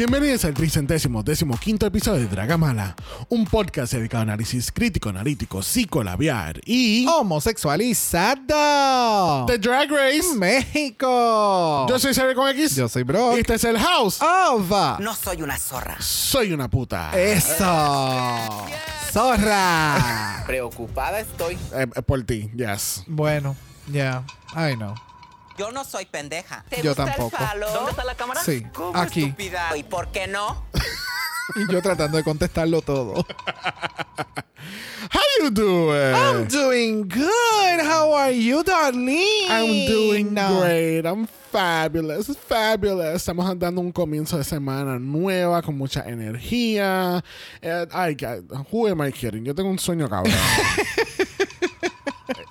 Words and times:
Bienvenidos 0.00 0.46
al 0.46 0.54
tricentésimo 0.54 1.22
décimo 1.22 1.58
quinto 1.58 1.84
episodio 1.84 2.20
de 2.20 2.28
Dragamala, 2.28 2.96
un 3.28 3.44
podcast 3.44 3.92
dedicado 3.92 4.20
a 4.20 4.22
análisis 4.22 4.72
crítico, 4.72 5.10
analítico, 5.10 5.62
psicolabiar 5.62 6.58
y 6.64 7.04
Homosexualizado. 7.06 9.44
The 9.44 9.58
Drag 9.58 9.90
Race. 9.90 10.34
México. 10.36 11.86
Yo 11.86 11.98
soy 11.98 12.14
Sergio 12.14 12.34
con 12.34 12.48
X. 12.48 12.76
Yo 12.76 12.88
soy 12.88 13.02
Brock. 13.02 13.36
Este 13.36 13.56
es 13.56 13.64
el 13.64 13.78
House. 13.78 14.22
Ova. 14.22 14.96
No 15.00 15.14
soy 15.14 15.42
una 15.42 15.58
zorra. 15.58 15.98
Soy 16.00 16.54
una 16.54 16.70
puta. 16.70 17.10
Eso. 17.14 18.66
Zorra. 19.12 20.44
Preocupada 20.46 21.20
estoy. 21.20 21.56
Eh, 21.74 21.86
eh, 21.94 22.00
por 22.00 22.22
ti, 22.22 22.50
yes. 22.56 23.04
bueno, 23.06 23.54
ya. 23.92 24.24
I 24.56 24.76
know. 24.76 24.94
Yo 25.60 25.70
no 25.72 25.84
soy 25.84 26.06
pendeja. 26.06 26.64
¿Te 26.70 26.80
Yo 26.80 26.92
gusta 26.92 27.04
tampoco. 27.04 27.36
El 27.38 27.46
falo? 27.46 27.70
¿Dónde 27.70 27.90
está 27.90 28.02
la 28.02 28.14
cámara? 28.14 28.40
Sí, 28.42 28.64
¿Cómo, 28.72 28.96
aquí. 28.98 29.24
estúpida? 29.24 29.76
¿Y 29.76 29.82
por 29.82 30.08
qué 30.10 30.26
no? 30.26 30.64
Y 31.56 31.70
yo 31.70 31.82
tratando 31.82 32.16
de 32.16 32.22
contestarlo 32.24 32.80
todo. 32.80 33.26
How 35.12 35.20
you 35.42 35.50
doing? 35.50 36.14
I'm 36.14 36.46
doing 36.48 37.08
good. 37.08 37.80
How 37.84 38.14
are 38.14 38.32
you, 38.32 38.62
darling? 38.62 39.48
I'm 39.50 39.86
doing 39.86 40.32
No. 40.32 40.60
great. 40.60 41.04
I'm 41.04 41.26
fabulous. 41.50 42.30
Fabulous. 42.48 43.16
Estamos 43.16 43.58
dando 43.58 43.80
un 43.80 43.90
comienzo 43.92 44.38
de 44.38 44.44
semana 44.44 44.98
nueva 45.00 45.60
con 45.60 45.76
mucha 45.76 46.08
energía. 46.08 47.22
Eh, 47.60 47.86
ay, 47.90 48.14
que- 48.16 48.42
who 48.70 48.86
am 48.86 49.02
I 49.06 49.10
kidding? 49.12 49.44
Yo 49.44 49.52
tengo 49.54 49.68
un 49.70 49.78
sueño 49.78 50.08
cabrón. 50.08 50.32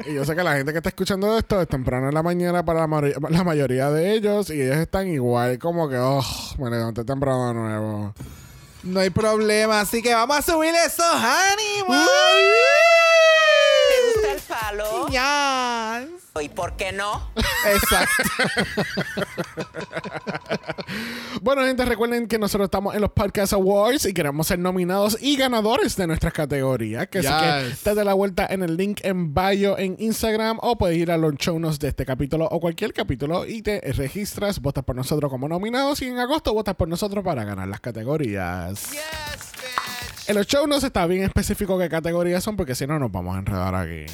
Y 0.06 0.14
yo 0.14 0.26
sé 0.26 0.36
que 0.36 0.44
la 0.44 0.56
gente 0.56 0.72
que 0.72 0.78
está 0.80 0.90
escuchando 0.90 1.38
esto 1.38 1.62
es 1.62 1.68
temprano 1.68 2.10
en 2.10 2.14
la 2.14 2.24
mañana 2.24 2.64
para 2.64 2.82
la, 2.82 2.88
mari- 2.88 3.14
la 3.30 3.44
mayoría 3.44 3.90
de 3.92 4.14
ellos 4.14 4.50
y 4.50 4.62
ellos 4.62 4.78
están 4.78 5.08
igual 5.08 5.58
como 5.60 5.88
que, 5.90 5.98
oh, 5.98 6.24
me 6.58 6.70
levanté 6.70 7.04
temprano 7.04 7.48
de 7.50 7.54
nuevo. 7.54 8.14
No 8.84 9.00
hay 9.02 9.10
problema, 9.10 9.82
así 9.82 10.02
que 10.02 10.14
vamos 10.14 10.38
a 10.38 10.42
subir 10.42 10.74
esos 10.86 11.06
ánimos. 11.16 12.08
¿Te 13.90 13.96
gusta 14.14 14.32
el 14.34 14.40
falo? 14.40 15.08
Yes. 15.08 16.19
¿Y 16.42 16.48
por 16.50 16.76
qué 16.78 16.92
no? 16.92 17.30
Exacto. 17.74 18.24
Bueno, 21.42 21.64
gente, 21.64 21.86
recuerden 21.86 22.28
que 22.28 22.38
nosotros 22.40 22.66
estamos 22.66 22.96
en 22.96 23.02
los 23.02 23.12
Podcast 23.12 23.54
Awards 23.54 24.06
y 24.06 24.14
queremos 24.14 24.48
ser 24.48 24.60
nominados 24.60 25.18
y 25.22 25.38
ganadores 25.38 25.96
de 25.96 26.08
nuestras 26.08 26.34
categorías. 26.34 27.08
Que 27.08 27.20
así 27.20 27.28
que 27.28 27.70
Yes. 27.70 27.84
date 27.84 28.04
la 28.04 28.14
vuelta 28.14 28.48
en 28.50 28.64
el 28.64 28.76
link 28.76 29.00
en 29.04 29.34
bio 29.34 29.78
en 29.78 29.96
Instagram 30.00 30.58
o 30.62 30.78
puedes 30.78 30.98
ir 30.98 31.12
a 31.12 31.18
los 31.18 31.36
show 31.36 31.58
notes 31.60 31.80
de 31.80 31.90
este 31.90 32.06
capítulo 32.06 32.46
o 32.50 32.60
cualquier 32.60 32.94
capítulo 32.94 33.46
y 33.46 33.62
te 33.62 33.80
registras, 33.94 34.60
votas 34.60 34.84
por 34.84 34.96
nosotros 34.96 35.30
como 35.32 35.48
nominados 35.48 36.02
y 36.02 36.08
en 36.08 36.18
agosto 36.18 36.54
votas 36.54 36.76
por 36.76 36.88
nosotros 36.88 37.24
para 37.24 37.44
ganar 37.44 37.68
las 37.68 37.80
categorías. 37.80 38.90
En 40.30 40.36
los 40.36 40.46
show 40.46 40.68
notes 40.68 40.84
está 40.84 41.08
bien 41.08 41.24
específico 41.24 41.76
qué 41.80 41.90
categorías 41.90 42.44
son 42.44 42.56
porque 42.56 42.76
si 42.76 42.86
no 42.86 43.00
nos 43.00 43.12
vamos 43.12 43.36
a 43.36 43.40
enredar 43.40 43.74
aquí. 43.74 44.06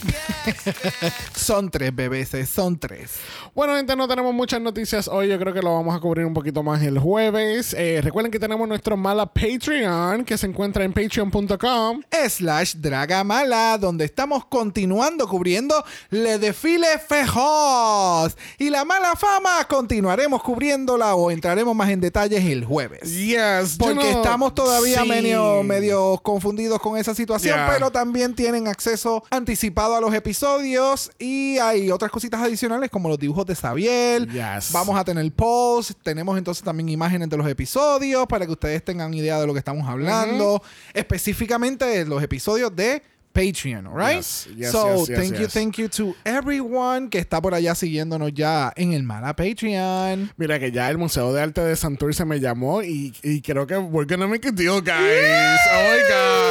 son 1.35 1.69
tres 1.69 1.93
bebés, 1.93 2.29
son 2.49 2.79
tres. 2.79 3.15
Bueno, 3.53 3.75
gente, 3.75 3.97
no 3.97 4.07
tenemos 4.07 4.33
muchas 4.33 4.61
noticias 4.61 5.09
hoy. 5.09 5.27
Yo 5.27 5.37
creo 5.37 5.53
que 5.53 5.61
lo 5.61 5.73
vamos 5.73 5.93
a 5.93 5.99
cubrir 5.99 6.25
un 6.25 6.33
poquito 6.33 6.63
más 6.63 6.81
el 6.83 6.99
jueves. 6.99 7.73
Eh, 7.77 7.99
recuerden 8.01 8.31
que 8.31 8.39
tenemos 8.39 8.65
nuestro 8.65 8.95
mala 8.95 9.25
Patreon 9.25 10.23
que 10.23 10.37
se 10.37 10.47
encuentra 10.47 10.85
en 10.85 10.93
patreon.com. 10.93 12.01
Slash 12.29 12.75
Dragamala, 12.75 13.77
donde 13.77 14.05
estamos 14.05 14.45
continuando 14.45 15.27
cubriendo 15.27 15.83
Le 16.11 16.39
Desfile 16.39 16.97
Fejos. 17.05 18.37
Y 18.57 18.69
la 18.69 18.85
mala 18.85 19.17
fama 19.17 19.65
continuaremos 19.67 20.41
cubriéndola 20.41 21.15
o 21.15 21.29
entraremos 21.29 21.75
más 21.75 21.89
en 21.89 21.99
detalles 21.99 22.45
el 22.45 22.63
jueves. 22.63 23.01
Yes, 23.13 23.75
Porque 23.77 23.95
no- 23.95 24.01
estamos 24.21 24.55
todavía 24.55 25.01
Sí. 25.01 25.09
medio, 25.09 25.61
medio 25.63 26.04
confundidos 26.23 26.79
con 26.79 26.97
esa 26.97 27.13
situación, 27.15 27.55
Yeah. 27.55 27.69
pero 27.71 27.91
también 27.91 28.33
tienen 28.35 28.67
acceso 28.67 29.23
anticipado 29.29 29.95
a 29.95 30.01
los 30.01 30.13
episodios 30.13 31.11
y 31.19 31.57
hay 31.59 31.91
otras 31.91 32.11
cositas 32.11 32.41
adicionales 32.41 32.89
como 32.89 33.09
los 33.09 33.19
dibujos 33.19 33.45
de 33.45 33.55
Xavier. 33.55 34.27
Yes. 34.27 34.71
Vamos 34.71 34.97
a 34.97 35.03
tener 35.03 35.31
posts, 35.31 35.95
tenemos 36.03 36.37
entonces 36.37 36.63
también 36.63 36.89
imágenes 36.89 37.29
de 37.29 37.37
los 37.37 37.47
episodios 37.47 38.25
para 38.27 38.45
que 38.45 38.51
ustedes 38.51 38.83
tengan 38.83 39.13
idea 39.13 39.39
de 39.39 39.47
lo 39.47 39.53
que 39.53 39.59
estamos 39.59 39.87
hablando, 39.87 40.61
específicamente 40.93 41.85
de 41.85 42.05
los 42.05 42.21
episodios 42.23 42.75
de 42.75 43.01
Patreon, 43.35 43.85
alright? 43.87 44.15
Yes, 44.15 44.47
yes, 44.55 44.71
so, 44.71 45.05
yes, 45.05 45.19
thank 45.19 45.37
you, 45.37 45.47
thank 45.47 45.77
you 45.77 45.89
to 45.89 46.15
everyone 46.23 47.09
que 47.09 47.19
está 47.19 47.41
por 47.41 47.53
allá 47.53 47.75
siguiéndonos 47.75 48.33
ya 48.33 48.71
en 48.77 48.93
el 48.93 49.03
Mala 49.03 49.35
Patreon. 49.35 50.31
Mira 50.37 50.57
que 50.57 50.71
ya 50.71 50.89
el 50.89 50.97
Museo 50.97 51.33
de 51.33 51.41
Arte 51.41 51.61
de 51.61 51.75
Santurce 51.75 52.23
me 52.23 52.39
llamó 52.39 52.81
y, 52.81 53.13
y 53.21 53.41
creo 53.41 53.67
que 53.67 53.77
we're 53.77 54.07
gonna 54.07 54.27
make 54.27 54.47
a 54.47 54.51
deal, 54.51 54.79
guys. 54.81 55.59
Oh 55.69 55.91
my 55.91 55.99
God. 56.09 56.44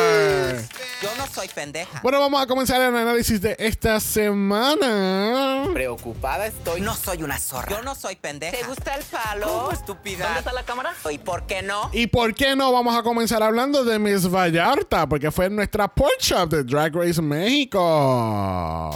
Yo 1.02 1.10
no 1.18 1.26
soy 1.26 1.48
pendeja. 1.48 2.00
Bueno, 2.02 2.18
vamos 2.18 2.40
a 2.40 2.46
comenzar 2.46 2.80
el 2.80 2.96
análisis 2.96 3.40
de 3.40 3.56
esta 3.58 4.00
semana. 4.00 5.68
Preocupada 5.72 6.46
estoy. 6.46 6.80
No 6.80 6.94
soy 6.94 7.22
una 7.22 7.38
zorra. 7.38 7.68
Yo 7.70 7.82
no 7.82 7.94
soy 7.94 8.16
pendeja. 8.16 8.56
¿Te 8.56 8.64
gusta 8.64 8.94
el 8.94 9.02
falo? 9.02 9.46
¿Cómo, 9.46 9.72
estúpida? 9.72 10.24
¿Dónde 10.24 10.38
está 10.38 10.52
la 10.52 10.64
cámara? 10.64 10.94
¿Y 11.10 11.18
por 11.18 11.46
qué 11.46 11.62
no? 11.62 11.90
¿Y 11.92 12.06
por 12.06 12.34
qué 12.34 12.56
no 12.56 12.72
vamos 12.72 12.96
a 12.96 13.02
comenzar 13.02 13.42
hablando 13.42 13.84
de 13.84 13.98
Miss 13.98 14.26
Vallarta? 14.26 15.06
Porque 15.06 15.30
fue 15.30 15.50
nuestra 15.50 15.88
pork 15.88 16.20
shop 16.20 16.48
de 16.48 16.64
Drag 16.64 16.94
Race 16.94 17.20
México. 17.20 18.90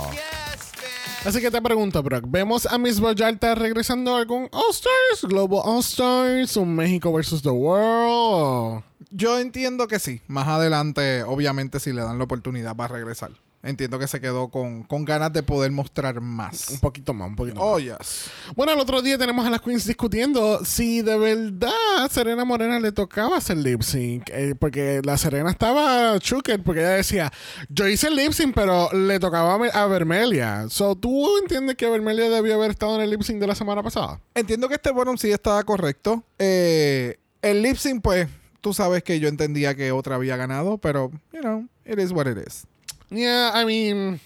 Así 1.24 1.40
que 1.40 1.50
te 1.50 1.60
pregunto, 1.60 2.02
Brock, 2.02 2.24
¿vemos 2.28 2.64
a 2.64 2.78
Miss 2.78 3.00
Vallarta 3.00 3.54
regresando 3.54 4.14
a 4.14 4.20
algún 4.20 4.48
All 4.52 4.70
Stars, 4.70 5.24
Global 5.24 5.60
All 5.64 5.80
Stars, 5.80 6.56
un 6.56 6.74
México 6.74 7.12
versus 7.12 7.42
the 7.42 7.50
World? 7.50 8.82
Yo 9.10 9.38
entiendo 9.38 9.88
que 9.88 9.98
sí. 9.98 10.20
Más 10.28 10.48
adelante, 10.48 11.22
obviamente, 11.22 11.80
si 11.80 11.92
le 11.92 12.02
dan 12.02 12.18
la 12.18 12.24
oportunidad, 12.24 12.74
va 12.76 12.84
a 12.86 12.88
regresar. 12.88 13.30
Entiendo 13.60 13.98
que 13.98 14.06
se 14.06 14.20
quedó 14.20 14.50
con, 14.50 14.84
con 14.84 15.04
ganas 15.04 15.32
de 15.32 15.42
poder 15.42 15.72
mostrar 15.72 16.18
Un 16.18 16.36
más. 16.36 16.78
poquito 16.80 17.12
más, 17.12 17.26
un 17.28 17.34
poquito 17.34 17.56
más. 17.56 17.64
Oh, 17.66 17.78
yes. 17.80 18.30
Bueno, 18.54 18.72
el 18.72 18.78
otro 18.78 19.02
día 19.02 19.18
tenemos 19.18 19.44
a 19.44 19.50
las 19.50 19.60
queens 19.60 19.84
discutiendo 19.84 20.64
si 20.64 21.02
de 21.02 21.18
verdad 21.18 21.72
a 21.98 22.08
Serena 22.08 22.44
Morena 22.44 22.78
le 22.78 22.92
tocaba 22.92 23.36
hacer 23.38 23.56
lip 23.56 23.82
sync. 23.82 24.28
eh, 24.30 24.54
porque 24.56 25.00
la 25.02 25.18
Serena 25.18 25.50
estaba 25.50 26.16
chucket 26.20 26.62
porque 26.62 26.82
ella 26.82 26.90
decía, 26.90 27.32
yo 27.68 27.88
hice 27.88 28.06
el 28.06 28.14
lip 28.14 28.30
sync, 28.32 28.54
pero 28.54 28.92
le 28.92 29.18
tocaba 29.18 29.54
a 29.72 29.86
Vermelia. 29.86 30.66
So, 30.70 30.94
¿tú 30.94 31.36
entiendes 31.38 31.74
que 31.74 31.88
Vermelia 31.90 32.30
debió 32.30 32.54
haber 32.54 32.70
estado 32.70 32.94
en 32.94 33.00
el 33.02 33.10
lip 33.10 33.22
sync 33.22 33.40
de 33.40 33.48
la 33.48 33.56
semana 33.56 33.82
pasada? 33.82 34.20
Entiendo 34.36 34.68
que 34.68 34.74
este 34.76 34.92
bottom 34.92 35.16
sí 35.18 35.32
estaba 35.32 35.64
correcto. 35.64 36.22
Eh, 36.38 37.18
el 37.42 37.60
lip 37.62 37.76
sync, 37.76 38.02
pues, 38.02 38.28
tú 38.60 38.74
sabes 38.74 39.02
que 39.02 39.20
yo 39.20 39.28
entendía 39.28 39.74
que 39.74 39.92
otra 39.92 40.16
había 40.16 40.36
ganado, 40.36 40.78
pero, 40.78 41.10
you 41.32 41.40
know, 41.40 41.66
it 41.84 41.98
is 41.98 42.12
what 42.12 42.26
it 42.26 42.38
is. 42.38 42.66
Yeah, 43.10 43.52
I 43.54 43.64
mean. 43.64 44.20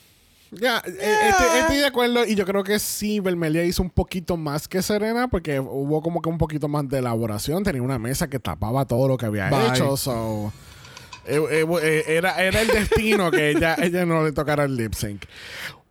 Ya, 0.50 0.82
eh, 0.84 1.29
estoy, 1.31 1.58
estoy 1.61 1.76
de 1.79 1.87
acuerdo 1.87 2.26
y 2.26 2.34
yo 2.34 2.44
creo 2.44 2.62
que 2.62 2.79
sí, 2.79 3.20
Vermelia 3.20 3.64
hizo 3.64 3.82
un 3.82 3.88
poquito 3.88 4.37
más 4.37 4.69
que 4.69 4.82
Serena 4.82 5.29
porque 5.29 5.58
hubo 5.58 6.02
como 6.02 6.20
que 6.20 6.29
un 6.29 6.37
poquito 6.37 6.69
más 6.69 6.87
de 6.88 6.99
elaboración. 6.99 7.62
Tenía 7.62 7.82
una 7.82 7.99
mesa 7.99 8.29
que 8.29 8.38
tapaba 8.38 8.84
todo 8.84 9.08
lo 9.08 9.17
que 9.17 9.26
había 9.26 9.49
Bye. 9.49 9.69
hecho, 9.69 9.96
so... 9.96 10.52
eh, 11.27 11.41
eh, 11.51 11.67
eh, 11.83 12.05
era, 12.07 12.43
era 12.43 12.61
el 12.61 12.69
destino 12.69 13.31
que 13.31 13.51
ella, 13.51 13.77
ella 13.83 14.05
no 14.05 14.25
le 14.25 14.33
tocara 14.33 14.65
el 14.65 14.77
lip 14.77 14.95
sync. 14.95 15.25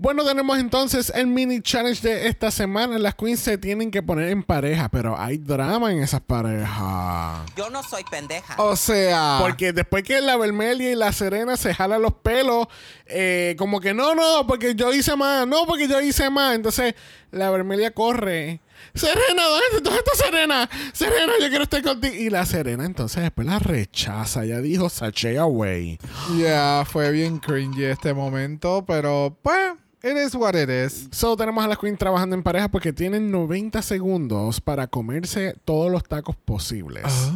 Bueno, 0.01 0.25
tenemos 0.25 0.57
entonces 0.57 1.11
el 1.13 1.27
mini 1.27 1.61
challenge 1.61 2.01
de 2.01 2.27
esta 2.27 2.49
semana. 2.49 2.97
Las 2.97 3.13
queens 3.13 3.39
se 3.39 3.59
tienen 3.59 3.91
que 3.91 4.01
poner 4.01 4.29
en 4.29 4.41
pareja, 4.41 4.89
pero 4.89 5.15
hay 5.15 5.37
drama 5.37 5.91
en 5.91 6.01
esas 6.01 6.21
parejas. 6.21 7.45
Yo 7.55 7.69
no 7.69 7.83
soy 7.83 8.03
pendeja. 8.09 8.55
O 8.57 8.75
sea, 8.75 9.37
Porque 9.41 9.73
después 9.73 10.03
que 10.03 10.19
la 10.19 10.37
Vermelia 10.37 10.91
y 10.91 10.95
la 10.95 11.13
Serena 11.13 11.55
se 11.55 11.75
jalan 11.75 12.01
los 12.01 12.13
pelos, 12.13 12.65
eh, 13.05 13.55
como 13.59 13.79
que 13.79 13.93
no, 13.93 14.15
no, 14.15 14.47
porque 14.47 14.73
yo 14.73 14.91
hice 14.91 15.15
más, 15.15 15.45
no, 15.45 15.67
porque 15.67 15.87
yo 15.87 16.01
hice 16.01 16.31
más. 16.31 16.55
Entonces 16.55 16.95
la 17.29 17.51
Vermelia 17.51 17.91
corre. 17.91 18.59
Serena, 18.93 19.43
¿dónde, 19.43 19.97
está 19.97 20.11
Serena? 20.15 20.69
Serena, 20.93 21.33
yo 21.39 21.49
quiero 21.49 21.63
estar 21.63 21.81
contigo. 21.81 22.13
Y 22.15 22.29
la 22.29 22.45
Serena 22.45 22.85
entonces 22.85 23.23
después 23.23 23.47
la 23.47 23.59
rechaza. 23.59 24.45
Ya 24.45 24.59
dijo, 24.59 24.89
sachet 24.89 25.37
away. 25.37 25.99
ya 26.37 26.83
fue 26.85 27.11
bien 27.11 27.39
cringy 27.39 27.85
este 27.85 28.13
momento, 28.13 28.83
pero 28.85 29.37
pues, 29.41 29.73
it 30.03 30.17
is 30.17 30.35
what 30.35 30.55
it 30.55 30.69
is. 30.69 31.07
So 31.11 31.35
tenemos 31.37 31.63
a 31.63 31.67
las 31.67 31.77
queens 31.77 31.97
trabajando 31.97 32.35
en 32.35 32.43
pareja 32.43 32.69
porque 32.69 32.91
tienen 32.91 33.31
90 33.31 33.81
segundos 33.81 34.59
para 34.59 34.87
comerse 34.87 35.55
todos 35.65 35.91
los 35.91 36.03
tacos 36.03 36.35
posibles. 36.35 37.31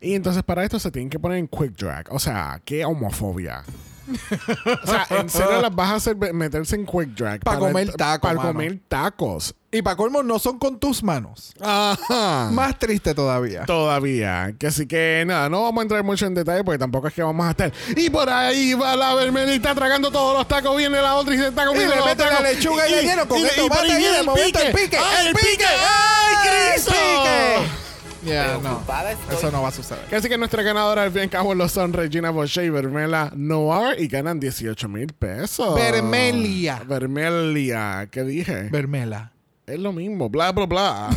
Y 0.00 0.14
entonces 0.14 0.42
para 0.42 0.64
esto 0.64 0.78
se 0.78 0.90
tienen 0.90 1.10
que 1.10 1.18
poner 1.18 1.38
en 1.38 1.48
quick 1.48 1.76
drag. 1.76 2.12
O 2.12 2.18
sea, 2.18 2.60
qué 2.64 2.84
homofobia. 2.84 3.64
o 4.82 4.86
sea, 4.86 5.06
en 5.10 5.30
serio 5.30 5.60
las 5.60 5.74
vas 5.74 5.90
a 5.90 5.94
hacer 5.96 6.16
meterse 6.16 6.76
en 6.76 6.86
quick 6.86 7.10
drag. 7.16 7.40
Pa' 7.40 7.58
comer 7.58 7.92
tacos, 7.92 8.30
Para 8.34 8.48
comer 8.48 8.78
tacos. 8.88 9.54
Y 9.72 9.82
para 9.82 9.94
colmo, 9.94 10.24
no 10.24 10.40
son 10.40 10.58
con 10.58 10.80
tus 10.80 11.02
manos. 11.04 11.52
Ajá. 11.60 12.50
Más 12.50 12.76
triste 12.76 13.14
todavía. 13.14 13.64
Todavía. 13.66 14.52
Que 14.58 14.66
así 14.66 14.86
que 14.88 15.22
nada, 15.24 15.48
no 15.48 15.62
vamos 15.62 15.78
a 15.78 15.82
entrar 15.82 16.02
mucho 16.02 16.26
en 16.26 16.34
detalle 16.34 16.64
porque 16.64 16.78
tampoco 16.78 17.06
es 17.06 17.14
que 17.14 17.22
vamos 17.22 17.46
a 17.46 17.50
estar. 17.50 17.72
Y 17.96 18.10
por 18.10 18.28
ahí 18.28 18.74
va 18.74 18.96
la 18.96 19.14
vermelita 19.14 19.72
tragando 19.74 20.10
todos 20.10 20.36
los 20.36 20.48
tacos. 20.48 20.76
Viene 20.76 21.00
la 21.00 21.14
otra 21.14 21.34
y 21.34 21.38
se 21.38 21.48
está 21.48 21.66
comiendo 21.66 21.94
Y 21.94 21.98
le 21.98 22.04
mete 22.04 22.24
la 22.24 22.40
lechuga 22.40 22.88
y 22.88 22.92
el 22.94 23.04
lleno 23.04 23.28
con 23.28 23.40
por 23.68 23.78
ahí 23.78 23.90
y 23.92 23.96
viene 23.96 24.18
el 24.18 24.72
pique. 24.74 24.96
¡Ay, 24.98 25.20
el 25.20 25.26
¡El 25.28 25.34
pique! 25.34 25.50
pique! 25.50 25.64
¡Ay, 25.66 26.34
¡El 26.34 26.72
Cristo! 26.74 27.89
Ya, 28.24 28.58
no. 28.62 28.80
Estoy. 28.80 29.36
Eso 29.36 29.50
no 29.50 29.62
va 29.62 29.68
a 29.68 29.72
suceder. 29.72 30.14
Así 30.14 30.28
que 30.28 30.36
nuestra 30.36 30.62
ganadora 30.62 31.04
al 31.04 31.10
fin 31.10 31.20
y 31.20 31.24
al 31.24 31.30
cabo 31.30 31.54
lo 31.54 31.68
son 31.68 31.92
Regina 31.92 32.30
Boche 32.30 32.64
y 32.64 32.70
Vermela 32.70 33.32
Noir 33.34 33.98
y 33.98 34.08
ganan 34.08 34.38
18 34.38 34.88
mil 34.88 35.12
pesos. 35.14 35.74
Vermelia. 35.74 36.82
Vermelia. 36.86 38.08
¿Qué 38.10 38.22
dije? 38.24 38.68
Vermela. 38.70 39.32
es 39.66 39.78
lo 39.78 39.92
mismo. 39.92 40.28
Bla, 40.28 40.52
bla, 40.52 40.66
bla. 40.66 41.10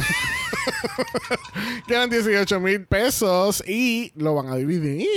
ganan 1.88 2.09
18 2.09 2.59
mil 2.59 2.85
pesos 2.85 3.63
y 3.67 4.11
lo 4.15 4.35
van 4.35 4.50
a 4.50 4.55
dividir. 4.55 5.07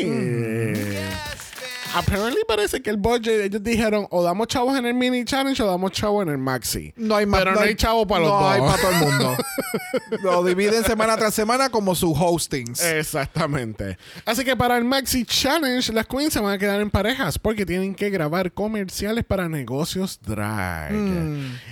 Apparently 1.97 2.43
parece 2.47 2.83
que 2.83 2.91
el 2.91 2.99
budget, 2.99 3.41
ellos 3.41 3.63
dijeron 3.63 4.07
o 4.11 4.23
damos 4.23 4.49
chavos 4.49 4.79
en 4.79 4.85
el 4.85 4.93
mini 4.93 5.25
challenge 5.25 5.63
o 5.63 5.67
damos 5.67 5.93
chavos 5.93 6.23
en 6.25 6.29
el 6.29 6.37
maxi. 6.39 6.93
No 6.97 7.17
hay 7.17 7.25
más. 7.25 7.41
Pero 7.41 7.55
no 7.55 7.61
hay 7.61 7.75
chavo 7.75 8.07
para 8.07 8.21
los 8.21 8.31
no 8.31 8.39
dos. 8.39 8.53
hay 8.53 8.61
para 8.61 8.77
todo 8.77 8.91
el 8.91 8.99
mundo. 8.99 9.37
Lo 10.23 10.45
dividen 10.45 10.85
semana 10.85 11.17
tras 11.17 11.33
semana 11.33 11.71
como 11.71 11.95
sus 11.95 12.13
hostings. 12.19 12.83
Exactamente. 12.83 13.97
Así 14.27 14.45
que 14.45 14.57
para 14.57 14.77
el 14.77 14.85
Maxi 14.85 15.25
Challenge, 15.25 15.93
las 15.93 16.07
queens 16.07 16.35
se 16.35 16.41
van 16.41 16.53
a 16.53 16.59
quedar 16.59 16.81
en 16.81 16.91
parejas 16.91 17.39
porque 17.39 17.65
tienen 17.65 17.95
que 17.95 18.11
grabar 18.11 18.53
comerciales 18.53 19.25
para 19.25 19.49
negocios 19.49 20.21
drag. 20.21 20.93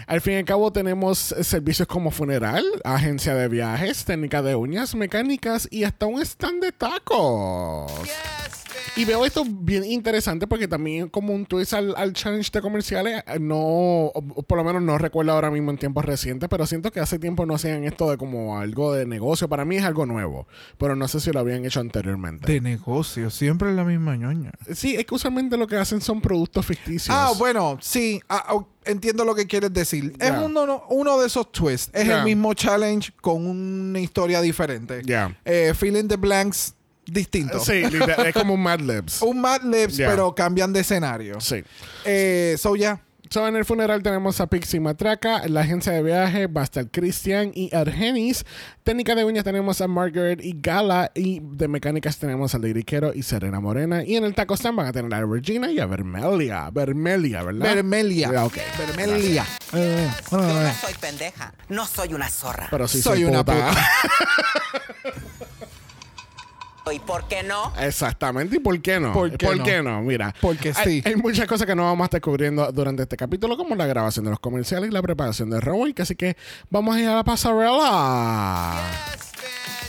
Al 0.06 0.20
fin 0.22 0.34
y 0.34 0.36
al 0.36 0.44
cabo 0.44 0.72
tenemos 0.72 1.34
servicios 1.42 1.86
como 1.86 2.10
funeral, 2.10 2.64
agencia 2.82 3.34
de 3.34 3.48
viajes, 3.48 4.04
técnica 4.04 4.40
de 4.40 4.54
uñas, 4.54 4.94
mecánicas 4.94 5.68
y 5.70 5.84
hasta 5.84 6.06
un 6.06 6.20
stand 6.22 6.62
de 6.62 6.72
tacos. 6.72 7.92
Y 8.96 9.04
veo 9.04 9.24
esto 9.24 9.44
bien 9.44 9.84
interesante 9.84 10.46
porque 10.46 10.68
también 10.68 11.08
como 11.08 11.32
un 11.34 11.46
twist 11.46 11.72
al, 11.72 11.94
al 11.96 12.12
challenge 12.12 12.50
de 12.52 12.60
comerciales, 12.60 13.24
eh, 13.26 13.40
no, 13.40 14.12
por 14.46 14.56
lo 14.56 14.62
menos 14.62 14.82
no 14.82 14.98
recuerdo 14.98 15.32
ahora 15.32 15.50
mismo 15.50 15.72
en 15.72 15.78
tiempos 15.78 16.04
recientes, 16.04 16.48
pero 16.48 16.64
siento 16.64 16.92
que 16.92 17.00
hace 17.00 17.18
tiempo 17.18 17.44
no 17.44 17.54
hacían 17.56 17.82
esto 17.82 18.08
de 18.08 18.16
como 18.16 18.56
algo 18.56 18.92
de 18.92 19.04
negocio. 19.04 19.48
Para 19.48 19.64
mí 19.64 19.76
es 19.76 19.84
algo 19.84 20.06
nuevo, 20.06 20.46
pero 20.78 20.94
no 20.94 21.08
sé 21.08 21.18
si 21.18 21.32
lo 21.32 21.40
habían 21.40 21.64
hecho 21.64 21.80
anteriormente. 21.80 22.50
De 22.52 22.60
negocio, 22.60 23.30
siempre 23.30 23.70
es 23.70 23.74
la 23.74 23.82
misma 23.84 24.14
ñoña. 24.16 24.52
Sí, 24.72 24.94
es 24.94 25.04
que 25.06 25.14
usualmente 25.16 25.56
lo 25.56 25.66
que 25.66 25.76
hacen 25.76 26.00
son 26.00 26.20
productos 26.20 26.64
ficticios. 26.64 27.08
Ah, 27.16 27.32
bueno, 27.36 27.78
sí. 27.80 28.20
ah, 28.28 28.44
ah, 28.48 28.64
entiendo 28.84 29.24
lo 29.24 29.34
que 29.34 29.46
quieres 29.48 29.72
decir. 29.72 30.12
Es 30.20 30.28
Ya. 30.30 30.40
uno, 30.40 30.84
uno 30.90 31.18
de 31.18 31.26
esos 31.26 31.50
twists. 31.50 31.90
Es 31.92 32.06
Ya. 32.06 32.18
el 32.18 32.24
mismo 32.24 32.54
challenge 32.54 33.10
con 33.20 33.44
una 33.44 33.98
historia 33.98 34.40
diferente. 34.40 35.02
Ya. 35.04 35.36
Eh, 35.44 35.72
fill 35.74 35.96
in 35.96 36.06
the 36.06 36.16
blanks 36.16 36.74
distinto. 37.06 37.60
Sí, 37.60 37.82
literal, 37.84 38.26
es 38.26 38.34
como 38.34 38.54
un 38.54 38.62
Mad 38.62 38.80
Libs. 38.80 39.22
Un 39.22 39.40
Mad 39.40 39.62
Libs, 39.62 39.96
pero 39.96 40.34
cambian 40.34 40.72
de 40.72 40.80
escenario. 40.80 41.40
Sí. 41.40 41.62
Eh, 42.04 42.56
so, 42.58 42.76
ya. 42.76 43.00
So, 43.30 43.48
en 43.48 43.56
el 43.56 43.64
funeral 43.64 44.02
tenemos 44.02 44.40
a 44.40 44.46
Pixie 44.46 44.78
Matraca, 44.78 45.48
la 45.48 45.62
agencia 45.62 45.92
de 45.92 46.02
viaje, 46.02 46.46
Bastel 46.46 46.88
Christian 46.88 47.50
y 47.54 47.74
Argenis. 47.74 48.44
Técnica 48.84 49.14
de 49.16 49.24
uñas 49.24 49.42
tenemos 49.42 49.80
a 49.80 49.88
Margaret 49.88 50.40
y 50.40 50.54
Gala. 50.60 51.10
Y 51.14 51.40
de 51.42 51.66
mecánicas 51.66 52.18
tenemos 52.18 52.54
a 52.54 52.58
Lady 52.58 52.84
Quero 52.84 53.12
y 53.12 53.22
Serena 53.24 53.58
Morena. 53.58 54.04
Y 54.04 54.16
en 54.16 54.24
el 54.24 54.34
taco 54.34 54.54
stand 54.54 54.76
van 54.76 54.86
a 54.86 54.92
tener 54.92 55.12
a 55.12 55.26
Regina 55.26 55.68
y 55.70 55.80
a 55.80 55.86
Vermelia. 55.86 56.70
Vermelia, 56.70 57.42
¿verdad? 57.42 57.74
Vermelia. 57.74 58.30
Ya, 58.30 58.44
ok. 58.44 58.56
Vermelia. 58.78 59.46
Eh, 59.72 60.10
Yo 60.30 60.36
no 60.36 60.68
eh. 60.68 60.72
soy 60.80 60.94
pendeja. 61.00 61.54
No 61.70 61.86
soy 61.86 62.14
una 62.14 62.28
zorra. 62.28 62.68
Pero 62.70 62.86
sí 62.86 63.02
Soy 63.02 63.22
soy, 63.22 63.24
una 63.24 63.44
puta. 63.44 63.74
¿Y 66.92 66.98
por 67.00 67.26
qué 67.28 67.42
no? 67.42 67.72
Exactamente. 67.80 68.56
¿Y 68.56 68.58
por 68.58 68.80
qué 68.82 69.00
no? 69.00 69.12
¿Por 69.12 69.36
qué 69.36 69.82
no? 69.82 69.90
no? 69.90 70.02
Mira. 70.02 70.34
Porque 70.40 70.72
hay, 70.76 71.00
sí. 71.00 71.02
hay 71.06 71.16
muchas 71.16 71.46
cosas 71.46 71.66
que 71.66 71.74
no 71.74 71.84
vamos 71.84 72.04
a 72.04 72.06
estar 72.06 72.20
cubriendo 72.20 72.70
durante 72.72 73.02
este 73.02 73.16
capítulo, 73.16 73.56
como 73.56 73.74
la 73.74 73.86
grabación 73.86 74.24
de 74.26 74.30
los 74.30 74.40
comerciales 74.40 74.90
y 74.90 74.92
la 74.92 75.02
preparación 75.02 75.50
de 75.50 75.60
Rowan. 75.60 75.94
Así 75.98 76.14
que 76.14 76.36
vamos 76.70 76.94
a 76.96 77.00
ir 77.00 77.08
a 77.08 77.14
la 77.16 77.24
pasarela. 77.24 78.80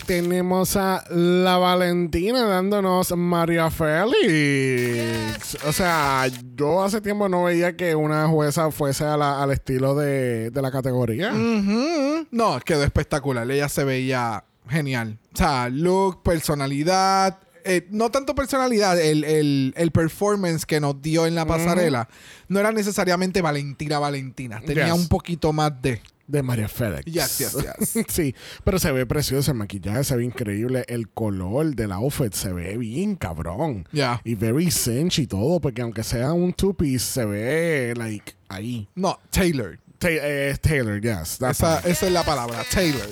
Tenemos 0.05 0.75
a 0.77 1.03
la 1.09 1.57
Valentina 1.57 2.43
dándonos 2.45 3.11
María 3.17 3.71
Félix. 3.71 5.57
O 5.65 5.73
sea, 5.73 6.27
yo 6.55 6.83
hace 6.83 7.01
tiempo 7.01 7.27
no 7.27 7.45
veía 7.45 7.75
que 7.75 7.95
una 7.95 8.27
jueza 8.27 8.69
fuese 8.71 9.03
a 9.03 9.17
la- 9.17 9.41
al 9.41 9.51
estilo 9.51 9.95
de, 9.95 10.51
de 10.51 10.61
la 10.61 10.69
categoría. 10.71 11.31
No, 11.31 12.59
quedó 12.63 12.83
espectacular. 12.83 13.49
Ella 13.49 13.67
se 13.67 13.83
veía 13.83 14.43
genial. 14.69 15.17
O 15.33 15.37
sea, 15.37 15.69
look, 15.69 16.23
personalidad. 16.23 17.39
eh, 17.67 17.87
no 17.89 18.11
tanto 18.11 18.35
personalidad, 18.35 18.99
el, 19.01 19.23
el- 19.23 19.73
el 19.75 19.91
performance 19.91 20.65
que 20.67 20.79
nos 20.79 21.01
dio 21.01 21.25
en 21.25 21.33
la 21.33 21.45
pasarela 21.47 22.07
no 22.47 22.59
era 22.59 22.71
necesariamente 22.71 23.41
Valentina 23.41 23.97
Valentina. 23.97 24.61
Tenía 24.63 24.85
Yes. 24.91 24.93
un 24.93 25.07
poquito 25.07 25.51
más 25.51 25.71
de. 25.81 25.99
De 26.27 26.41
María 26.41 26.67
Félix. 26.67 27.05
Yes, 27.05 27.37
yes, 27.37 27.55
yes. 27.93 28.05
sí, 28.07 28.33
pero 28.63 28.79
se 28.79 28.91
ve 28.91 29.05
precioso 29.05 29.51
el 29.51 29.57
maquillaje, 29.57 30.03
se 30.03 30.15
ve 30.15 30.25
increíble. 30.25 30.83
El 30.87 31.07
color 31.09 31.75
del 31.75 31.91
outfit 31.91 32.33
se 32.33 32.51
ve 32.51 32.77
bien 32.79 33.15
cabrón. 33.15 33.87
Ya. 33.91 34.21
Y 34.23 34.33
very 34.35 34.71
cinch 34.71 35.19
y 35.19 35.27
todo, 35.27 35.59
porque 35.59 35.83
aunque 35.83 36.03
sea 36.03 36.33
un 36.33 36.51
two-piece, 36.53 37.05
se 37.05 37.25
ve, 37.25 37.93
like, 37.95 38.33
ahí. 38.49 38.87
No, 38.95 39.19
Taylor. 39.29 39.77
Ta- 39.99 40.07
eh, 40.11 40.55
Taylor, 40.59 40.99
yes. 40.99 41.39
Esa, 41.41 41.79
esa 41.81 42.05
es 42.07 42.11
la 42.11 42.23
palabra, 42.23 42.63
Taylor. 42.73 43.07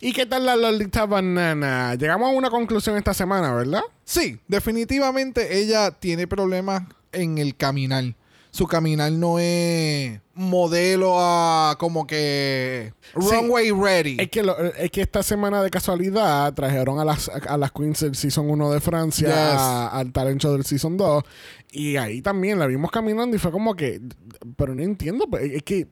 ¿Y 0.00 0.12
qué 0.12 0.26
tal 0.26 0.46
la 0.46 0.56
Lolita 0.56 1.06
Banana? 1.06 1.94
Llegamos 1.94 2.30
a 2.32 2.36
una 2.36 2.50
conclusión 2.50 2.96
esta 2.96 3.14
semana, 3.14 3.52
¿verdad? 3.54 3.82
Sí, 4.04 4.38
definitivamente 4.48 5.58
ella 5.58 5.90
tiene 5.92 6.26
problemas 6.26 6.82
en 7.12 7.38
el 7.38 7.56
caminar. 7.56 8.04
Su 8.50 8.66
caminar 8.68 9.10
no 9.10 9.38
es 9.40 10.20
modelo 10.34 11.14
a 11.18 11.76
como 11.78 12.06
que 12.06 12.92
runway 13.14 13.70
ready. 13.72 14.16
Es 14.20 14.30
que, 14.30 14.44
lo- 14.44 14.56
es 14.58 14.90
que 14.92 15.02
esta 15.02 15.22
semana 15.24 15.60
de 15.62 15.70
casualidad 15.70 16.52
trajeron 16.54 17.00
a 17.00 17.04
las, 17.04 17.28
a 17.28 17.56
las 17.56 17.72
Queens 17.72 18.00
del 18.00 18.14
Season 18.14 18.48
1 18.48 18.70
de 18.72 18.80
Francia 18.80 19.26
Yes. 19.28 19.36
a- 19.60 19.88
al 19.88 20.12
talent 20.12 20.40
show 20.40 20.52
del 20.52 20.64
Season 20.64 20.96
2 20.96 21.24
y 21.72 21.96
ahí 21.96 22.22
también 22.22 22.58
la 22.60 22.66
vimos 22.66 22.92
caminando 22.92 23.34
y 23.34 23.40
fue 23.40 23.50
como 23.50 23.74
que, 23.74 24.00
pero 24.56 24.72
no 24.74 24.82
entiendo, 24.82 25.26
pues, 25.28 25.50
es 25.52 25.62
que 25.64 25.88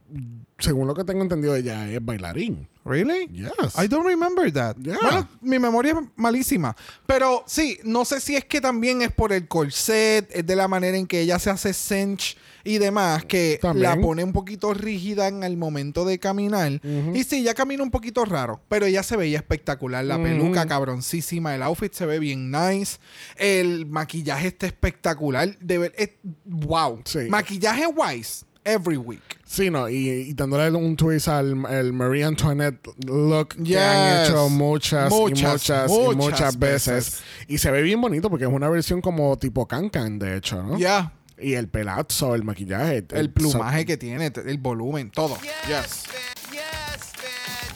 según 0.58 0.86
lo 0.86 0.94
que 0.94 1.02
tengo 1.02 1.22
entendido 1.22 1.56
ella 1.56 1.88
es 1.90 2.04
bailarín. 2.04 2.68
Really? 2.84 3.28
Yes. 3.32 3.78
I 3.78 3.86
don't 3.86 4.04
remember 4.06 4.50
that. 4.52 4.76
Yeah. 4.82 4.96
Bueno, 5.00 5.28
mi 5.40 5.58
memoria 5.58 5.92
es 5.92 5.98
malísima. 6.16 6.74
Pero 7.06 7.44
sí, 7.46 7.78
no 7.84 8.04
sé 8.04 8.20
si 8.20 8.34
es 8.34 8.44
que 8.44 8.60
también 8.60 9.02
es 9.02 9.12
por 9.12 9.32
el 9.32 9.46
corset, 9.46 10.28
es 10.34 10.44
de 10.46 10.56
la 10.56 10.66
manera 10.66 10.96
en 10.96 11.06
que 11.06 11.20
ella 11.20 11.38
se 11.38 11.50
hace 11.50 11.72
cinch 11.74 12.36
y 12.64 12.78
demás, 12.78 13.24
que 13.24 13.58
También. 13.60 13.90
la 13.90 14.00
pone 14.00 14.22
un 14.24 14.32
poquito 14.32 14.72
rígida 14.74 15.26
en 15.28 15.42
el 15.42 15.56
momento 15.56 16.04
de 16.04 16.18
caminar. 16.18 16.80
Y 17.14 17.24
sí, 17.24 17.42
ya 17.42 17.54
camina 17.54 17.82
un 17.82 17.90
poquito 17.90 18.24
raro, 18.24 18.60
pero 18.68 18.86
ella 18.86 19.02
se 19.02 19.16
veía 19.16 19.38
espectacular. 19.38 20.04
La 20.04 20.20
peluca 20.22 20.66
cabroncísima, 20.66 21.54
el 21.54 21.62
outfit 21.62 21.92
se 21.92 22.06
ve 22.06 22.18
bien 22.18 22.50
nice, 22.50 22.98
el 23.36 23.86
maquillaje 23.86 24.48
está 24.48 24.66
espectacular. 24.66 25.56
De 25.58 25.78
ver, 25.78 25.92
es- 25.96 26.10
wow. 26.44 27.00
Sí. 27.04 27.20
Maquillaje 27.28 27.86
wise, 27.86 28.44
every 28.64 28.96
week. 28.96 29.22
Sí, 29.44 29.70
no, 29.70 29.88
y, 29.88 30.08
y 30.08 30.32
dándole 30.34 30.70
un 30.70 30.96
twist 30.96 31.28
al 31.28 31.64
el 31.70 31.92
Marie 31.92 32.24
Antoinette 32.24 32.88
look 33.06 33.48
que 33.62 33.78
han 33.78 34.24
hecho 34.24 34.48
muchas, 34.48 35.10
Muchas, 35.10 35.68
y 35.68 35.72
muchas, 35.72 35.90
y 35.90 36.16
muchas 36.16 36.58
veces. 36.58 36.94
veces. 36.94 37.22
Y 37.48 37.58
se 37.58 37.70
ve 37.70 37.82
bien 37.82 38.00
bonito 38.00 38.30
porque 38.30 38.44
es 38.46 38.50
una 38.50 38.68
versión 38.70 39.00
como 39.00 39.36
tipo 39.38 39.66
cancan, 39.68 40.18
de 40.18 40.36
hecho, 40.36 40.62
¿no? 40.62 40.78
Ya. 40.78 41.12
Y 41.38 41.54
el 41.54 41.68
pelazo, 41.68 42.34
el 42.34 42.44
maquillaje. 42.44 43.04
El 43.10 43.30
plumaje 43.30 43.84
que 43.84 43.96
tiene, 43.96 44.32
el 44.46 44.58
volumen, 44.58 45.10
todo. 45.10 45.36
Yes. 45.66 46.04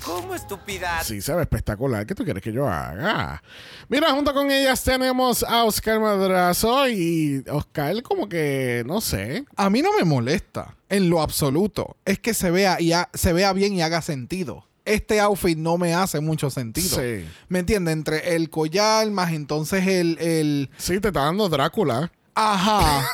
¿Cómo 0.06 0.34
estupidez? 0.36 1.04
Sí, 1.04 1.20
se 1.20 1.34
ve 1.34 1.42
espectacular. 1.42 2.06
¿Qué 2.06 2.14
tú 2.14 2.22
quieres 2.24 2.40
que 2.42 2.52
yo 2.52 2.68
haga? 2.68 3.42
Mira, 3.88 4.12
junto 4.12 4.32
con 4.32 4.50
ellas 4.52 4.82
tenemos 4.84 5.42
a 5.42 5.64
Oscar 5.64 5.98
Madrazo 5.98 6.88
y 6.88 7.42
Oscar 7.50 8.00
como 8.02 8.28
que, 8.28 8.84
no 8.86 9.00
sé. 9.00 9.44
A 9.56 9.68
mí 9.68 9.82
no 9.82 9.90
me 9.98 10.04
molesta 10.04 10.76
en 10.88 11.10
lo 11.10 11.20
absoluto. 11.20 11.96
Es 12.04 12.20
que 12.20 12.34
se 12.34 12.52
vea 12.52 12.80
y 12.80 12.92
ha- 12.92 13.08
se 13.14 13.32
vea 13.32 13.52
bien 13.52 13.74
y 13.74 13.82
haga 13.82 14.00
sentido. 14.00 14.64
Este 14.84 15.18
outfit 15.18 15.58
no 15.58 15.76
me 15.76 15.92
hace 15.94 16.20
mucho 16.20 16.50
sentido. 16.50 16.96
Sí. 17.00 17.26
¿Me 17.48 17.58
entiendes? 17.58 17.92
Entre 17.92 18.36
el 18.36 18.48
collar 18.48 19.10
más 19.10 19.32
entonces 19.32 19.88
el, 19.88 20.16
el... 20.20 20.70
Sí, 20.76 21.00
te 21.00 21.08
está 21.08 21.22
dando 21.24 21.48
Drácula. 21.48 22.12
Ajá. 22.36 23.08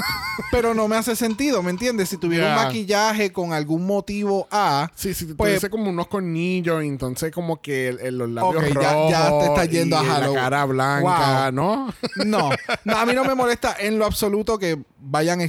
Pero 0.51 0.75
no 0.75 0.89
me 0.89 0.97
hace 0.97 1.15
sentido, 1.15 1.63
¿me 1.63 1.71
entiendes? 1.71 2.09
Si 2.09 2.17
tuviera 2.17 2.47
Ya. 2.47 2.57
un 2.59 2.65
maquillaje 2.67 3.33
con 3.33 3.53
algún 3.53 3.87
motivo 3.87 4.49
A... 4.51 4.91
Sí, 4.95 5.15
sí, 5.15 5.27
te 5.27 5.35
Pues- 5.35 5.67
como 5.71 5.89
unos 5.91 6.09
cornillos 6.09 6.83
entonces 6.83 7.31
como 7.33 7.61
que 7.63 7.89
el- 7.89 8.01
el- 8.01 8.19
los 8.19 8.29
labios 8.31 8.65
Ok, 8.65 8.69
ya- 8.83 8.93
rojos 8.93 9.11
ya 9.11 9.39
te 9.39 9.45
estás 9.47 9.69
yendo 9.71 9.97
y 9.97 9.99
a 9.99 10.03
Halloween. 10.13 10.35
la 10.35 10.41
cara 10.43 10.65
blanca, 10.65 11.43
Wow. 11.45 11.53
¿no? 11.53 11.95
No, 12.27 12.51
no, 12.85 12.99
a 12.99 13.07
mí 13.07 13.15
no 13.15 13.25
me 13.25 13.35
molesta 13.35 13.77
en 13.79 13.99
lo 13.99 14.05
absoluto 14.07 14.59
que 14.59 14.83
vayan 14.99 15.41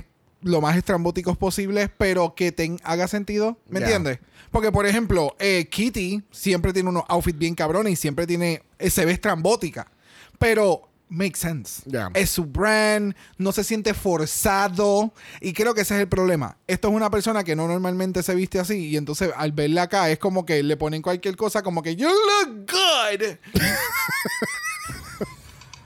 lo 0.41 0.61
más 0.61 0.77
estrambóticos 0.77 1.37
posibles, 1.37 1.89
pero 1.97 2.35
que 2.35 2.51
te 2.51 2.75
haga 2.83 3.07
sentido, 3.07 3.57
¿me 3.69 3.79
Ya. 3.79 3.85
entiendes? 3.87 4.19
Porque, 4.51 4.71
por 4.71 4.85
ejemplo, 4.85 5.35
eh, 5.39 5.67
Kitty 5.71 6.21
siempre 6.31 6.73
tiene 6.73 6.89
unos 6.89 7.05
outfits 7.07 7.39
bien 7.39 7.55
cabrones 7.55 7.93
y 7.93 7.95
siempre 7.95 8.27
tiene, 8.27 8.61
eh, 8.77 8.89
se 8.91 9.05
ve 9.05 9.13
estrambótica, 9.13 9.89
pero 10.37 10.81
makes 11.13 11.39
sense. 11.39 11.81
Ya. 11.85 12.09
Es 12.13 12.29
su 12.31 12.45
brand, 12.45 13.15
no 13.37 13.51
se 13.51 13.63
siente 13.63 13.93
forzado 13.93 15.13
y 15.41 15.53
creo 15.53 15.73
que 15.73 15.81
ese 15.81 15.95
es 15.95 16.01
el 16.01 16.07
problema. 16.07 16.57
Esto 16.67 16.89
es 16.89 16.93
una 16.93 17.09
persona 17.09 17.43
que 17.43 17.55
no 17.55 17.67
normalmente 17.67 18.23
se 18.23 18.35
viste 18.35 18.59
así 18.59 18.87
y 18.87 18.97
entonces 18.97 19.31
al 19.35 19.51
verla 19.51 19.83
acá 19.83 20.09
es 20.09 20.19
como 20.19 20.45
que 20.45 20.63
le 20.63 20.77
ponen 20.77 21.01
cualquier 21.01 21.35
cosa 21.35 21.61
como 21.61 21.81
que 21.83 21.95
you 21.95 22.07
look 22.09 22.65
good. 22.71 23.37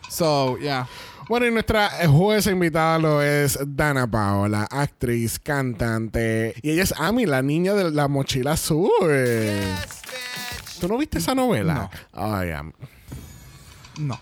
so, 0.09 0.57
yeah. 0.59 0.87
Bueno, 1.29 1.45
y 1.45 1.51
nuestra 1.51 1.89
jueza 2.07 2.51
invitada 2.51 2.97
lo 2.99 3.21
es 3.21 3.59
Dana 3.61 4.09
Paola, 4.09 4.65
actriz, 4.71 5.39
cantante. 5.39 6.55
Y 6.61 6.71
ella 6.71 6.83
es 6.83 6.93
Amy, 6.97 7.25
la 7.25 7.41
niña 7.41 7.73
de 7.73 7.91
la 7.91 8.07
mochila 8.07 8.53
azul. 8.53 8.89
¿Tú 10.79 10.87
no 10.87 10.97
viste 10.97 11.17
esa 11.17 11.35
novela? 11.35 11.89
Ay, 12.13 12.51
am- 12.51 12.71
No. 13.97 14.17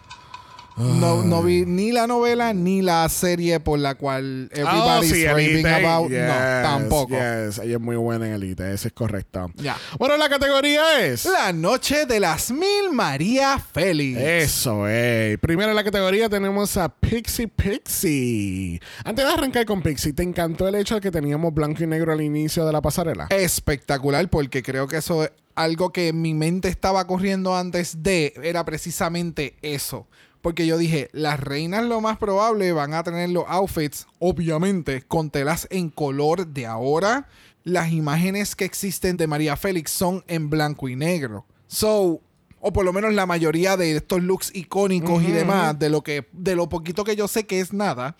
No, 0.77 1.23
no 1.23 1.41
vi 1.41 1.65
ni 1.65 1.91
la 1.91 2.05
novela 2.05 2.53
ni 2.53 2.81
la 2.81 3.07
serie 3.09 3.59
por 3.59 3.79
la 3.79 3.95
cual 3.95 4.49
Oh, 4.53 4.59
everybody's 4.59 5.11
sí, 5.11 5.25
raving 5.25 5.65
about. 5.65 6.09
Yes, 6.09 6.27
no, 6.27 6.33
tampoco. 6.61 7.13
yes. 7.13 7.59
Ella 7.59 7.75
es 7.75 7.81
muy 7.81 7.95
buena 7.95 8.27
en 8.27 8.33
Elite, 8.33 8.73
eso 8.73 8.87
es 8.87 8.93
correcto. 8.93 9.51
Ya. 9.55 9.77
Bueno, 9.97 10.17
la 10.17 10.27
categoría 10.27 11.05
es... 11.05 11.25
La 11.25 11.53
noche 11.53 12.05
de 12.05 12.19
las 12.19 12.51
mil 12.51 12.91
María 12.91 13.57
Félix. 13.59 14.19
Eso, 14.19 14.85
eh. 14.87 15.37
Primero 15.41 15.69
en 15.69 15.75
la 15.75 15.83
categoría 15.83 16.27
tenemos 16.29 16.75
a 16.77 16.89
Pixie 16.89 17.47
Pixie. 17.47 18.81
Antes 19.03 19.25
de 19.25 19.31
arrancar 19.31 19.65
con 19.65 19.81
Pixie, 19.81 20.13
¿te 20.13 20.23
encantó 20.23 20.67
el 20.67 20.75
hecho 20.75 20.95
de 20.95 21.01
que 21.01 21.11
teníamos 21.11 21.53
blanco 21.53 21.83
y 21.83 21.87
negro 21.87 22.11
al 22.11 22.21
inicio 22.21 22.65
de 22.65 22.73
la 22.73 22.81
pasarela? 22.81 23.27
Espectacular, 23.29 24.29
porque 24.29 24.61
creo 24.61 24.87
que 24.87 24.97
eso 24.97 25.23
es 25.23 25.31
algo 25.55 25.93
que 25.93 26.09
en 26.09 26.21
mi 26.21 26.33
mente 26.33 26.67
estaba 26.67 27.07
corriendo 27.07 27.55
antes 27.55 28.03
de, 28.03 28.33
era 28.43 28.65
precisamente 28.65 29.55
eso. 29.61 30.07
Porque 30.45 30.67
yo 30.67 30.77
dije, 30.77 31.09
las 31.11 31.39
reinas 31.39 31.85
lo 31.85 32.01
más 32.01 32.19
probable 32.19 32.71
van 32.71 32.93
a 32.93 33.01
tener 33.01 33.31
los 33.31 33.45
outfits, 33.47 34.05
obviamente, 34.19 35.01
con 35.01 35.31
telas 35.31 35.67
en 35.71 35.89
color 35.89 36.45
de 36.45 36.67
ahora. 36.67 37.27
Las 37.63 37.91
imágenes 37.91 38.55
que 38.55 38.63
existen 38.63 39.17
de 39.17 39.25
María 39.25 39.57
Félix 39.57 39.89
son 39.89 40.23
en 40.27 40.51
blanco 40.51 40.87
y 40.87 40.95
negro. 40.95 41.47
So, 41.65 42.21
o 42.59 42.71
por 42.71 42.85
lo 42.85 42.93
menos 42.93 43.15
la 43.15 43.25
mayoría 43.25 43.75
de 43.75 43.95
estos 43.97 44.21
looks 44.21 44.51
icónicos 44.53 45.23
y 45.23 45.31
demás, 45.31 45.79
de 45.79 45.89
lo 45.89 46.03
que, 46.03 46.27
de 46.31 46.55
lo 46.55 46.69
poquito 46.69 47.03
que 47.03 47.15
yo 47.15 47.27
sé 47.27 47.47
que 47.47 47.59
es 47.59 47.73
nada, 47.73 48.15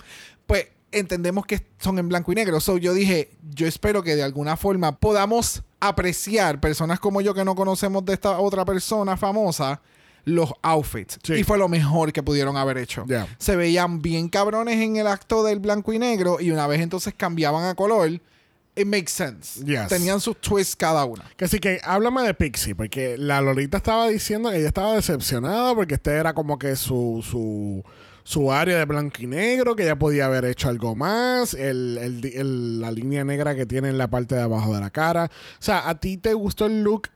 pues 0.48 0.70
entendemos 0.92 1.46
que 1.46 1.64
son 1.78 2.00
en 2.00 2.10
blanco 2.10 2.32
y 2.32 2.36
negro. 2.36 2.60
So 2.60 2.80
yo 2.80 2.96
dije, 2.96 3.30
yo 3.54 3.68
espero 3.68 4.02
que 4.02 4.16
de 4.16 4.24
alguna 4.24 4.58
forma 4.58 4.98
podamos 4.98 5.62
apreciar 5.80 6.60
personas 6.60 7.00
como 7.00 7.22
yo 7.22 7.36
que 7.36 7.46
no 7.46 7.54
conocemos 7.54 8.04
de 8.04 8.14
esta 8.14 8.40
otra 8.40 8.66
persona 8.66 9.16
famosa 9.16 9.80
los 10.26 10.52
outfits. 10.64 11.20
Sí. 11.24 11.34
Y 11.36 11.44
fue 11.44 11.58
lo 11.58 11.68
mejor 11.70 12.12
que 12.12 12.22
pudieron 12.24 12.58
haber 12.58 12.78
hecho. 12.78 13.06
Se 13.38 13.56
veían 13.56 14.02
bien 14.02 14.28
cabrones 14.28 14.76
en 14.82 14.98
el 14.98 15.08
acto 15.08 15.44
del 15.44 15.60
blanco 15.60 15.94
y 15.94 16.00
negro 16.00 16.42
y 16.42 16.52
una 16.52 16.68
vez 16.68 16.82
entonces 16.82 17.14
cambiaban 17.16 17.66
a 17.66 17.76
color, 17.76 18.10
it 18.10 18.86
makes 18.86 19.10
sense. 19.12 19.64
Yes. 19.64 19.88
Tenían 19.88 20.20
sus 20.20 20.36
twists 20.42 20.76
cada 20.76 21.06
una. 21.06 21.24
Que 21.38 21.46
Así 21.46 21.60
que 21.60 21.80
háblame 21.84 22.24
de 22.24 22.34
Pixie, 22.34 22.76
porque 22.76 23.18
la 23.18 23.40
Lolita 23.40 23.78
estaba 23.78 24.08
diciendo 24.10 24.50
que 24.50 24.58
ella 24.58 24.68
estaba 24.68 24.96
decepcionada 24.96 25.74
porque 25.76 25.94
este 25.94 26.12
era 26.12 26.34
como 26.34 26.58
que 26.60 26.76
su, 26.76 27.24
su, 27.24 27.84
su 28.24 28.52
área 28.52 28.80
de 28.80 28.86
blanco 28.86 29.18
y 29.22 29.28
negro, 29.28 29.76
que 29.76 29.84
ella 29.84 29.96
podía 29.98 30.26
haber 30.26 30.46
hecho 30.46 30.68
algo 30.70 30.96
más, 30.96 31.54
el, 31.54 31.98
el- 32.02 32.26
el- 32.36 32.82
la 32.82 32.92
línea 32.92 33.24
negra 33.24 33.56
que 33.56 33.66
tiene 33.68 33.90
en 33.90 33.98
la 34.00 34.10
parte 34.10 34.34
de 34.36 34.42
abajo 34.42 34.74
de 34.74 34.82
la 34.82 34.90
cara. 34.90 35.26
O 35.60 35.62
sea, 35.64 35.88
¿a 35.88 36.00
ti 36.00 36.18
te 36.18 36.34
gustó 36.34 36.66
el 36.66 36.82
look 36.84 37.10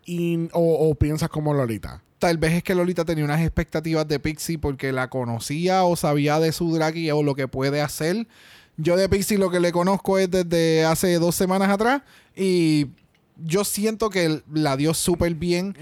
o 0.53 0.95
piensas 0.95 1.29
como 1.29 1.53
Lolita? 1.55 2.03
Tal 2.19 2.37
vez 2.37 2.53
es 2.53 2.63
que 2.63 2.75
Lolita 2.75 3.05
tenía 3.05 3.23
unas 3.25 3.41
expectativas 3.41 4.07
de 4.07 4.19
Pixie 4.19 4.57
porque 4.59 4.91
la 4.91 5.09
conocía 5.09 5.83
o 5.85 5.95
sabía 5.95 6.39
de 6.39 6.51
su 6.51 6.73
drag 6.75 6.95
y- 6.97 7.11
o 7.11 7.23
lo 7.23 7.33
que 7.35 7.47
puede 7.47 7.81
hacer. 7.81 8.27
Yo 8.77 8.95
de 8.97 9.09
Pixie 9.09 9.37
lo 9.37 9.49
que 9.49 9.59
le 9.59 9.71
conozco 9.71 10.17
es 10.19 10.29
desde 10.29 10.85
hace 10.85 11.13
dos 11.19 11.35
semanas 11.35 11.69
atrás 11.69 12.01
y 12.35 12.87
yo 13.43 13.63
siento 13.63 14.09
que 14.09 14.41
la 14.53 14.75
dio 14.77 14.93
súper 14.93 15.33
bien. 15.35 15.75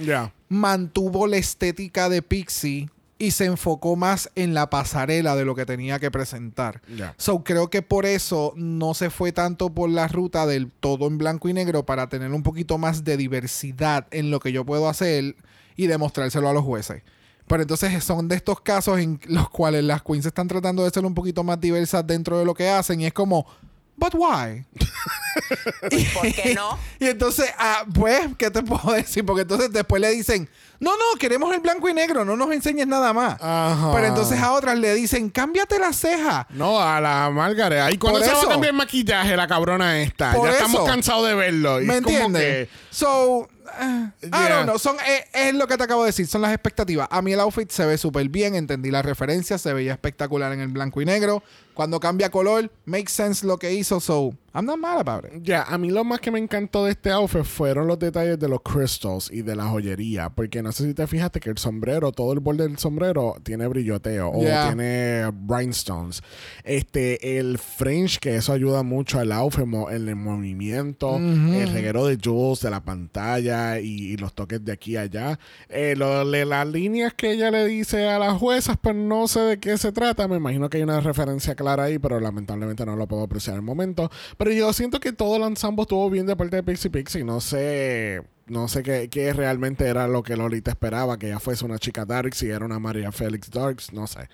Mantuvo 0.50 1.28
la 1.28 1.38
estética 1.38 2.08
de 2.10 2.22
Pixie 2.22 2.90
y 3.20 3.32
se 3.32 3.46
enfocó 3.46 3.96
más 3.96 4.30
en 4.36 4.54
la 4.54 4.70
pasarela 4.70 5.36
de 5.36 5.44
lo 5.44 5.56
que 5.56 5.66
tenía 5.66 5.98
que 6.00 6.12
presentar. 6.12 6.82
So 7.18 7.44
creo 7.44 7.70
que 7.72 7.82
por 7.82 8.06
eso 8.06 8.54
no 8.56 8.94
se 8.94 9.10
fue 9.10 9.32
tanto 9.32 9.72
por 9.72 9.90
la 9.90 10.08
ruta 10.08 10.46
del 10.46 10.70
todo 10.72 11.08
en 11.08 11.18
blanco 11.18 11.50
y 11.50 11.54
negro 11.54 11.84
para 11.86 12.10
tener 12.10 12.32
un 12.32 12.44
poquito 12.44 12.78
más 12.78 13.04
de 13.04 13.18
diversidad 13.18 14.06
en 14.12 14.30
lo 14.30 14.40
que 14.40 14.52
yo 14.52 14.66
puedo 14.66 14.88
hacer 14.88 15.36
y 15.78 15.88
demostrárselo 15.88 16.50
a 16.50 16.54
los 16.54 16.64
jueces. 16.64 17.04
Pero 17.48 17.62
entonces 17.62 18.04
son 18.04 18.28
de 18.28 18.36
estos 18.36 18.60
casos 18.60 19.00
en 19.00 19.22
los 19.28 19.50
cuales 19.50 19.84
las 19.86 20.02
queens 20.04 20.26
están 20.26 20.50
tratando 20.50 20.84
de 20.84 20.90
ser 20.90 21.06
un 21.06 21.14
poquito 21.14 21.44
más 21.46 21.62
diversas 21.62 22.06
dentro 22.06 22.38
de 22.38 22.44
lo 22.44 22.54
que 22.54 22.68
hacen 22.68 23.00
y 23.00 23.06
es 23.06 23.14
como, 23.14 23.48
but 23.96 24.14
why? 24.14 24.66
¿Por 26.14 26.34
qué 26.34 26.54
no? 26.54 26.78
Y 27.00 27.06
entonces, 27.06 27.50
ah, 27.58 27.86
pues, 27.94 28.30
¿qué 28.38 28.52
te 28.52 28.62
puedo 28.64 28.92
decir? 28.94 29.26
Porque 29.26 29.44
entonces 29.44 29.72
después 29.72 30.02
le 30.02 30.12
dicen, 30.12 30.50
no, 30.80 30.92
no, 30.92 31.18
queremos 31.20 31.54
el 31.54 31.60
blanco 31.62 31.90
y 31.90 31.94
negro, 31.94 32.24
no 32.26 32.36
nos 32.38 32.52
enseñes 32.52 32.88
nada 32.88 33.14
más. 33.14 33.38
Ajá. 33.42 33.92
Pero 33.94 34.08
entonces 34.08 34.40
a 34.40 34.52
otras 34.54 34.78
le 34.78 34.94
dicen, 34.94 35.30
cámbiate 35.30 35.80
la 35.80 35.94
ceja. 35.94 36.48
No, 36.52 36.80
a 36.82 37.00
la 37.02 37.30
Margaret. 37.32 37.80
Ahí 37.82 37.98
cuando 37.98 38.20
se 38.22 38.32
va 38.32 38.42
a 38.42 38.48
cambiar 38.48 38.74
maquillaje, 38.74 39.36
la 39.36 39.48
cabrona 39.48 40.00
esta. 40.02 40.34
Por 40.34 40.50
ya 40.50 40.56
estamos 40.58 40.84
cansados 40.86 41.28
de 41.28 41.36
verlo. 41.36 41.82
Y 41.82 41.86
¿Me 41.86 41.94
es 41.94 42.00
entiendes? 42.00 42.68
que- 42.68 42.70
So, 42.90 43.48
eh, 43.80 44.10
I 44.24 44.28
Yeah. 44.30 44.50
don't 44.50 44.64
know. 44.64 44.80
Son, 44.80 44.96
eh, 45.08 45.26
es 45.34 45.54
lo 45.54 45.68
que 45.68 45.78
te 45.78 45.84
acabo 45.84 46.04
de 46.04 46.08
decir. 46.08 46.26
Son 46.28 46.42
las 46.42 46.52
expectativas. 46.54 47.08
A 47.12 47.22
mí 47.22 47.34
el 47.34 47.40
outfit 47.40 47.70
se 47.70 47.86
ve 47.86 47.98
súper 47.98 48.28
bien. 48.30 48.56
Entendí 48.56 48.90
la 48.92 49.02
referencia. 49.04 49.58
Se 49.60 49.72
veía 49.74 49.92
espectacular 49.94 50.52
en 50.54 50.62
el 50.62 50.70
blanco 50.70 51.02
y 51.02 51.06
negro. 51.06 51.44
Cuando 51.76 52.00
cambia 52.00 52.32
color, 52.32 52.72
makes 52.86 53.12
sense 53.12 53.46
lo 53.46 53.58
que 53.60 53.74
hizo. 53.74 54.00
So, 54.00 54.34
I'm 54.58 54.66
not 54.66 54.80
mad 54.80 55.00
about 55.00 55.26
it. 55.26 55.44
Ya, 55.44 55.62
a 55.62 55.78
mí 55.78 55.92
lo 55.92 56.04
más 56.04 56.20
que 56.20 56.32
me 56.32 56.40
encantó 56.40 56.86
de 56.86 56.92
este 56.92 57.12
outfit 57.12 57.44
fueron 57.44 57.86
los 57.86 58.00
detalles 58.00 58.40
de 58.40 58.50
los 58.50 58.62
crystals 58.64 59.30
y 59.32 59.44
de 59.44 59.56
la 59.56 59.68
joyería. 59.68 60.32
Porque 60.32 60.64
no 60.64 60.72
sé 60.72 60.86
si 60.86 60.96
te 60.96 61.06
fijaste 61.06 61.40
que 61.40 61.52
el 61.52 61.60
sombrero, 61.60 62.12
todo 62.12 62.34
el 62.34 62.40
borde 62.40 62.68
del 62.68 62.80
sombrero 62.80 63.36
tiene 63.44 63.68
brilloteo 63.68 64.32
o 64.32 64.42
Yeah. 64.42 64.68
tiene 64.68 65.32
rhinestones. 65.48 66.24
Este, 66.64 67.38
el 67.38 67.60
fringe, 67.60 68.18
que 68.20 68.36
eso 68.36 68.52
ayuda 68.52 68.82
mucho 68.82 69.20
al 69.20 69.32
outfit, 69.32 69.66
en 69.66 70.08
el 70.08 70.16
movimiento, 70.16 71.18
el 71.18 71.72
reguero 71.72 72.08
de 72.08 72.18
jewels 72.18 72.62
de 72.62 72.72
la 72.72 72.84
pantalla 72.84 73.80
y, 73.80 74.14
y 74.14 74.18
los 74.18 74.34
toques 74.34 74.66
de 74.66 74.72
aquí 74.72 74.96
a 74.96 75.02
allá. 75.02 75.38
Eh, 75.70 75.94
lo 75.96 76.24
las 76.24 76.68
líneas 76.68 77.14
que 77.14 77.32
ella 77.32 77.52
le 77.52 77.66
dice 77.68 78.08
a 78.10 78.18
las 78.18 78.38
juezas, 78.38 78.78
pues 78.82 78.96
no 78.96 79.28
sé 79.28 79.40
de 79.42 79.60
qué 79.60 79.78
se 79.78 79.92
trata. 79.92 80.28
Me 80.28 80.38
imagino 80.38 80.70
que 80.70 80.78
hay 80.78 80.84
una 80.84 81.00
referencia 81.00 81.54
clara 81.56 81.84
ahí, 81.84 82.00
pero 82.00 82.20
lamentablemente 82.20 82.86
no 82.86 82.96
lo 82.96 83.08
puedo 83.08 83.24
apreciar 83.24 83.54
en 83.56 83.60
el 83.60 83.66
momento. 83.66 84.10
Pero 84.38 84.47
yo 84.56 84.72
siento 84.74 85.00
que 85.00 85.14
todo 85.14 85.38
el 85.38 85.44
ensamble 85.44 85.84
estuvo 85.84 86.10
bien 86.10 86.26
de 86.26 86.36
parte 86.36 86.58
de 86.58 86.64
Pixie 86.64 86.90
Pixie. 86.92 87.24
No 87.24 87.42
sé. 87.42 88.22
No 88.48 88.70
sé 88.70 88.82
qué, 88.82 89.10
qué 89.10 89.34
realmente 89.34 89.86
era 89.86 90.08
lo 90.08 90.24
que 90.24 90.38
Lolita 90.38 90.72
esperaba, 90.72 91.20
que 91.20 91.28
ella 91.28 91.40
fuese 91.40 91.66
una 91.66 91.80
chica 91.80 92.06
Darks 92.06 92.44
y 92.44 92.50
era 92.50 92.64
una 92.64 92.80
María 92.80 93.12
Félix 93.12 93.52
Darks, 93.52 93.92
no 93.92 94.08
sé. 94.08 94.30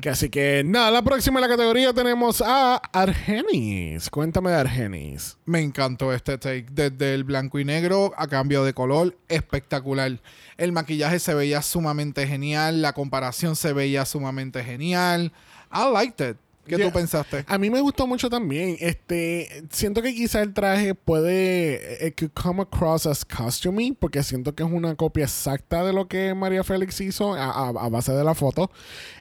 Que 0.00 0.10
así 0.10 0.28
que 0.28 0.62
nada, 0.64 0.92
la 0.92 1.02
próxima 1.02 1.40
en 1.40 1.42
la 1.42 1.48
categoría 1.48 1.92
tenemos 1.92 2.40
a 2.40 2.76
Argenis. 2.76 4.10
Cuéntame 4.10 4.50
de 4.50 4.56
Argenis. 4.58 5.38
Me 5.44 5.60
encantó 5.60 6.12
este 6.12 6.38
take. 6.38 6.66
Desde 6.70 7.14
el 7.14 7.24
blanco 7.24 7.58
y 7.58 7.64
negro 7.64 8.12
a 8.16 8.28
cambio 8.28 8.62
de 8.62 8.74
color, 8.74 9.16
espectacular. 9.28 10.20
El 10.56 10.70
maquillaje 10.70 11.18
se 11.18 11.34
veía 11.34 11.60
sumamente 11.60 12.28
genial. 12.28 12.80
La 12.80 12.92
comparación 12.92 13.56
se 13.56 13.72
veía 13.72 14.04
sumamente 14.04 14.62
genial. 14.62 15.32
I 15.72 15.92
liked 15.92 16.30
it. 16.30 16.36
¿Qué 16.68 16.76
Yeah. 16.76 16.86
tú 16.88 16.92
pensaste? 16.92 17.44
A 17.48 17.58
mí 17.58 17.70
me 17.70 17.80
gustó 17.80 18.06
mucho 18.06 18.30
también. 18.30 18.76
Este, 18.78 19.64
siento 19.70 20.02
que 20.02 20.14
quizá 20.14 20.42
el 20.42 20.54
traje 20.54 20.94
puede 20.94 22.06
it 22.06 22.18
could 22.18 22.32
come 22.32 22.62
across 22.62 23.06
as 23.06 23.24
costumey 23.24 23.92
porque 23.92 24.22
siento 24.22 24.54
que 24.54 24.62
es 24.62 24.70
una 24.70 24.94
copia 24.94 25.24
exacta 25.24 25.84
de 25.84 25.92
lo 25.92 26.06
que 26.08 26.34
María 26.34 26.62
Félix 26.64 27.00
hizo 27.00 27.34
a, 27.34 27.44
a- 27.46 27.68
a 27.70 27.88
base 27.88 28.12
de 28.12 28.22
la 28.24 28.34
foto. 28.34 28.70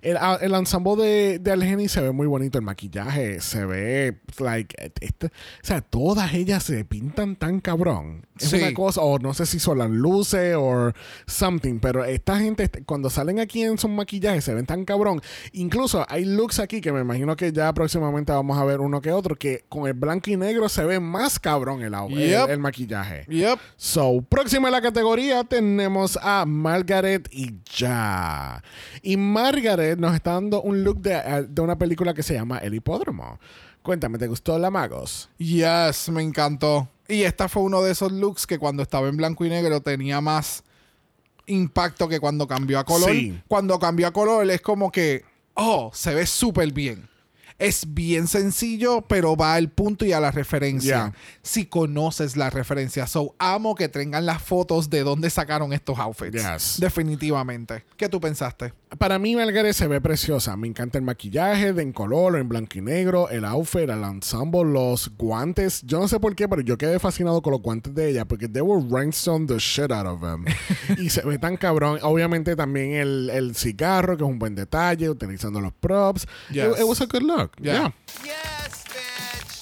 El, 0.02 0.18
a- 0.18 0.38
el 0.42 0.54
ensamble 0.54 0.96
de, 0.98 1.40
de 1.40 1.52
Algeni 1.52 1.88
se 1.88 2.02
ve 2.02 2.12
muy 2.12 2.28
bonito, 2.28 2.58
el 2.58 2.64
maquillaje 2.66 3.42
se 3.42 3.66
ve 3.66 4.20
like 4.40 4.76
este- 5.02 5.28
o 5.28 5.30
sea, 5.64 5.82
todas 5.82 6.34
ellas 6.34 6.64
se 6.64 6.84
pintan 6.86 7.36
tan 7.36 7.60
cabrón. 7.60 8.26
Es 8.40 8.50
Sí. 8.50 8.58
una 8.58 8.74
cosa 8.74 9.02
o 9.02 9.18
no 9.20 9.34
sé 9.34 9.46
si 9.46 9.58
son 9.60 9.78
las 9.80 9.90
luces 9.90 10.56
o 10.58 10.92
something, 11.26 11.80
pero 11.80 12.04
esta 12.06 12.38
gente 12.40 12.64
este, 12.64 12.84
cuando 12.84 13.10
salen 13.10 13.40
aquí 13.40 13.64
en 13.64 13.78
sus 13.78 13.90
maquillajes 13.90 14.44
se 14.44 14.54
ven 14.54 14.66
tan 14.66 14.86
cabrón. 14.86 15.22
Incluso 15.54 16.06
hay 16.10 16.26
looks 16.26 16.60
aquí 16.60 16.82
que 16.82 16.92
me 16.92 17.02
imagino 17.02 17.36
que 17.38 17.54
ya 17.54 17.72
próximamente 17.74 18.34
vamos 18.34 18.58
a 18.58 18.66
ver 18.66 18.82
uno 18.82 19.00
que 19.00 19.12
otro 19.12 19.36
que 19.38 19.64
con 19.70 19.88
el 19.88 19.94
blanco 19.94 20.30
y 20.30 20.36
negro 20.36 20.68
se 20.68 20.84
ve 20.84 21.00
más 21.00 21.40
cabrón 21.40 21.82
el, 21.82 21.94
Yep. 21.94 22.50
el 22.50 22.60
maquillaje. 22.60 23.26
Yep. 23.30 23.60
So, 23.78 24.22
próxima 24.28 24.68
en 24.68 24.74
la 24.74 24.82
categoría 24.82 25.44
tenemos 25.46 26.20
a 26.22 26.46
Margaret 26.46 27.30
y 27.32 27.54
ya. 27.74 28.62
Y 29.02 29.16
Margaret 29.16 29.98
nos 29.98 30.14
está 30.16 30.34
dando 30.34 30.62
un 30.62 30.84
look 30.84 31.00
de, 31.00 31.14
eh, 31.14 31.46
de 31.48 31.62
una 31.62 31.78
película 31.78 32.14
que 32.14 32.24
se 32.24 32.34
llama 32.34 32.58
El 32.58 32.74
Hipódromo. 32.74 33.40
Cuéntame, 33.82 34.18
¿te 34.18 34.28
gustó 34.28 34.60
La 34.60 34.70
Magos? 34.70 35.30
Yes, 35.38 36.10
me 36.10 36.22
encantó. 36.22 36.90
Y 37.08 37.22
esta 37.22 37.48
fue 37.48 37.64
uno 37.64 37.82
de 37.82 37.92
esos 37.94 38.12
looks 38.12 38.46
que 38.46 38.60
cuando 38.60 38.84
estaba 38.84 39.08
en 39.08 39.16
blanco 39.16 39.46
y 39.46 39.50
negro 39.50 39.80
tenía 39.80 40.20
más 40.20 40.64
impacto 41.46 42.08
que 42.08 42.20
cuando 42.20 42.48
cambió 42.48 42.80
a 42.80 42.84
color. 42.84 43.12
Sí. 43.12 43.42
Cuando 43.48 43.80
cambió 43.80 44.08
a 44.08 44.12
color 44.12 44.50
es 44.50 44.62
como 44.62 44.92
que, 44.92 45.24
oh, 45.54 45.90
se 45.94 46.14
ve 46.14 46.26
súper 46.26 46.72
bien. 46.74 47.08
Es 47.60 47.94
bien 47.94 48.28
sencillo, 48.28 49.02
pero 49.08 49.36
va 49.36 49.56
al 49.56 49.70
punto 49.70 50.06
y 50.06 50.14
a 50.14 50.20
la 50.20 50.30
referencia. 50.30 50.96
Yeah. 50.96 51.14
Si 51.42 51.66
conoces 51.66 52.38
la 52.38 52.52
referencia. 52.52 53.08
So, 53.08 53.34
amo 53.40 53.74
que 53.74 53.90
tengan 53.90 54.28
las 54.28 54.44
fotos 54.44 54.92
de 54.92 55.04
dónde 55.04 55.30
sacaron 55.32 55.74
estos 55.74 55.98
outfits. 55.98 56.34
Yes. 56.34 56.78
Definitivamente. 56.80 57.84
¿Qué 57.96 58.10
tú 58.10 58.22
pensaste? 58.22 58.74
Para 59.00 59.18
mí, 59.18 59.36
Margaret 59.36 59.74
se 59.74 59.88
ve 59.88 60.00
preciosa. 60.00 60.56
Me 60.56 60.68
encanta 60.68 60.98
el 60.98 61.04
maquillaje 61.04 61.74
de 61.74 61.82
en 61.82 61.94
color, 61.94 62.38
en 62.38 62.48
blanco 62.48 62.78
y 62.78 62.82
negro, 62.82 63.30
el 63.30 63.44
outfit, 63.44 63.90
el 63.90 64.04
ensemble, 64.04 64.64
los 64.64 65.12
guantes. 65.18 65.82
Yo 65.84 66.00
no 66.00 66.08
sé 66.08 66.20
por 66.20 66.36
qué, 66.36 66.48
pero 66.48 66.62
yo 66.62 66.78
quedé 66.78 67.00
fascinado 67.00 67.42
con 67.42 67.52
los 67.52 67.62
guantes 67.62 67.94
de 67.96 68.10
ella 68.10 68.26
porque 68.26 68.48
they 68.48 68.62
were 68.62 68.84
rhinestone 68.88 69.48
the 69.48 69.58
shit 69.58 69.92
out 69.92 70.06
of 70.06 70.22
them. 70.22 70.46
y 70.98 71.10
se 71.10 71.22
ve 71.22 71.40
tan 71.40 71.58
cabrón. 71.58 72.00
Obviamente 72.04 72.56
también 72.56 72.94
el, 72.94 73.30
el 73.32 73.56
cigarro, 73.56 74.16
que 74.16 74.24
es 74.24 74.30
un 74.30 74.40
buen 74.40 74.56
detalle, 74.56 75.10
utilizando 75.10 75.60
los 75.60 75.74
props. 75.74 76.28
Yes. 76.52 76.66
It, 76.66 76.80
it 76.82 76.86
was 76.86 77.02
a 77.02 77.06
good 77.06 77.24
look. 77.24 77.47
Yeah. 77.62 77.94
Yeah. 78.24 78.36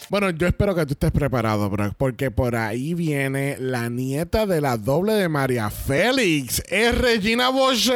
Bueno, 0.09 0.29
yo 0.29 0.45
espero 0.47 0.75
que 0.75 0.85
tú 0.85 0.93
estés 0.93 1.11
preparado, 1.11 1.67
bro, 1.69 1.91
porque 1.97 2.29
por 2.29 2.55
ahí 2.55 2.93
viene 2.93 3.57
la 3.59 3.89
nieta 3.89 4.45
de 4.45 4.61
la 4.61 4.77
doble 4.77 5.13
de 5.13 5.27
María 5.29 5.71
Félix, 5.71 6.61
es 6.69 6.95
Regina 6.95 7.49
Boche. 7.49 7.93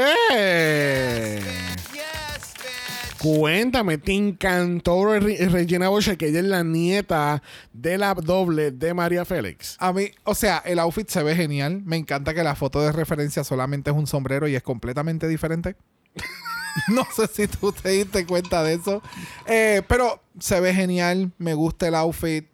Cuéntame, 3.19 3.97
¿te 3.97 4.13
encantó 4.13 5.05
Re- 5.19 5.47
Regina 5.49 5.89
Boche 5.89 6.17
que 6.17 6.29
ella 6.29 6.39
es 6.39 6.45
la 6.45 6.63
nieta 6.63 7.43
de 7.73 7.97
la 7.97 8.13
doble 8.13 8.71
de 8.71 8.93
María 8.93 9.25
Félix? 9.25 9.75
A 9.79 9.91
mí, 9.91 10.05
o 10.23 10.33
sea, 10.33 10.63
el 10.65 10.79
outfit 10.79 11.07
se 11.09 11.21
ve 11.21 11.35
genial. 11.35 11.81
Me 11.83 11.97
encanta 11.97 12.33
que 12.33 12.43
la 12.43 12.55
foto 12.55 12.81
de 12.81 12.91
referencia 12.93 13.43
solamente 13.43 13.91
es 13.91 13.95
un 13.95 14.07
sombrero 14.07 14.47
y 14.47 14.55
es 14.55 14.63
completamente 14.63 15.27
diferente. 15.27 15.75
no 16.89 17.05
sé 17.15 17.27
si 17.27 17.47
tú 17.47 17.71
te 17.71 17.89
diste 17.89 18.25
cuenta 18.25 18.63
de 18.63 18.73
eso. 18.73 19.01
Eh, 19.45 19.81
pero 19.87 20.21
se 20.39 20.59
ve 20.59 20.73
genial. 20.73 21.31
Me 21.37 21.53
gusta 21.53 21.87
el 21.87 21.95
outfit. 21.95 22.47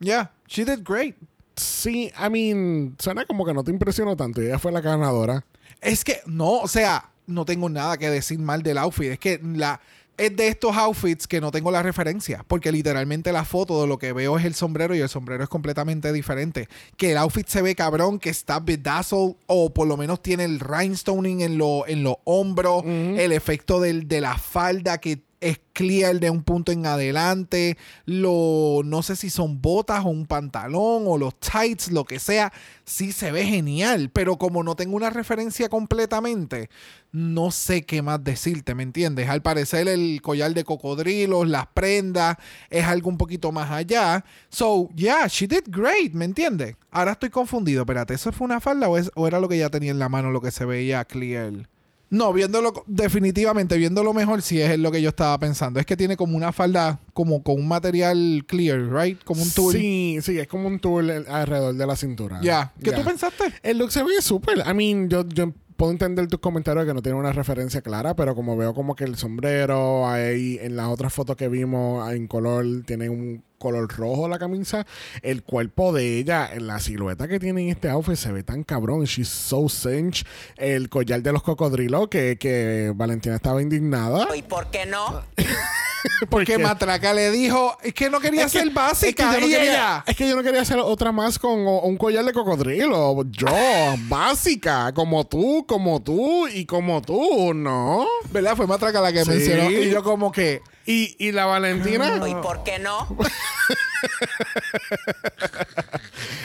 Yeah, 0.00 0.32
she 0.46 0.64
did 0.64 0.80
great. 0.84 1.16
Sí, 1.56 2.12
I 2.18 2.30
mean, 2.30 2.96
suena 2.98 3.24
como 3.26 3.44
que 3.44 3.54
no 3.54 3.62
te 3.62 3.70
impresionó 3.70 4.16
tanto 4.16 4.42
y 4.42 4.46
ella 4.46 4.58
fue 4.58 4.72
la 4.72 4.80
ganadora. 4.80 5.44
Es 5.80 6.04
que, 6.04 6.20
no, 6.26 6.60
o 6.60 6.68
sea, 6.68 7.10
no 7.26 7.44
tengo 7.44 7.68
nada 7.68 7.96
que 7.98 8.10
decir 8.10 8.38
mal 8.38 8.62
del 8.62 8.78
outfit. 8.78 9.12
Es 9.12 9.18
que 9.18 9.40
la. 9.42 9.80
Es 10.16 10.36
de 10.36 10.48
estos 10.48 10.76
outfits 10.76 11.26
que 11.26 11.40
no 11.40 11.50
tengo 11.50 11.70
la 11.70 11.82
referencia. 11.82 12.44
Porque 12.46 12.70
literalmente 12.70 13.32
la 13.32 13.44
foto 13.44 13.80
de 13.80 13.88
lo 13.88 13.98
que 13.98 14.12
veo 14.12 14.38
es 14.38 14.44
el 14.44 14.54
sombrero 14.54 14.94
y 14.94 15.00
el 15.00 15.08
sombrero 15.08 15.42
es 15.42 15.48
completamente 15.48 16.12
diferente. 16.12 16.68
Que 16.96 17.12
el 17.12 17.18
outfit 17.18 17.46
se 17.46 17.62
ve 17.62 17.74
cabrón, 17.74 18.18
que 18.18 18.30
está 18.30 18.60
bedazzled 18.60 19.36
o 19.46 19.72
por 19.72 19.88
lo 19.88 19.96
menos 19.96 20.22
tiene 20.22 20.44
el 20.44 20.60
rhinestoning 20.60 21.40
en 21.40 21.58
los 21.58 21.88
en 21.88 22.02
los 22.02 22.16
hombros, 22.24 22.84
el 22.84 23.32
efecto 23.32 23.80
del, 23.80 24.06
de 24.08 24.20
la 24.20 24.36
falda 24.38 24.98
que 24.98 25.22
es 25.42 25.60
clear 25.74 26.18
de 26.20 26.30
un 26.30 26.42
punto 26.42 26.72
en 26.72 26.86
adelante. 26.86 27.76
Lo, 28.06 28.80
no 28.84 29.02
sé 29.02 29.16
si 29.16 29.28
son 29.30 29.60
botas 29.60 30.04
o 30.04 30.08
un 30.08 30.26
pantalón 30.26 31.04
o 31.06 31.18
los 31.18 31.38
tights, 31.38 31.90
lo 31.90 32.04
que 32.04 32.18
sea. 32.18 32.52
Sí 32.84 33.12
se 33.12 33.30
ve 33.32 33.44
genial, 33.44 34.10
pero 34.12 34.38
como 34.38 34.62
no 34.62 34.74
tengo 34.76 34.96
una 34.96 35.10
referencia 35.10 35.68
completamente, 35.68 36.68
no 37.12 37.50
sé 37.50 37.84
qué 37.84 38.02
más 38.02 38.22
decirte, 38.24 38.74
¿me 38.74 38.82
entiendes? 38.82 39.28
Al 39.28 39.42
parecer 39.42 39.88
el 39.88 40.20
collar 40.22 40.54
de 40.54 40.64
cocodrilos, 40.64 41.46
las 41.48 41.66
prendas, 41.68 42.36
es 42.70 42.84
algo 42.84 43.08
un 43.10 43.18
poquito 43.18 43.52
más 43.52 43.70
allá. 43.70 44.24
So, 44.48 44.88
yeah, 44.96 45.26
she 45.28 45.46
did 45.46 45.64
great, 45.68 46.12
¿me 46.12 46.24
entiendes? 46.24 46.76
Ahora 46.90 47.12
estoy 47.12 47.30
confundido, 47.30 47.82
espérate, 47.82 48.14
¿eso 48.14 48.32
fue 48.32 48.44
una 48.46 48.60
falda 48.60 48.88
o, 48.88 48.96
es- 48.98 49.10
o 49.14 49.26
era 49.26 49.40
lo 49.40 49.48
que 49.48 49.58
ya 49.58 49.70
tenía 49.70 49.90
en 49.90 49.98
la 49.98 50.08
mano, 50.08 50.30
lo 50.30 50.40
que 50.40 50.50
se 50.50 50.64
veía 50.64 51.04
clear? 51.04 51.68
No, 52.12 52.30
viéndolo, 52.34 52.84
definitivamente, 52.86 53.78
viéndolo 53.78 54.12
mejor, 54.12 54.42
sí 54.42 54.60
es 54.60 54.78
lo 54.78 54.92
que 54.92 55.00
yo 55.00 55.08
estaba 55.08 55.38
pensando. 55.38 55.80
Es 55.80 55.86
que 55.86 55.96
tiene 55.96 56.14
como 56.14 56.36
una 56.36 56.52
falda, 56.52 57.00
como 57.14 57.42
con 57.42 57.54
un 57.54 57.66
material 57.66 58.44
clear, 58.46 58.92
right? 58.92 59.24
Como 59.24 59.42
un 59.42 59.50
tul. 59.50 59.72
Sí, 59.72 60.18
sí, 60.20 60.38
es 60.38 60.46
como 60.46 60.68
un 60.68 60.78
tool 60.78 61.10
alrededor 61.26 61.74
de 61.74 61.86
la 61.86 61.96
cintura. 61.96 62.38
Ya. 62.42 62.74
¿Qué 62.84 62.92
tú 62.92 63.02
pensaste? 63.02 63.44
El 63.62 63.78
look 63.78 63.90
se 63.90 64.02
ve 64.02 64.20
súper. 64.20 64.58
I 64.58 64.74
mean, 64.74 65.08
yo, 65.08 65.26
yo 65.26 65.54
puedo 65.78 65.90
entender 65.90 66.28
tus 66.28 66.40
comentarios 66.40 66.84
que 66.84 66.92
no 66.92 67.00
tienen 67.00 67.18
una 67.18 67.32
referencia 67.32 67.80
clara, 67.80 68.14
pero 68.14 68.34
como 68.34 68.58
veo 68.58 68.74
como 68.74 68.94
que 68.94 69.04
el 69.04 69.16
sombrero 69.16 70.06
ahí 70.06 70.58
en 70.60 70.76
las 70.76 70.88
otras 70.88 71.14
fotos 71.14 71.36
que 71.36 71.48
vimos 71.48 72.12
en 72.12 72.28
color 72.28 72.66
tiene 72.84 73.08
un 73.08 73.42
color 73.62 73.88
rojo 73.96 74.28
la 74.28 74.40
camisa, 74.40 74.84
el 75.22 75.44
cuerpo 75.44 75.92
de 75.92 76.18
ella, 76.18 76.50
la 76.58 76.80
silueta 76.80 77.28
que 77.28 77.38
tiene 77.38 77.62
en 77.62 77.68
este 77.68 77.88
outfit 77.88 78.16
se 78.16 78.32
ve 78.32 78.42
tan 78.42 78.64
cabrón. 78.64 79.04
She's 79.04 79.28
so 79.28 79.68
cinch. 79.68 80.26
El 80.56 80.88
collar 80.88 81.22
de 81.22 81.32
los 81.32 81.44
cocodrilos 81.44 82.08
que, 82.08 82.36
que 82.38 82.92
Valentina 82.94 83.36
estaba 83.36 83.62
indignada. 83.62 84.26
¿Y 84.36 84.42
por 84.42 84.66
qué 84.70 84.84
no? 84.84 85.22
Porque 86.30 86.58
Matraca 86.58 87.12
le 87.14 87.30
dijo, 87.30 87.76
es 87.82 87.94
que 87.94 88.10
no 88.10 88.20
quería 88.20 88.44
Es 88.46 88.52
que- 88.52 88.60
ser 88.60 88.70
básica. 88.70 89.24
es 89.24 89.36
que 89.36 89.40
yo 89.40 89.46
no 89.46 89.52
quería- 89.52 89.72
ella, 89.72 90.04
es 90.06 90.16
que 90.16 90.28
yo 90.28 90.36
no 90.36 90.42
quería 90.42 90.62
hacer 90.62 90.78
otra 90.78 91.12
más 91.12 91.38
con 91.38 91.66
o- 91.66 91.80
un 91.82 91.96
collar 91.96 92.24
de 92.24 92.32
cocodrilo. 92.32 93.22
Yo, 93.30 93.46
básica, 94.08 94.92
como 94.94 95.26
tú, 95.26 95.64
como 95.66 96.02
tú 96.02 96.48
y 96.48 96.64
como 96.66 97.02
tú, 97.02 97.54
¿no? 97.54 98.06
¿verdad? 98.30 98.56
Fue 98.56 98.66
Matraca 98.66 99.00
la 99.00 99.12
que 99.12 99.24
Sí. 99.24 99.30
mencionó. 99.30 99.70
Y 99.70 99.90
yo 99.90 100.02
como 100.02 100.32
que, 100.32 100.62
Y, 100.84 101.14
y 101.24 101.30
la 101.30 101.44
Valentina, 101.46 102.20
¿Y 102.28 102.34
por 102.36 102.64
qué 102.64 102.80
no? 102.80 103.06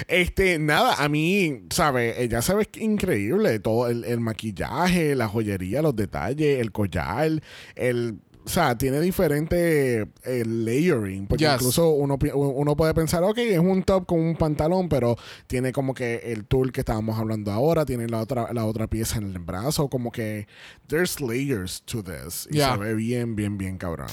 este, 0.08 0.60
nada, 0.60 0.96
a 1.04 1.10
mí, 1.10 1.64
¿sabes? 1.72 2.16
Ella 2.20 2.42
se 2.42 2.54
ve 2.54 2.68
increíble. 2.80 3.60
Todo 3.60 3.88
el, 3.88 4.04
el 4.06 4.20
maquillaje, 4.20 5.16
la 5.16 5.28
joyería, 5.28 5.82
los 5.82 5.96
detalles, 5.96 6.60
el 6.60 6.72
collar, 6.72 7.42
el. 7.76 8.20
O 8.48 8.50
sea, 8.50 8.78
tiene 8.78 9.02
diferente 9.02 10.08
eh, 10.24 10.44
layering. 10.46 11.28
Porque 11.28 11.44
Yes. 11.44 11.56
incluso 11.56 11.90
uno, 11.90 12.18
uno 12.34 12.76
puede 12.78 12.94
pensar, 12.94 13.22
ok, 13.24 13.38
es 13.40 13.60
un 13.60 13.84
top 13.84 14.06
con 14.06 14.20
un 14.22 14.38
pantalón, 14.38 14.88
pero 14.88 15.18
tiene 15.48 15.74
como 15.74 15.94
que 15.94 16.16
el 16.32 16.46
tool 16.46 16.72
que 16.72 16.80
estábamos 16.80 17.20
hablando 17.20 17.52
ahora, 17.52 17.86
tiene 17.86 18.08
la 18.08 18.22
otra, 18.22 18.54
la 18.54 18.66
otra 18.66 18.88
pieza 18.88 19.18
en 19.18 19.26
el 19.26 19.40
brazo, 19.40 19.90
como 19.90 20.12
que 20.14 20.48
there's 20.88 21.20
layers 21.20 21.82
to 21.84 22.02
this. 22.02 22.48
Y 22.50 22.56
Yeah. 22.56 22.74
se 22.76 22.78
ve 22.80 22.94
bien, 22.96 23.36
bien, 23.36 23.58
bien 23.58 23.78
cabrón. 23.78 24.08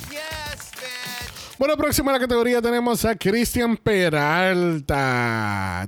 Bueno, 1.56 1.76
próxima 1.76 2.10
a 2.10 2.14
la 2.14 2.20
categoría 2.20 2.60
tenemos 2.60 3.04
a 3.04 3.14
Cristian 3.14 3.76
Peralta. 3.76 4.96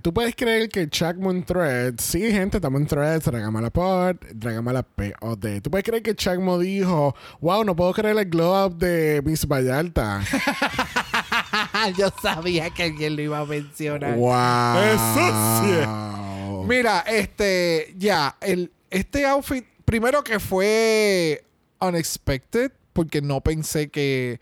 ¿Tú 0.01 0.15
puedes 0.15 0.37
creer 0.37 0.69
que 0.69 0.89
Chuck 0.89 1.17
Threads, 1.45 2.05
sí, 2.05 2.31
gente, 2.31 2.59
estamos 2.59 2.81
en 2.81 2.87
Threads, 2.87 3.25
Dragamala 3.25 3.71
Pod, 3.71 4.15
Dragamala 4.33 4.85
POD. 4.85 5.61
¿Tú 5.61 5.69
puedes 5.69 5.85
creer 5.85 6.05
que 6.05 6.15
Chuck 6.15 6.39
Mo 6.39 6.61
dijo, 6.61 7.17
wow, 7.41 7.65
no 7.65 7.75
puedo 7.75 7.93
creer 7.93 8.17
el 8.17 8.27
glow 8.27 8.67
up 8.67 8.79
de 8.79 9.21
Miss 9.25 9.45
Vallarta? 9.45 10.23
Yo 11.99 12.13
sabía 12.23 12.71
que 12.71 12.85
alguien 12.85 13.17
lo 13.17 13.23
iba 13.23 13.41
a 13.41 13.45
mencionar. 13.45 14.15
wow. 14.15 14.79
Eso 14.79 16.65
Mira, 16.65 17.01
este, 17.01 17.93
ya, 17.99 18.37
el, 18.41 18.71
este 18.89 19.27
outfit, 19.27 19.65
primero 19.85 20.23
que 20.23 20.39
fue 20.39 21.45
unexpected, 21.81 22.71
porque 22.93 23.21
no 23.21 23.41
pensé 23.41 23.89
que 23.89 24.39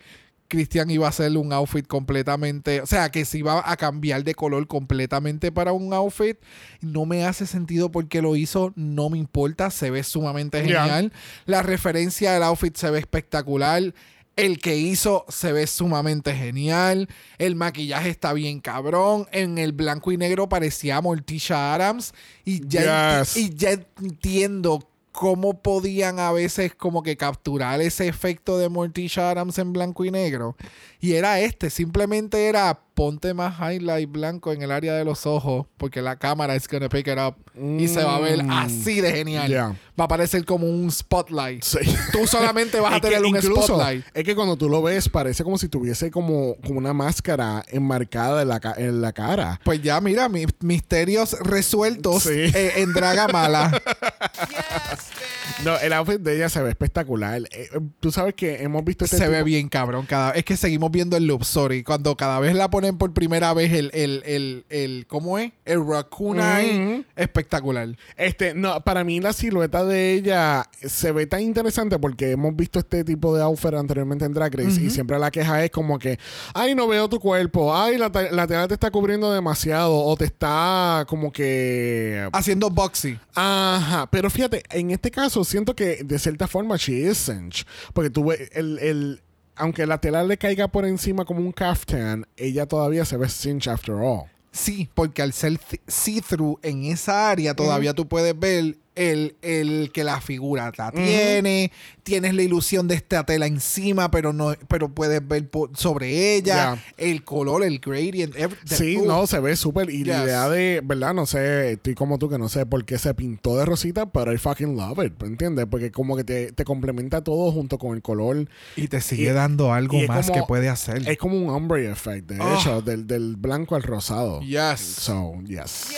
Cristian 0.54 0.88
iba 0.90 1.06
a 1.06 1.08
hacer 1.08 1.36
un 1.36 1.52
outfit 1.52 1.84
completamente, 1.86 2.80
o 2.80 2.86
sea, 2.86 3.10
que 3.10 3.24
se 3.24 3.38
iba 3.38 3.68
a 3.68 3.76
cambiar 3.76 4.22
de 4.22 4.34
color 4.36 4.66
completamente 4.68 5.50
para 5.50 5.72
un 5.72 5.92
outfit. 5.92 6.36
No 6.80 7.06
me 7.06 7.24
hace 7.24 7.46
sentido 7.46 7.90
porque 7.90 8.22
lo 8.22 8.36
hizo, 8.36 8.72
no 8.76 9.10
me 9.10 9.18
importa, 9.18 9.70
se 9.70 9.90
ve 9.90 10.04
sumamente 10.04 10.60
genial. 10.62 11.12
La 11.44 11.62
referencia 11.62 12.32
del 12.32 12.44
outfit 12.44 12.76
se 12.76 12.90
ve 12.90 13.00
espectacular. 13.00 13.92
El 14.36 14.58
que 14.58 14.76
hizo 14.76 15.24
se 15.28 15.52
ve 15.52 15.66
sumamente 15.66 16.34
genial. 16.34 17.08
El 17.38 17.54
maquillaje 17.54 18.08
está 18.10 18.32
bien 18.32 18.60
cabrón. 18.60 19.26
En 19.30 19.58
el 19.58 19.72
blanco 19.72 20.10
y 20.10 20.16
negro 20.16 20.48
parecía 20.48 21.00
Morticia 21.00 21.72
Adams. 21.74 22.12
Y 22.44 22.66
ya, 22.66 23.20
Yes. 23.22 23.36
y 23.36 23.54
ya 23.54 23.72
entiendo 24.02 24.88
cómo 25.14 25.62
podían 25.62 26.18
a 26.18 26.32
veces 26.32 26.74
como 26.74 27.04
que 27.04 27.16
capturar 27.16 27.80
ese 27.80 28.08
efecto 28.08 28.58
de 28.58 28.68
Morticia 28.68 29.30
Adams 29.30 29.58
en 29.58 29.72
blanco 29.72 30.04
y 30.04 30.10
negro. 30.10 30.56
Y 31.00 31.12
era 31.12 31.38
este. 31.38 31.70
Simplemente 31.70 32.48
era 32.48 32.80
ponte 32.94 33.34
más 33.34 33.56
highlight 33.60 34.10
blanco 34.10 34.52
en 34.52 34.62
el 34.62 34.70
área 34.70 34.94
de 34.94 35.04
los 35.04 35.26
ojos. 35.26 35.66
Porque 35.76 36.00
la 36.00 36.16
cámara 36.16 36.54
es 36.54 36.68
gonna 36.68 36.88
pick 36.88 37.08
it 37.08 37.18
up. 37.18 37.34
Y 37.78 37.88
se 37.88 38.02
va 38.02 38.16
a 38.16 38.20
ver 38.20 38.42
Mm. 38.42 38.50
así 38.50 39.00
de 39.00 39.12
genial. 39.12 39.48
Ya. 39.50 39.76
Va 39.98 40.04
a 40.04 40.08
parecer 40.08 40.44
como 40.44 40.66
un 40.66 40.90
spotlight. 40.90 41.62
Sí. 41.62 41.78
Tú 42.12 42.26
solamente 42.26 42.80
vas 42.80 42.94
a 42.94 43.00
tener 43.00 43.20
un 43.20 43.28
incluso, 43.36 43.62
spotlight. 43.74 44.04
Es 44.14 44.24
que 44.24 44.34
cuando 44.34 44.56
tú 44.56 44.68
lo 44.68 44.82
ves, 44.82 45.08
parece 45.08 45.44
como 45.44 45.58
si 45.58 45.68
tuviese 45.68 46.10
como, 46.10 46.56
como 46.66 46.78
una 46.78 46.92
máscara 46.92 47.64
enmarcada 47.68 48.42
en 48.42 48.48
la, 48.48 48.60
ca- 48.60 48.74
en 48.76 49.00
la 49.00 49.12
cara. 49.12 49.60
Pues 49.64 49.82
ya, 49.82 50.00
mira, 50.00 50.28
mi- 50.28 50.46
misterios 50.60 51.36
resueltos 51.40 52.24
Sí. 52.24 52.30
eh, 52.32 52.72
en 52.76 52.92
Dragamala. 52.92 53.70
No, 55.62 55.78
el 55.78 55.92
outfit 55.92 56.20
de 56.20 56.36
ella 56.36 56.48
se 56.48 56.60
ve 56.62 56.70
espectacular. 56.70 57.40
Eh, 57.42 57.48
eh, 57.52 57.80
tú 58.00 58.10
sabes 58.10 58.34
que 58.34 58.62
hemos 58.62 58.84
visto 58.84 59.04
este 59.04 59.18
Se 59.18 59.28
ve 59.28 59.42
bien 59.42 59.68
cabrón. 59.68 60.04
Cada, 60.06 60.32
es 60.32 60.44
que 60.44 60.56
seguimos 60.56 60.90
viendo 60.90 61.16
el 61.16 61.26
loop, 61.26 61.44
sorry. 61.44 61.84
Cuando 61.84 62.16
cada 62.16 62.40
vez 62.40 62.54
la 62.54 62.68
ponen 62.70 62.98
por 62.98 63.12
primera 63.12 63.54
vez 63.54 63.72
el, 63.72 63.90
el, 63.94 64.22
el, 64.26 64.64
el 64.68 65.06
¿cómo 65.06 65.38
es? 65.38 65.52
El 65.64 65.86
raccoon. 65.86 67.04
Espectacular. 67.14 67.96
Este, 68.16 68.54
no, 68.54 68.82
para 68.82 69.04
mí 69.04 69.20
la 69.20 69.32
silueta 69.32 69.84
de 69.84 70.14
ella 70.14 70.68
se 70.82 71.12
ve 71.12 71.26
tan 71.26 71.40
interesante 71.40 71.98
porque 71.98 72.32
hemos 72.32 72.56
visto 72.56 72.78
este 72.78 73.04
tipo 73.04 73.34
de 73.36 73.42
outfit 73.42 73.74
anteriormente 73.74 74.24
en 74.24 74.32
Drag 74.32 74.54
Race 74.54 74.80
y 74.80 74.90
siempre 74.90 75.18
la 75.18 75.30
queja 75.30 75.64
es 75.64 75.70
como 75.70 75.98
que, 75.98 76.18
ay, 76.52 76.74
no 76.74 76.88
veo 76.88 77.08
tu 77.08 77.20
cuerpo, 77.20 77.76
ay, 77.76 77.96
la, 77.96 78.10
la 78.30 78.46
tela 78.46 78.66
te 78.66 78.74
está 78.74 78.90
cubriendo 78.90 79.32
demasiado 79.32 79.94
o 79.94 80.16
te 80.16 80.24
está 80.24 81.04
como 81.08 81.32
que... 81.32 82.28
Haciendo 82.32 82.70
boxy. 82.70 83.18
Ajá, 83.34 84.08
pero 84.10 84.30
fíjate, 84.30 84.62
en 84.70 84.90
este 84.90 85.10
caso 85.10 85.43
siento 85.44 85.74
que 85.76 86.02
de 86.04 86.18
cierta 86.18 86.46
forma 86.48 86.76
she 86.76 87.08
is 87.10 87.18
cinch, 87.18 87.66
porque 87.92 88.10
tú 88.10 88.26
ves 88.26 88.50
el, 88.52 88.78
el 88.78 89.22
aunque 89.56 89.86
la 89.86 89.98
tela 90.00 90.24
le 90.24 90.36
caiga 90.36 90.68
por 90.68 90.84
encima 90.84 91.24
como 91.24 91.40
un 91.40 91.52
caftan, 91.52 92.26
ella 92.36 92.66
todavía 92.66 93.04
se 93.04 93.16
ve 93.16 93.28
cinch 93.28 93.68
after 93.68 93.94
all. 93.94 94.24
Sí, 94.50 94.88
porque 94.94 95.22
al 95.22 95.32
ser 95.32 95.58
th- 95.58 95.80
see-through 95.88 96.58
en 96.62 96.84
esa 96.84 97.30
área 97.30 97.54
todavía 97.54 97.92
tú 97.94 98.06
puedes 98.08 98.38
ver 98.38 98.76
el, 98.96 99.36
el 99.42 99.90
que 99.92 100.04
la 100.04 100.20
figura 100.20 100.70
la 100.76 100.90
tiene, 100.92 101.72
tienes 102.02 102.34
la 102.34 102.42
ilusión 102.42 102.86
de 102.88 102.94
esta 102.94 103.24
tela 103.24 103.46
encima, 103.46 104.10
pero 104.10 104.32
no 104.32 104.54
pero 104.68 104.88
puedes 104.94 105.26
ver 105.26 105.48
po- 105.50 105.70
sobre 105.74 106.36
ella, 106.36 106.74
Ya. 106.76 106.84
el 106.96 107.24
color, 107.24 107.64
el 107.64 107.78
gradient. 107.80 108.34
every- 108.36 108.56
the- 108.68 108.76
Sí, 108.76 108.96
uh, 108.96 109.04
no, 109.06 109.26
se 109.26 109.40
ve 109.40 109.56
súper. 109.56 109.90
Y 109.90 110.04
la 110.04 110.18
Yes. 110.18 110.24
idea 110.26 110.48
de, 110.48 110.80
¿verdad? 110.84 111.12
No 111.14 111.26
sé, 111.26 111.72
estoy 111.72 111.94
como 111.94 112.18
tú 112.18 112.28
que 112.28 112.38
no 112.38 112.48
sé 112.48 112.66
por 112.66 112.84
qué 112.84 112.98
se 112.98 113.12
pintó 113.14 113.56
de 113.56 113.64
rosita, 113.64 114.06
pero 114.06 114.32
I 114.32 114.38
fucking 114.38 114.76
love 114.76 115.04
it, 115.04 115.20
¿entiendes? 115.22 115.66
Porque 115.70 115.90
como 115.90 116.16
que 116.16 116.24
te, 116.24 116.52
te 116.52 116.64
complementa 116.64 117.22
todo 117.24 117.50
junto 117.52 117.78
con 117.78 117.94
el 117.96 118.02
color. 118.02 118.48
Y 118.76 118.88
te 118.88 119.00
sigue 119.00 119.30
Y- 119.30 119.32
dando 119.32 119.72
algo 119.72 119.98
más 120.06 120.26
como- 120.28 120.40
que 120.40 120.46
puede 120.46 120.68
hacer. 120.68 121.08
Es 121.08 121.18
como 121.18 121.36
un 121.36 121.48
ombre 121.50 121.90
effect, 121.90 122.28
de 122.28 122.38
Ah. 122.40 122.56
hecho, 122.58 122.80
del, 122.82 123.06
del 123.06 123.36
blanco 123.36 123.74
al 123.76 123.82
rosado. 123.82 124.40
Yes. 124.40 124.80
So, 124.80 125.34
yes. 125.46 125.88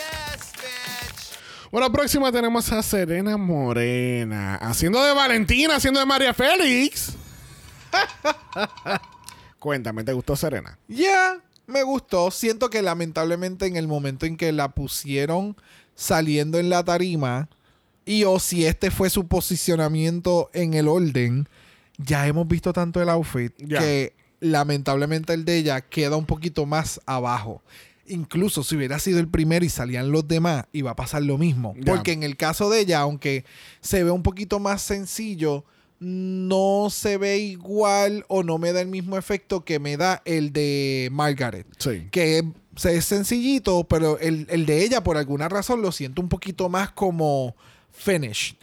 Bueno, 1.73 1.91
próxima 1.91 2.31
tenemos 2.31 2.71
a 2.73 2.83
Serena 2.83 3.37
Morena, 3.37 4.55
haciendo 4.57 5.03
de 5.03 5.13
Valentina, 5.13 5.77
haciendo 5.77 5.99
de 5.99 6.07
María 6.07 6.33
Félix. 6.33 7.15
Cuéntame, 9.59 10.05
¿te 10.05 10.13
gustó 10.13 10.37
Serena? 10.37 10.79
Ya, 10.87 11.41
me 11.67 11.83
gustó. 11.83 12.31
Siento 12.31 12.71
que 12.71 12.83
lamentablemente 12.83 13.67
en 13.67 13.77
el 13.77 13.89
momento 13.89 14.27
en 14.27 14.37
que 14.37 14.53
la 14.53 14.69
pusieron 14.69 15.57
saliendo 15.97 16.59
en 16.59 16.71
la 16.71 16.85
tarima, 16.85 17.49
y 18.05 18.23
o 18.23 18.39
si 18.39 18.65
este 18.65 18.93
fue 18.93 19.11
su 19.11 19.27
posicionamiento 19.27 20.51
en 20.53 20.75
el 20.75 20.87
orden, 20.87 21.49
ya 21.99 22.29
hemos 22.29 22.47
visto 22.47 22.73
tanto 22.73 23.03
el 23.03 23.09
outfit 23.09 23.53
que 23.57 24.15
lamentablemente 24.39 25.33
el 25.33 25.45
de 25.45 25.57
ella 25.57 25.81
queda 25.81 26.17
un 26.17 26.27
poquito 26.27 26.65
más 26.65 27.01
abajo. 27.07 27.63
Incluso 28.09 28.63
si 28.63 28.77
hubiera 28.77 28.99
sido 28.99 29.19
el 29.19 29.29
primero 29.29 29.65
y 29.65 29.69
salían 29.69 30.11
los 30.11 30.27
demás, 30.29 30.67
iba 30.73 30.91
a 30.91 30.97
pasar 30.97 31.23
lo 31.23 31.39
mismo. 31.39 31.75
Porque 31.85 32.13
en 32.13 32.23
el 32.23 32.37
caso 32.37 32.71
de 32.71 32.81
ella, 32.81 33.01
aunque 33.01 33.45
se 33.81 34.05
ve 34.05 34.11
un 34.11 34.23
poquito 34.23 34.61
más 34.61 34.83
sencillo, 34.83 35.65
no 35.99 36.89
se 36.91 37.17
ve 37.17 37.39
igual 37.39 38.25
o 38.29 38.43
no 38.43 38.59
me 38.59 38.73
da 38.73 38.81
el 38.81 38.89
mismo 38.89 39.17
efecto 39.17 39.65
que 39.65 39.79
me 39.79 39.97
da 39.97 40.23
el 40.25 40.53
de 40.53 41.09
Margaret. 41.13 41.67
Sí. 41.79 42.09
Que 42.11 42.39
es, 42.39 42.85
es 42.85 43.05
sencillito, 43.05 43.85
pero 43.85 44.19
el, 44.19 44.47
el 44.51 44.67
de 44.67 44.85
ella, 44.85 45.03
por 45.03 45.17
alguna 45.17 45.49
razón, 45.49 45.83
lo 45.83 45.93
siento 45.93 46.21
un 46.21 46.29
poquito 46.29 46.69
más 46.69 46.91
como 46.93 47.57
finish. 47.91 48.57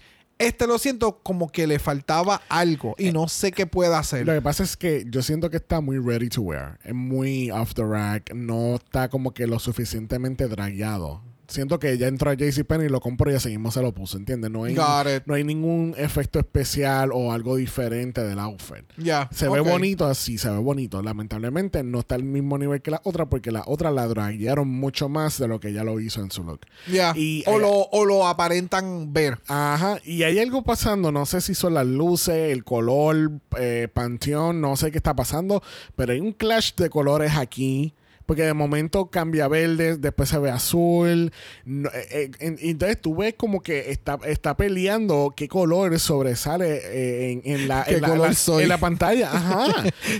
Este 0.43 0.67
lo 0.67 0.77
siento 0.77 1.19
como 1.23 1.49
que 1.51 1.67
le 1.67 1.79
faltaba 1.79 2.41
algo 2.49 2.95
y 2.97 3.13
no 3.13 3.29
sé 3.29 3.53
qué 3.53 3.65
pueda 3.65 3.97
hacer. 3.97 4.25
Lo 4.25 4.33
que 4.33 4.41
pasa 4.41 4.63
es 4.63 4.75
que 4.75 5.05
yo 5.09 5.21
siento 5.21 5.49
que 5.49 5.57
está 5.57 5.79
muy 5.79 5.97
ready 5.97 6.27
to 6.27 6.41
wear. 6.41 6.79
Es 6.83 6.93
muy 6.93 7.49
off 7.49 7.73
the 7.73 7.83
rack. 7.83 8.33
No 8.33 8.75
está 8.75 9.09
como 9.09 9.33
que 9.33 9.47
lo 9.47 9.57
suficientemente 9.59 10.49
dragueado. 10.49 11.21
Siento 11.53 11.77
que 11.77 11.95
ya 11.99 12.07
entró 12.07 12.31
a 12.31 12.33
JCPenney 12.33 12.87
y 12.87 12.89
lo 12.89 12.99
compró 12.99 13.29
y 13.29 13.33
ya 13.33 13.39
seguimos 13.39 13.75
se 13.75 13.81
lo 13.83 13.91
puso, 13.91 14.17
¿entiendes? 14.17 14.49
No 14.49 14.63
hay, 14.63 14.73
no 14.73 15.35
hay 15.35 15.43
ningún 15.43 15.93
efecto 15.99 16.39
especial 16.39 17.11
o 17.13 17.31
algo 17.31 17.57
diferente 17.57 18.23
del 18.23 18.39
outfit. 18.39 18.83
Ya. 18.97 19.29
Se 19.31 19.47
ve 19.47 19.59
bonito 19.59 20.07
así, 20.07 20.39
se 20.39 20.49
ve 20.49 20.57
bonito. 20.57 21.03
Lamentablemente 21.03 21.83
no 21.83 21.99
está 21.99 22.15
al 22.15 22.23
mismo 22.23 22.57
nivel 22.57 22.81
que 22.81 22.89
la 22.89 23.01
otra 23.03 23.27
porque 23.27 23.51
la 23.51 23.61
otra 23.67 23.91
la 23.91 24.07
draguearon 24.07 24.67
mucho 24.67 25.09
más 25.09 25.37
de 25.37 25.47
lo 25.47 25.59
que 25.59 25.67
ella 25.67 25.83
lo 25.83 25.99
hizo 25.99 26.21
en 26.21 26.31
su 26.31 26.43
look. 26.43 26.61
Ya. 26.91 27.13
Y, 27.15 27.43
o, 27.45 27.57
eh, 27.57 27.59
lo, 27.59 27.71
o 27.71 28.03
lo 28.03 28.25
aparentan 28.25 29.13
ver. 29.13 29.37
Ajá, 29.47 29.99
y 30.03 30.23
hay 30.23 30.39
algo 30.39 30.63
pasando, 30.63 31.11
no 31.11 31.27
sé 31.27 31.39
si 31.39 31.53
son 31.53 31.75
las 31.75 31.85
luces, 31.85 32.51
el 32.51 32.63
color, 32.63 33.31
eh, 33.59 33.87
panteón, 33.93 34.59
no 34.59 34.75
sé 34.75 34.91
qué 34.91 34.97
está 34.97 35.15
pasando, 35.15 35.61
pero 35.95 36.13
hay 36.13 36.19
un 36.19 36.31
clash 36.31 36.73
de 36.75 36.89
colores 36.89 37.35
aquí. 37.35 37.93
Porque 38.25 38.43
de 38.43 38.53
momento 38.53 39.07
cambia 39.07 39.47
verde, 39.47 39.97
después 39.97 40.29
se 40.29 40.39
ve 40.39 40.49
azul. 40.49 41.31
No, 41.65 41.89
eh, 41.89 42.07
eh, 42.11 42.31
en- 42.39 42.57
entonces 42.61 43.01
tú 43.01 43.15
ves 43.17 43.33
como 43.37 43.61
que 43.61 43.91
está, 43.91 44.17
está 44.25 44.55
peleando 44.55 45.33
qué 45.35 45.47
color 45.47 45.99
sobresale 45.99 46.81
eh, 46.83 47.31
en, 47.31 47.41
en 47.43 47.67
la, 47.67 47.83
¿Qué 47.83 47.95
en, 47.95 48.01
la, 48.01 48.07
color 48.09 48.27
la- 48.29 48.33
soy? 48.33 48.63
en 48.63 48.69
la 48.69 48.77
pantalla. 48.77 49.29
Ajá. 49.33 49.65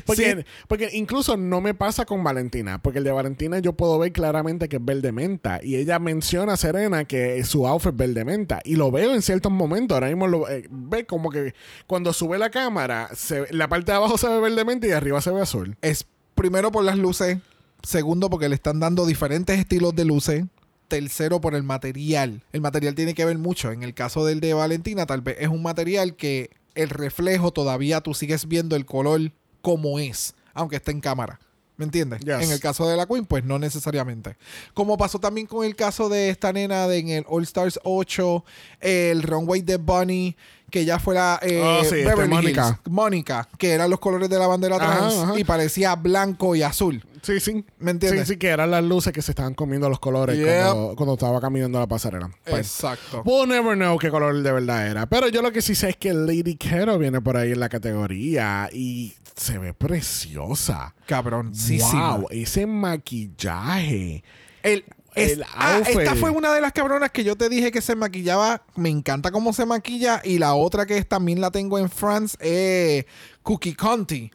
Porque, 0.05 0.35
Sí. 0.35 0.45
porque 0.67 0.89
incluso 0.93 1.37
no 1.37 1.61
me 1.61 1.73
pasa 1.73 2.05
con 2.05 2.23
Valentina. 2.23 2.81
Porque 2.81 2.99
el 2.99 3.05
de 3.05 3.11
Valentina 3.11 3.59
yo 3.59 3.73
puedo 3.73 3.97
ver 3.99 4.11
claramente 4.11 4.67
que 4.69 4.77
es 4.77 4.85
verde 4.85 5.11
menta. 5.11 5.59
Y 5.63 5.75
ella 5.77 5.99
menciona 5.99 6.53
a 6.53 6.57
Serena 6.57 7.05
que 7.05 7.43
su 7.43 7.65
outfit 7.67 7.91
es 7.91 7.97
verde 7.97 8.25
menta. 8.25 8.59
Y 8.63 8.75
lo 8.75 8.91
veo 8.91 9.13
en 9.13 9.21
ciertos 9.21 9.51
momentos. 9.51 9.95
Ahora 9.95 10.07
mismo 10.07 10.27
lo 10.27 10.49
eh, 10.49 10.67
ve 10.69 11.05
como 11.05 11.29
que 11.29 11.53
cuando 11.87 12.11
sube 12.13 12.37
la 12.37 12.49
cámara, 12.49 13.09
se- 13.15 13.51
la 13.53 13.67
parte 13.69 13.91
de 13.91 13.97
abajo 13.97 14.17
se 14.17 14.27
ve 14.27 14.39
verde 14.39 14.65
menta 14.65 14.87
y 14.87 14.91
arriba 14.91 15.21
se 15.21 15.31
ve 15.31 15.41
azul. 15.41 15.75
Es 15.81 16.05
primero 16.35 16.71
por 16.71 16.83
las 16.83 16.97
luces, 16.97 17.37
segundo 17.83 18.29
porque 18.29 18.49
le 18.49 18.55
están 18.55 18.79
dando 18.79 19.05
diferentes 19.05 19.59
estilos 19.59 19.95
de 19.95 20.05
luces, 20.05 20.45
tercero 20.87 21.41
por 21.41 21.55
el 21.55 21.63
material. 21.63 22.43
El 22.51 22.61
material 22.61 22.95
tiene 22.95 23.13
que 23.13 23.25
ver 23.25 23.37
mucho. 23.37 23.71
En 23.71 23.83
el 23.83 23.93
caso 23.93 24.25
del 24.25 24.39
de 24.39 24.53
Valentina, 24.53 25.05
tal 25.05 25.21
vez 25.21 25.37
es 25.39 25.49
un 25.49 25.61
material 25.61 26.15
que 26.15 26.49
el 26.75 26.89
reflejo 26.89 27.51
todavía 27.51 28.01
tú 28.01 28.13
sigues 28.13 28.47
viendo 28.47 28.75
el 28.75 28.85
color 28.85 29.31
como 29.61 29.99
es, 29.99 30.35
aunque 30.53 30.77
esté 30.77 30.91
en 30.91 31.01
cámara. 31.01 31.39
¿Me 31.75 31.85
entiendes? 31.85 32.19
Yes. 32.19 32.41
En 32.41 32.51
el 32.51 32.59
caso 32.59 32.87
de 32.87 32.95
la 32.95 33.07
Queen, 33.07 33.25
pues 33.25 33.43
no 33.43 33.57
necesariamente. 33.57 34.37
Como 34.75 34.95
pasó 34.95 35.19
también 35.19 35.47
con 35.47 35.65
el 35.65 35.75
caso 35.75 36.07
de 36.07 36.29
esta 36.29 36.53
nena 36.53 36.87
de 36.87 36.99
en 36.99 37.09
el 37.09 37.25
All 37.27 37.43
Stars 37.43 37.79
8, 37.83 38.45
el 38.81 39.23
Runway 39.23 39.61
de 39.61 39.77
Bunny, 39.77 40.35
que 40.73 40.85
ya 40.85 40.97
fuera 40.97 41.37
eh, 41.43 41.61
Oh, 41.63 41.81
sí, 41.81 41.97
este, 41.97 42.03
Beverly 42.03 42.29
Mónica. 42.33 42.79
Mónica, 42.89 43.47
que 43.59 43.73
eran 43.73 43.91
los 43.91 43.99
colores 43.99 44.27
de 44.27 44.39
la 44.39 44.47
bandera 44.47 44.77
trans 44.77 45.13
ajá. 45.13 45.39
y 45.39 45.43
parecía 45.43 45.95
blanco 45.95 46.55
y 46.55 46.63
azul. 46.63 47.05
Sí, 47.21 47.39
sí. 47.39 47.63
¿Me 47.77 47.91
entiendes? 47.91 48.27
Sí, 48.27 48.33
sí, 48.33 48.39
que 48.39 48.47
eran 48.47 48.71
las 48.71 48.83
luces 48.83 49.13
que 49.13 49.21
se 49.21 49.33
estaban 49.33 49.53
comiendo 49.53 49.87
los 49.87 49.99
colores 49.99 50.35
Yep. 50.35 50.45
cuando, 50.47 50.95
cuando 50.95 51.13
estaba 51.13 51.39
caminando 51.39 51.79
la 51.79 51.85
pasarela. 51.85 52.31
Pues, 52.43 52.61
Exacto. 52.65 53.21
We'll 53.23 53.47
never 53.47 53.75
know 53.77 53.99
qué 53.99 54.09
color 54.09 54.41
de 54.41 54.51
verdad 54.51 54.87
era. 54.87 55.05
Pero 55.05 55.27
yo 55.27 55.43
lo 55.43 55.51
que 55.51 55.61
sí 55.61 55.75
sé 55.75 55.89
es 55.89 55.97
que 55.97 56.11
Lady 56.11 56.55
Kero 56.55 56.97
viene 56.97 57.21
por 57.21 57.37
ahí 57.37 57.51
en 57.51 57.59
la 57.59 57.69
categoría 57.69 58.67
y 58.73 59.13
se 59.35 59.59
ve 59.59 59.75
preciosa. 59.75 60.95
Cabrón, 61.05 61.53
sí. 61.53 61.77
wow, 61.77 62.25
ese 62.31 62.65
maquillaje. 62.65 64.23
El, 64.63 64.85
es- 65.15 65.31
El 65.33 65.43
ah, 65.55 65.81
esta 65.85 66.15
fue 66.15 66.29
una 66.29 66.53
de 66.53 66.61
las 66.61 66.71
cabronas 66.73 67.11
que 67.11 67.23
yo 67.23 67.35
te 67.35 67.49
dije 67.49 67.71
que 67.71 67.81
se 67.81 67.95
maquillaba. 67.95 68.63
Me 68.75 68.89
encanta 68.89 69.31
cómo 69.31 69.53
se 69.53 69.65
maquilla. 69.65 70.21
Y 70.23 70.37
la 70.39 70.53
otra 70.55 70.85
que 70.85 70.97
es- 70.97 71.07
también 71.07 71.41
la 71.41 71.51
tengo 71.51 71.77
en 71.79 71.89
France 71.89 72.37
es 72.39 73.05
Cookie 73.43 73.73
Conti. 73.75 74.31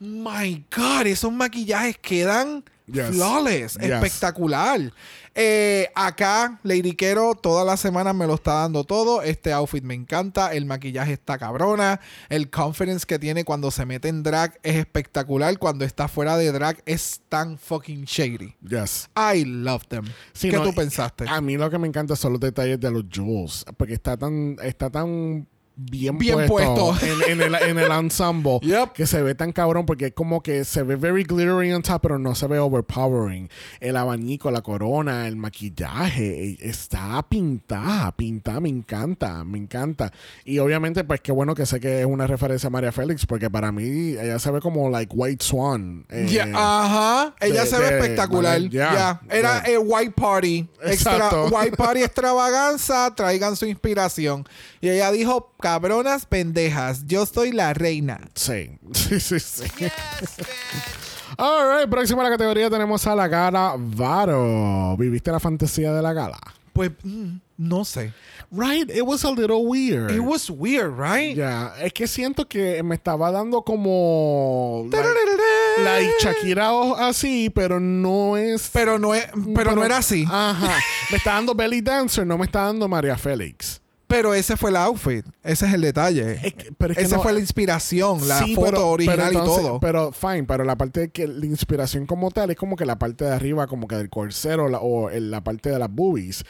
My 0.00 0.64
God, 0.74 1.06
esos 1.06 1.32
maquillajes 1.32 1.98
quedan 1.98 2.64
Yes. 2.92 3.10
flawless. 3.10 3.74
Yes. 3.74 3.90
Espectacular. 3.90 4.92
Eh, 5.34 5.88
acá, 5.94 6.58
Lady 6.64 6.94
Quero, 6.94 7.34
todas 7.34 7.64
las 7.64 7.78
semanas 7.78 8.14
me 8.14 8.26
lo 8.26 8.34
está 8.34 8.54
dando 8.54 8.82
todo. 8.84 9.22
Este 9.22 9.52
outfit 9.52 9.84
me 9.84 9.94
encanta. 9.94 10.52
El 10.52 10.64
maquillaje 10.64 11.12
está 11.12 11.38
cabrona. 11.38 12.00
El 12.28 12.50
confidence 12.50 13.06
que 13.06 13.18
tiene 13.18 13.44
cuando 13.44 13.70
se 13.70 13.86
mete 13.86 14.08
en 14.08 14.22
drag 14.22 14.58
es 14.62 14.76
espectacular. 14.76 15.56
Cuando 15.58 15.84
está 15.84 16.08
fuera 16.08 16.36
de 16.36 16.50
drag 16.50 16.82
es 16.86 17.20
tan 17.28 17.58
fucking 17.58 18.04
shady. 18.04 18.56
Yes. 18.68 19.10
I 19.14 19.44
love 19.44 19.86
them. 19.86 20.06
Sí, 20.32 20.50
¿Qué 20.50 20.56
no, 20.56 20.64
tú 20.64 20.74
pensaste? 20.74 21.26
A 21.28 21.40
mí 21.40 21.56
lo 21.56 21.70
que 21.70 21.78
me 21.78 21.86
encanta 21.86 22.16
son 22.16 22.32
los 22.32 22.40
detalles 22.40 22.80
de 22.80 22.90
los 22.90 23.04
jewels. 23.08 23.64
Porque 23.76 23.94
está 23.94 24.16
tan, 24.16 24.56
está 24.62 24.90
tan 24.90 25.46
bien, 25.80 26.18
Bien 26.18 26.46
puesto, 26.48 26.74
puesto. 26.74 27.06
En, 27.28 27.40
en 27.40 27.54
el, 27.54 27.54
en 27.62 27.78
el 27.78 27.90
ensemble 27.92 28.58
Yep. 28.62 28.92
que 28.92 29.06
se 29.06 29.22
ve 29.22 29.34
tan 29.36 29.52
cabrón 29.52 29.86
porque 29.86 30.06
es 30.06 30.12
como 30.12 30.42
que 30.42 30.64
se 30.64 30.82
ve 30.82 30.96
very 30.96 31.22
glittery 31.22 31.72
on 31.72 31.82
top 31.82 32.02
pero 32.02 32.18
no 32.18 32.34
se 32.34 32.46
ve 32.48 32.58
overpowering 32.58 33.48
el 33.80 33.96
abanico 33.96 34.50
la 34.50 34.60
corona 34.62 35.28
el 35.28 35.36
maquillaje 35.36 36.50
eh, 36.50 36.58
está 36.60 37.24
pintada 37.28 38.10
pintada 38.16 38.60
me 38.60 38.68
encanta 38.68 39.44
me 39.44 39.58
encanta 39.58 40.12
y 40.44 40.58
obviamente 40.58 41.04
pues 41.04 41.20
qué 41.20 41.30
bueno 41.32 41.54
que 41.54 41.64
sé 41.64 41.78
que 41.78 42.00
es 42.00 42.06
una 42.06 42.26
referencia 42.26 42.66
a 42.66 42.70
María 42.70 42.90
Félix 42.92 43.24
porque 43.26 43.48
para 43.48 43.70
mí 43.70 44.16
ella 44.18 44.38
se 44.40 44.50
ve 44.50 44.60
como 44.60 44.90
like 44.90 45.14
White 45.14 45.44
Swan 45.44 46.04
eh, 46.08 46.52
ajá. 46.54 47.34
Ella 47.40 47.62
de- 47.62 47.66
se 47.70 47.78
ve 47.78 47.84
de- 47.86 47.98
espectacular. 47.98 48.60
Ya. 48.62 48.92
ya, 48.92 49.20
Era 49.30 49.58
el 49.60 49.78
White 49.84 50.12
Party. 50.16 50.68
Extra, 50.82 51.14
Exacto. 51.14 51.46
white 51.52 51.76
Party 51.76 52.02
extravaganza. 52.04 53.14
Traigan 53.14 53.56
su 53.56 53.66
inspiración. 53.66 54.44
Y 54.80 54.88
ella 54.88 55.10
dijo: 55.12 55.52
cabronas 55.68 56.24
pendejas. 56.24 57.06
Yo 57.06 57.26
soy 57.26 57.52
la 57.52 57.74
reina. 57.74 58.20
Sí, 58.34 58.70
sí, 58.94 59.20
sí, 59.20 59.38
sí. 59.38 59.64
Alright, 61.36 61.90
próxima 61.90 62.22
a 62.22 62.24
la 62.24 62.30
categoría 62.30 62.70
tenemos 62.70 63.06
a 63.06 63.14
la 63.14 63.28
gala 63.28 63.74
Varo. 63.76 64.96
¿Viviste 64.96 65.30
la 65.30 65.38
fantasía 65.38 65.92
de 65.92 66.00
la 66.00 66.14
gala? 66.14 66.38
Pues, 66.72 66.92
mm, 67.02 67.36
no 67.58 67.84
sé. 67.84 68.14
Right, 68.50 68.88
it 68.88 69.02
was 69.02 69.26
a 69.26 69.30
little 69.30 69.66
weird. 69.66 70.10
It 70.10 70.20
was 70.20 70.48
weird, 70.48 70.98
right? 70.98 71.36
Ya, 71.36 71.74
es 71.82 71.92
que 71.92 72.06
siento 72.06 72.48
que 72.48 72.82
me 72.82 72.94
estaba 72.94 73.30
dando 73.30 73.60
como 73.60 74.88
like 74.90 76.14
Shakira 76.18 76.70
así, 76.96 77.50
pero 77.50 77.78
no 77.78 78.38
es 78.38 78.70
Pero 78.72 78.98
no, 78.98 79.14
es, 79.14 79.26
pero, 79.54 79.74
no 79.74 79.84
era 79.84 79.98
así. 79.98 80.24
Ajá. 80.26 80.78
Me 81.10 81.18
está 81.18 81.34
dando 81.34 81.54
Belly 81.54 81.82
Dancer, 81.82 82.26
no 82.26 82.38
me 82.38 82.46
está 82.46 82.62
dando 82.62 82.88
María 82.88 83.18
Félix. 83.18 83.82
Pero 84.08 84.32
ese 84.34 84.56
fue 84.56 84.70
el 84.70 84.76
outfit. 84.76 85.24
Ese 85.44 85.66
es 85.66 85.74
el 85.74 85.82
detalle. 85.82 86.32
Es 86.42 86.54
que- 86.54 86.72
pero 86.76 86.92
es 86.92 86.98
que 86.98 87.04
Esa 87.04 87.16
no- 87.16 87.22
fue 87.22 87.32
la 87.34 87.40
inspiración, 87.40 88.26
la 88.26 88.38
Sí, 88.42 88.54
foto 88.54 88.66
pero- 88.66 88.88
original 88.88 89.16
pero 89.18 89.38
entonces- 89.40 89.62
y 89.64 89.66
todo. 89.68 89.80
Pero 89.80 90.12
fine, 90.12 90.44
pero 90.44 90.64
la 90.64 90.76
parte 90.76 91.00
de 91.00 91.08
que 91.10 91.28
la 91.28 91.44
inspiración 91.46 92.06
como 92.06 92.30
tal 92.30 92.50
es 92.50 92.56
como 92.56 92.74
que 92.74 92.86
la 92.86 92.98
parte 92.98 93.26
de 93.26 93.32
arriba, 93.32 93.66
como 93.66 93.86
que 93.86 93.96
del 93.96 94.08
corsero 94.08 94.68
la- 94.68 94.80
o 94.80 95.10
la 95.10 95.44
parte 95.44 95.70
de 95.70 95.78
las 95.78 95.90
boobies. 95.90 96.42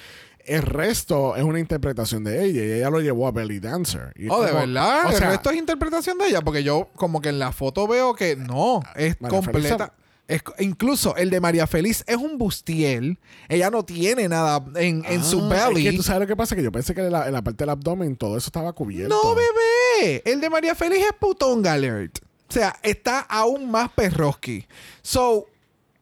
El 0.44 0.62
resto 0.62 1.36
es 1.36 1.42
una 1.42 1.58
interpretación 1.58 2.24
de 2.24 2.42
ella 2.44 2.62
y 2.64 2.70
ella 2.78 2.88
lo 2.90 3.00
llevó 3.00 3.26
a 3.26 3.32
Belly 3.32 3.58
Dancer. 3.60 4.12
Y 4.16 4.28
Oh, 4.30 4.40
de 4.42 4.52
verdad. 4.52 5.06
O 5.06 5.10
el 5.10 5.18
resto 5.20 5.50
es 5.50 5.56
interpretación 5.56 6.16
de 6.16 6.28
ella, 6.28 6.40
porque 6.40 6.62
yo 6.62 6.88
como 6.94 7.20
que 7.20 7.28
en 7.28 7.38
la 7.38 7.52
foto 7.52 7.86
veo 7.86 8.14
que 8.14 8.34
no, 8.36 8.80
es 8.96 9.20
María 9.20 9.36
completa. 9.40 9.92
Es, 10.28 10.42
incluso 10.58 11.16
el 11.16 11.30
de 11.30 11.40
María 11.40 11.66
Feliz 11.66 12.04
es 12.06 12.16
un 12.16 12.36
bustiel. 12.36 13.18
Ella 13.48 13.70
no 13.70 13.84
tiene 13.84 14.28
nada 14.28 14.62
en, 14.76 15.02
en 15.06 15.24
su 15.24 15.40
ah, 15.40 15.48
belly. 15.48 15.86
Es 15.86 15.92
que 15.92 15.96
tú 15.96 16.02
sabes 16.02 16.20
lo 16.20 16.26
que 16.26 16.36
pasa, 16.36 16.54
que 16.54 16.62
yo 16.62 16.70
pensé 16.70 16.94
que 16.94 17.00
en 17.00 17.12
la, 17.12 17.26
en 17.26 17.32
la 17.32 17.42
parte 17.42 17.64
del 17.64 17.70
abdomen 17.70 18.14
todo 18.14 18.36
eso 18.36 18.48
estaba 18.48 18.74
cubierto. 18.74 19.08
No, 19.08 19.34
bebé. 19.34 20.22
El 20.26 20.40
de 20.40 20.50
María 20.50 20.74
Feliz 20.74 20.98
es 20.98 21.14
putón 21.18 21.66
alert. 21.66 22.18
O 22.48 22.52
sea, 22.52 22.78
está 22.82 23.20
aún 23.20 23.70
más 23.70 23.90
perroski. 23.90 24.66
So, 25.02 25.46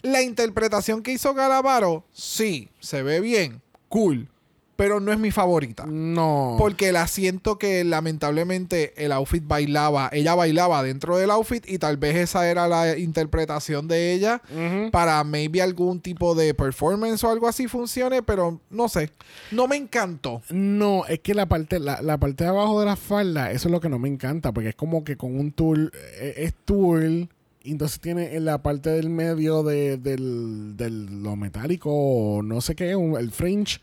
la 0.03 0.23
interpretación 0.23 1.03
que 1.03 1.13
hizo 1.13 1.33
Galavaro, 1.35 2.05
sí, 2.13 2.69
se 2.81 3.03
ve 3.03 3.21
bien, 3.21 3.63
cool, 3.89 4.29
pero 4.77 5.01
no 5.01 5.13
es 5.13 5.19
mi 5.19 5.31
favorita. 5.31 5.85
No. 5.87 6.57
Porque 6.59 6.93
la 6.93 7.07
siento 7.07 7.59
que 7.59 7.83
lamentablemente 7.85 8.93
el 9.03 9.13
outfit 9.13 9.43
bailaba, 9.47 10.09
ella 10.13 10.35
bailaba 10.35 10.83
dentro 10.83 11.17
del 11.17 11.31
outfit 11.31 11.65
y 11.69 11.79
tal 11.79 11.97
vez 11.97 12.17
esa 12.17 12.49
era 12.49 12.69
la 12.69 12.97
interpretación 12.99 13.89
de 13.89 14.13
ella 14.13 14.43
para 14.93 15.23
maybe 15.25 15.63
algún 15.63 16.01
tipo 16.01 16.35
de 16.35 16.55
performance 16.55 17.23
o 17.25 17.31
algo 17.31 17.49
así 17.49 17.69
funcione, 17.69 18.23
pero 18.23 18.61
no 18.71 18.89
sé, 18.89 19.11
no 19.51 19.67
me 19.67 19.77
encantó. 19.77 20.43
No, 20.51 21.07
es 21.07 21.21
que 21.21 21.35
la 21.35 21.47
parte, 21.47 21.79
la, 21.79 22.03
la 22.03 22.19
parte 22.19 22.45
de 22.45 22.51
abajo 22.51 22.79
de 22.81 22.87
la 22.87 22.97
falda, 22.97 23.51
eso 23.53 23.69
es 23.69 23.73
lo 23.73 23.81
que 23.81 23.89
no 23.89 23.99
me 23.99 24.09
encanta, 24.09 24.53
porque 24.53 24.71
es 24.71 24.75
como 24.77 25.05
que 25.05 25.17
con 25.17 25.39
un 25.39 25.53
tool, 25.53 25.91
eh, 26.19 26.35
es 26.37 26.55
tool, 26.65 27.29
entonces 27.65 27.99
tiene 28.01 28.37
en 28.37 28.45
la 28.45 28.63
parte 28.63 28.91
del 28.91 29.11
medio 29.11 29.63
de, 29.63 29.97
del, 29.97 30.77
del- 30.77 31.23
lo 31.23 31.35
metálico, 31.35 31.91
o 31.91 32.43
no 32.43 32.61
sé 32.61 32.75
qué, 32.77 32.95
un- 32.95 33.17
el 33.19 33.33
fringe. 33.33 33.81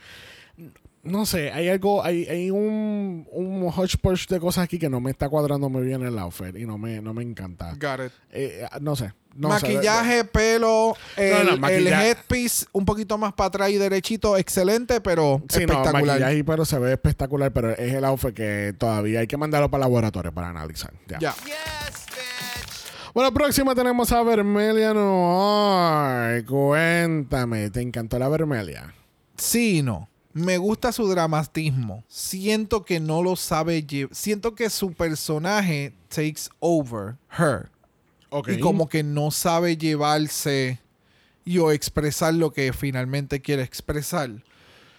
No 1.03 1.25
sé, 1.25 1.51
hay 1.51 1.67
algo, 1.67 2.01
hay, 2.03 2.23
hay 2.25 2.49
un, 2.49 3.27
un 3.29 3.63
hodgepodge 3.75 4.27
de 4.29 4.39
cosas 4.39 4.63
aquí 4.63 4.79
que 4.79 4.89
no 4.89 5.01
me 5.01 5.11
está 5.11 5.27
cuadrando 5.27 5.69
muy 5.69 5.83
bien 5.83 6.01
el 6.01 6.17
outfit 6.17 6.55
y 6.55 6.65
no 6.65 6.77
me, 6.77 7.01
no 7.01 7.13
me 7.13 7.21
encanta. 7.23 7.73
Got 7.73 8.05
it. 8.05 8.11
Eh, 8.31 8.65
no 8.79 8.95
sé. 8.95 9.11
No 9.35 9.47
sé, 9.59 9.65
maquillaje, 9.67 10.23
pelo, 10.25 10.95
el, 11.17 11.45
no, 11.45 11.51
el 11.53 11.59
maquillaje. 11.59 12.09
headpiece 12.11 12.67
un 12.71 12.85
poquito 12.85 13.17
más 13.17 13.33
para 13.33 13.47
atrás 13.47 13.69
y 13.71 13.77
derechito, 13.77 14.37
excelente, 14.37 15.01
pero 15.01 15.41
Sí, 15.49 15.65
no, 15.65 15.73
espectacular. 15.73 16.19
maquillaje, 16.19 16.43
pero 16.43 16.65
se 16.65 16.77
ve 16.79 16.93
espectacular, 16.93 17.51
pero 17.51 17.71
es 17.71 17.93
el 17.93 18.05
outfit 18.05 18.33
que 18.33 18.73
todavía 18.77 19.21
hay 19.21 19.27
que 19.27 19.35
mandarlo 19.35 19.69
para 19.71 19.83
el 19.83 19.89
laboratorio 19.89 20.31
para 20.31 20.49
analizar. 20.49 20.93
Ya. 21.07 21.17
ya. 21.19 21.35
Bueno, 23.13 23.33
próxima 23.33 23.75
tenemos 23.75 24.11
a 24.11 24.23
Vermelia 24.23 24.93
Noir. 24.93 26.45
Cuéntame, 26.45 27.69
¿te 27.71 27.81
encantó 27.81 28.17
la 28.19 28.29
Vermelia? 28.29 28.93
Sí 29.37 29.79
y 29.79 29.81
no. 29.81 30.09
Me 30.33 30.57
gusta 30.57 30.91
su 30.91 31.07
dramatismo. 31.07 32.03
Siento 32.07 32.83
que 32.83 32.99
no 32.99 33.21
lo 33.21 33.35
sabe 33.35 33.83
llevar. 33.83 34.15
Siento 34.15 34.55
que 34.55 34.69
su 34.69 34.93
personaje 34.93 35.93
takes 36.09 36.49
over 36.59 37.15
her. 37.37 37.69
Ok. 38.29 38.49
Y 38.49 38.59
como 38.59 38.89
que 38.89 39.03
no 39.03 39.29
sabe 39.29 39.77
llevarse 39.77 40.79
y 41.45 41.59
o 41.59 41.71
expresar 41.71 42.33
lo 42.33 42.51
que 42.51 42.73
finalmente 42.73 43.41
quiere 43.41 43.61
expresar. 43.61 44.31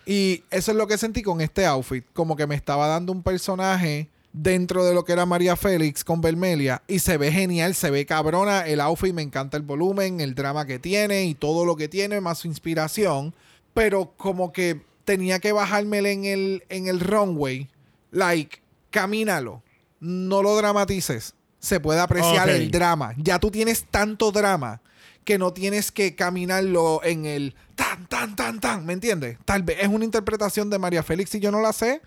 Y 0.07 0.45
eso 0.51 0.71
es 0.71 0.77
lo 0.77 0.87
que 0.87 0.99
sentí 0.99 1.23
con 1.23 1.41
este 1.41 1.67
outfit. 1.67 2.05
Como 2.13 2.37
que 2.37 2.47
me 2.47 2.55
estaba 2.55 2.87
dando 2.87 3.13
un 3.13 3.23
personaje 3.23 4.09
dentro 4.33 4.85
de 4.85 4.95
lo 4.95 5.05
que 5.05 5.13
era 5.13 5.27
María 5.27 5.57
Félix 5.57 6.05
con 6.05 6.21
Vermelia. 6.21 6.83
Y 6.87 7.01
se 7.01 7.17
ve 7.17 7.33
genial, 7.33 7.75
se 7.75 7.91
ve 7.91 8.07
cabrona. 8.07 8.67
El 8.67 8.81
outfit 8.81 9.15
me 9.15 9.23
encanta 9.23 9.57
el 9.57 9.65
volumen, 9.65 10.21
el 10.21 10.37
drama 10.37 10.67
que 10.67 10.79
tiene 10.79 11.25
y 11.25 11.35
todo 11.35 11.65
lo 11.65 11.75
que 11.75 11.89
tiene, 11.89 12.21
más 12.21 12.39
su 12.39 12.47
inspiración. 12.49 13.35
Pero 13.73 14.13
como 14.17 14.53
que 14.53 14.83
tenía 15.05 15.39
que 15.39 15.53
bajármela 15.53 16.09
en 16.11 16.25
el, 16.25 16.65
en 16.69 16.89
el 16.89 17.01
runway. 17.01 17.69
Like, 18.11 18.61
camínalo. 18.91 19.63
No 20.01 20.43
lo 20.43 20.57
dramatices. 20.57 21.35
Se 21.59 21.81
puede 21.81 22.01
apreciar 22.01 22.49
el 22.51 22.71
drama. 22.71 23.15
Ya 23.17 23.39
tú 23.39 23.51
tienes 23.51 23.85
tanto 23.91 24.31
drama 24.33 24.83
que 25.25 25.39
no 25.39 25.53
tienes 25.55 25.91
que 25.91 26.15
caminarlo 26.15 27.01
en 27.03 27.25
el 27.25 27.55
tan, 27.75 28.07
tan, 28.07 28.37
tan, 28.37 28.61
tan. 28.61 28.85
¿Me 28.85 28.93
entiendes? 28.93 29.39
Tal 29.47 29.63
vez 29.63 29.79
es 29.81 29.89
una 29.89 30.05
interpretación 30.05 30.69
de 30.69 30.79
María 30.79 31.03
Félix 31.03 31.35
y 31.35 31.41
yo 31.41 31.51
no 31.51 31.61
la 31.63 31.73
sé. 31.73 32.03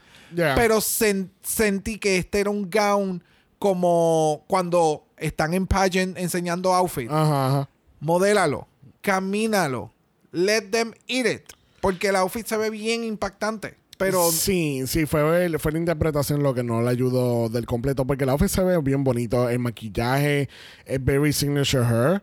Pero 0.56 0.78
sen- 0.78 1.30
sentí 1.42 1.98
que 1.98 2.18
este 2.18 2.40
era 2.42 2.50
un 2.52 2.70
gown 2.70 3.24
como 3.58 4.44
cuando 4.48 5.08
están 5.18 5.56
en 5.56 5.66
pageant 5.66 6.16
enseñando 6.18 6.74
outfit. 6.76 7.10
Ajá, 7.10 7.48
ajá. 7.48 7.70
Modélalo. 8.00 8.68
Camínalo. 9.02 9.92
Let 10.32 10.70
them 10.72 10.94
eat 11.08 11.26
it. 11.26 11.54
Porque 11.82 12.10
el 12.10 12.16
outfit 12.16 12.46
se 12.46 12.58
ve 12.58 12.70
bien 12.70 13.04
impactante. 13.04 13.78
Pero 13.98 14.32
Sí, 14.32 14.84
sí, 14.86 15.06
fue, 15.06 15.50
fue 15.58 15.72
la 15.72 15.80
interpretación 15.80 16.44
lo 16.44 16.54
que 16.54 16.64
no 16.64 16.82
le 16.82 16.90
ayudó 16.90 17.50
del 17.50 17.66
completo, 17.66 18.06
porque 18.06 18.24
el 18.24 18.30
outfit 18.30 18.50
se 18.50 18.64
ve 18.64 18.78
bien 18.80 19.04
bonito, 19.04 19.50
el 19.50 19.60
maquillaje 19.60 20.50
es 20.86 21.04
very 21.04 21.34
signature 21.34 21.84
her, 21.84 22.22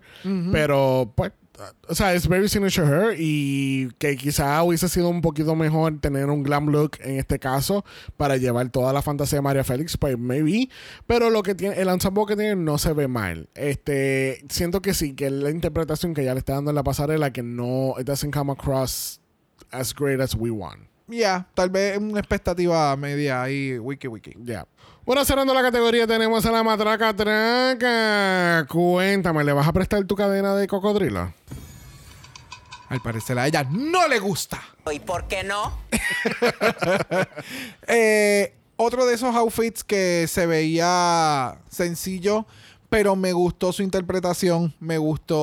pero 0.53 1.13
pues, 1.17 1.33
o 1.89 1.95
sea, 1.95 2.15
es 2.15 2.29
very 2.29 2.49
signature 2.49 2.87
her 2.87 3.17
y 3.19 3.91
que 3.99 4.17
quizá 4.17 4.63
hubiese 4.63 4.89
sido 4.89 5.09
un 5.09 5.21
poquito 5.21 5.57
mejor 5.57 5.99
tener 6.01 6.27
un 6.27 6.43
glam 6.43 6.69
look 6.69 6.93
en 7.01 7.19
este 7.19 7.39
caso 7.41 7.85
para 8.17 8.37
llevar 8.37 8.71
toda 8.71 8.93
la 8.93 9.03
fantasía 9.03 9.39
de 9.39 9.43
María 9.43 9.65
Félix, 9.65 9.97
pues 9.97 10.17
maybe, 10.17 10.69
pero 11.07 11.29
lo 11.31 11.43
que 11.43 11.57
tiene, 11.57 11.81
el 11.81 11.89
ensemble 11.89 12.25
que 12.27 12.37
tiene 12.37 12.55
no 12.55 12.79
se 12.79 12.93
ve 12.93 13.09
mal. 13.09 13.49
Este, 13.55 14.45
siento 14.49 14.81
que 14.81 14.95
sí, 14.95 15.15
que 15.15 15.29
la 15.31 15.51
interpretación 15.51 16.15
que 16.15 16.25
ya 16.25 16.35
le 16.35 16.39
está 16.39 16.55
dando 16.55 16.71
en 16.71 16.77
la 16.77 16.85
pasarela 16.85 17.33
que 17.33 17.43
no, 17.43 17.95
it 17.99 18.07
doesn't 18.07 18.33
come 18.33 18.53
across 18.53 19.21
as 19.75 19.93
great 19.95 20.21
as 20.21 20.35
we 20.35 20.51
want. 20.51 20.81
ya, 21.07 21.47
tal 21.55 21.69
vez 21.71 21.99
una 21.99 22.21
expectativa 22.21 22.97
media 22.97 23.43
ahí, 23.43 23.79
wiki 23.79 24.09
wiki. 24.09 24.33
Ya. 24.43 24.67
Bueno, 25.05 25.23
cerrando 25.25 25.53
la 25.53 25.63
categoría 25.63 26.07
tenemos 26.07 26.47
a 26.47 26.51
la 26.51 26.63
matraca 26.63 27.15
traca. 27.15 28.67
Cuéntame, 28.69 29.45
¿le 29.45 29.53
vas 29.53 29.69
a 29.69 29.73
prestar 29.73 30.03
tu 30.05 30.17
cadena 30.17 30.55
de 30.55 30.67
cocodrilo? 30.67 31.33
Al 32.89 33.01
parecer 33.03 33.39
a 33.39 33.47
ella 33.47 33.65
no 33.65 34.09
le 34.09 34.19
gusta. 34.19 34.63
¿Y 34.91 35.01
por 35.01 35.27
qué 35.29 35.45
no? 35.45 35.79
Eh, 37.87 38.55
otro 38.77 39.05
de 39.05 39.15
esos 39.15 39.35
outfits 39.37 39.85
que 39.85 40.27
se 40.27 40.47
veía 40.47 41.59
sencillo, 41.69 42.47
pero 42.95 43.17
me 43.17 43.33
gustó 43.33 43.73
su 43.73 43.83
interpretación. 43.83 44.73
Me 44.79 44.99
gustó, 44.99 45.37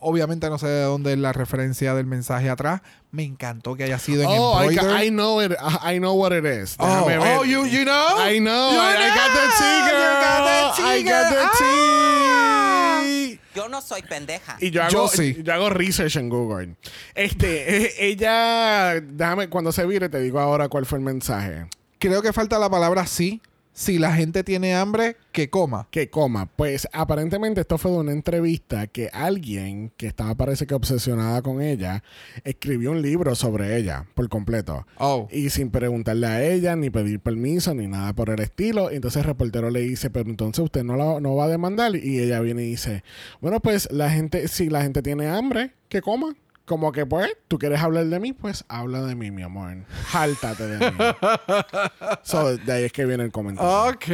obviamente 0.00 0.50
no 0.50 0.58
sé 0.58 0.66
de 0.66 0.82
dónde 0.82 1.12
es 1.12 1.18
la 1.18 1.32
referencia 1.32 1.94
del 1.94 2.06
mensaje 2.06 2.50
atrás. 2.50 2.80
Me 3.12 3.22
encantó 3.24 3.76
que 3.76 3.84
haya 3.84 3.98
sido 3.98 4.22
en 4.22 4.28
Oh, 4.30 4.70
I, 4.70 4.74
ca- 4.74 5.04
I 5.04 5.10
know 5.10 5.40
it. 5.42 5.52
I 5.84 5.98
know 5.98 6.14
what 6.14 6.32
it 6.32 6.44
is. 6.44 6.74
Oh, 6.78 6.86
Déjame 7.06 7.18
ver. 7.18 7.38
oh, 7.38 7.44
you, 7.44 7.66
you 7.66 7.84
know? 7.84 8.18
I 8.18 8.38
know. 8.40 8.72
You 8.72 8.78
I, 8.78 8.96
I 8.96 9.08
got 9.14 9.30
the 9.32 9.46
tea, 9.58 9.80
know. 9.80 9.90
girl. 9.90 10.00
You 10.00 10.20
got 10.22 10.44
the 10.44 10.82
tea, 10.82 10.88
I 10.88 11.02
got 11.02 11.30
the. 11.30 11.38
Ah. 11.40 13.00
tea. 13.04 13.40
Yo 13.54 13.68
no 13.68 13.80
soy 13.80 14.02
pendeja. 14.02 14.56
Y 14.60 14.70
yo 14.70 14.82
hago, 14.82 14.90
Yo 14.92 15.08
sí. 15.08 15.36
yo 15.42 15.52
hago 15.52 15.70
research 15.70 16.16
en 16.16 16.28
Google. 16.28 16.76
Este, 17.14 17.84
eh, 17.84 17.92
ella, 17.98 19.00
déjame, 19.00 19.48
cuando 19.48 19.72
se 19.72 19.84
vire 19.86 20.08
te 20.08 20.20
digo 20.20 20.38
ahora 20.38 20.68
cuál 20.68 20.86
fue 20.86 20.98
el 20.98 21.04
mensaje. 21.04 21.66
Creo 21.98 22.22
que 22.22 22.32
falta 22.32 22.58
la 22.58 22.70
palabra 22.70 23.06
sí. 23.06 23.42
Si 23.80 23.98
la 23.98 24.12
gente 24.12 24.44
tiene 24.44 24.74
hambre, 24.74 25.16
que 25.32 25.48
coma. 25.48 25.88
que 25.90 26.10
coma. 26.10 26.44
Pues 26.54 26.86
aparentemente 26.92 27.62
esto 27.62 27.78
fue 27.78 27.90
de 27.90 27.96
una 27.96 28.12
entrevista 28.12 28.86
que 28.88 29.08
alguien 29.10 29.90
que 29.96 30.06
estaba 30.06 30.34
parece 30.34 30.66
que 30.66 30.74
obsesionada 30.74 31.40
con 31.40 31.62
ella 31.62 32.04
escribió 32.44 32.90
un 32.90 33.00
libro 33.00 33.34
sobre 33.34 33.78
ella 33.78 34.04
por 34.14 34.28
completo. 34.28 34.86
Oh. 34.98 35.28
Y 35.32 35.48
sin 35.48 35.70
preguntarle 35.70 36.26
a 36.26 36.44
ella, 36.44 36.76
ni 36.76 36.90
pedir 36.90 37.20
permiso, 37.20 37.74
ni 37.74 37.86
nada 37.86 38.12
por 38.12 38.28
el 38.28 38.40
estilo. 38.40 38.90
Entonces 38.90 39.22
el 39.22 39.28
reportero 39.28 39.70
le 39.70 39.80
dice, 39.80 40.10
pero 40.10 40.28
entonces 40.28 40.62
usted 40.62 40.84
no, 40.84 40.96
la, 40.96 41.18
no 41.18 41.34
va 41.34 41.46
a 41.46 41.48
demandar. 41.48 41.96
Y 41.96 42.20
ella 42.20 42.40
viene 42.40 42.64
y 42.64 42.72
dice, 42.72 43.02
bueno, 43.40 43.60
pues 43.60 43.90
la 43.90 44.10
gente, 44.10 44.46
si 44.48 44.68
la 44.68 44.82
gente 44.82 45.00
tiene 45.00 45.26
hambre, 45.28 45.72
que 45.88 46.02
coma. 46.02 46.36
Como 46.70 46.92
que 46.92 47.04
pues, 47.04 47.36
tú 47.48 47.58
quieres 47.58 47.80
hablar 47.80 48.06
de 48.06 48.20
mí, 48.20 48.32
pues 48.32 48.64
habla 48.68 49.02
de 49.02 49.16
mí, 49.16 49.32
mi 49.32 49.42
amor. 49.42 49.78
Jáltate 50.06 50.68
de 50.68 50.92
mí. 50.92 50.98
so, 52.22 52.56
de 52.58 52.72
ahí 52.72 52.84
es 52.84 52.92
que 52.92 53.04
viene 53.06 53.24
el 53.24 53.32
comentario. 53.32 53.88
Ok. 53.88 54.06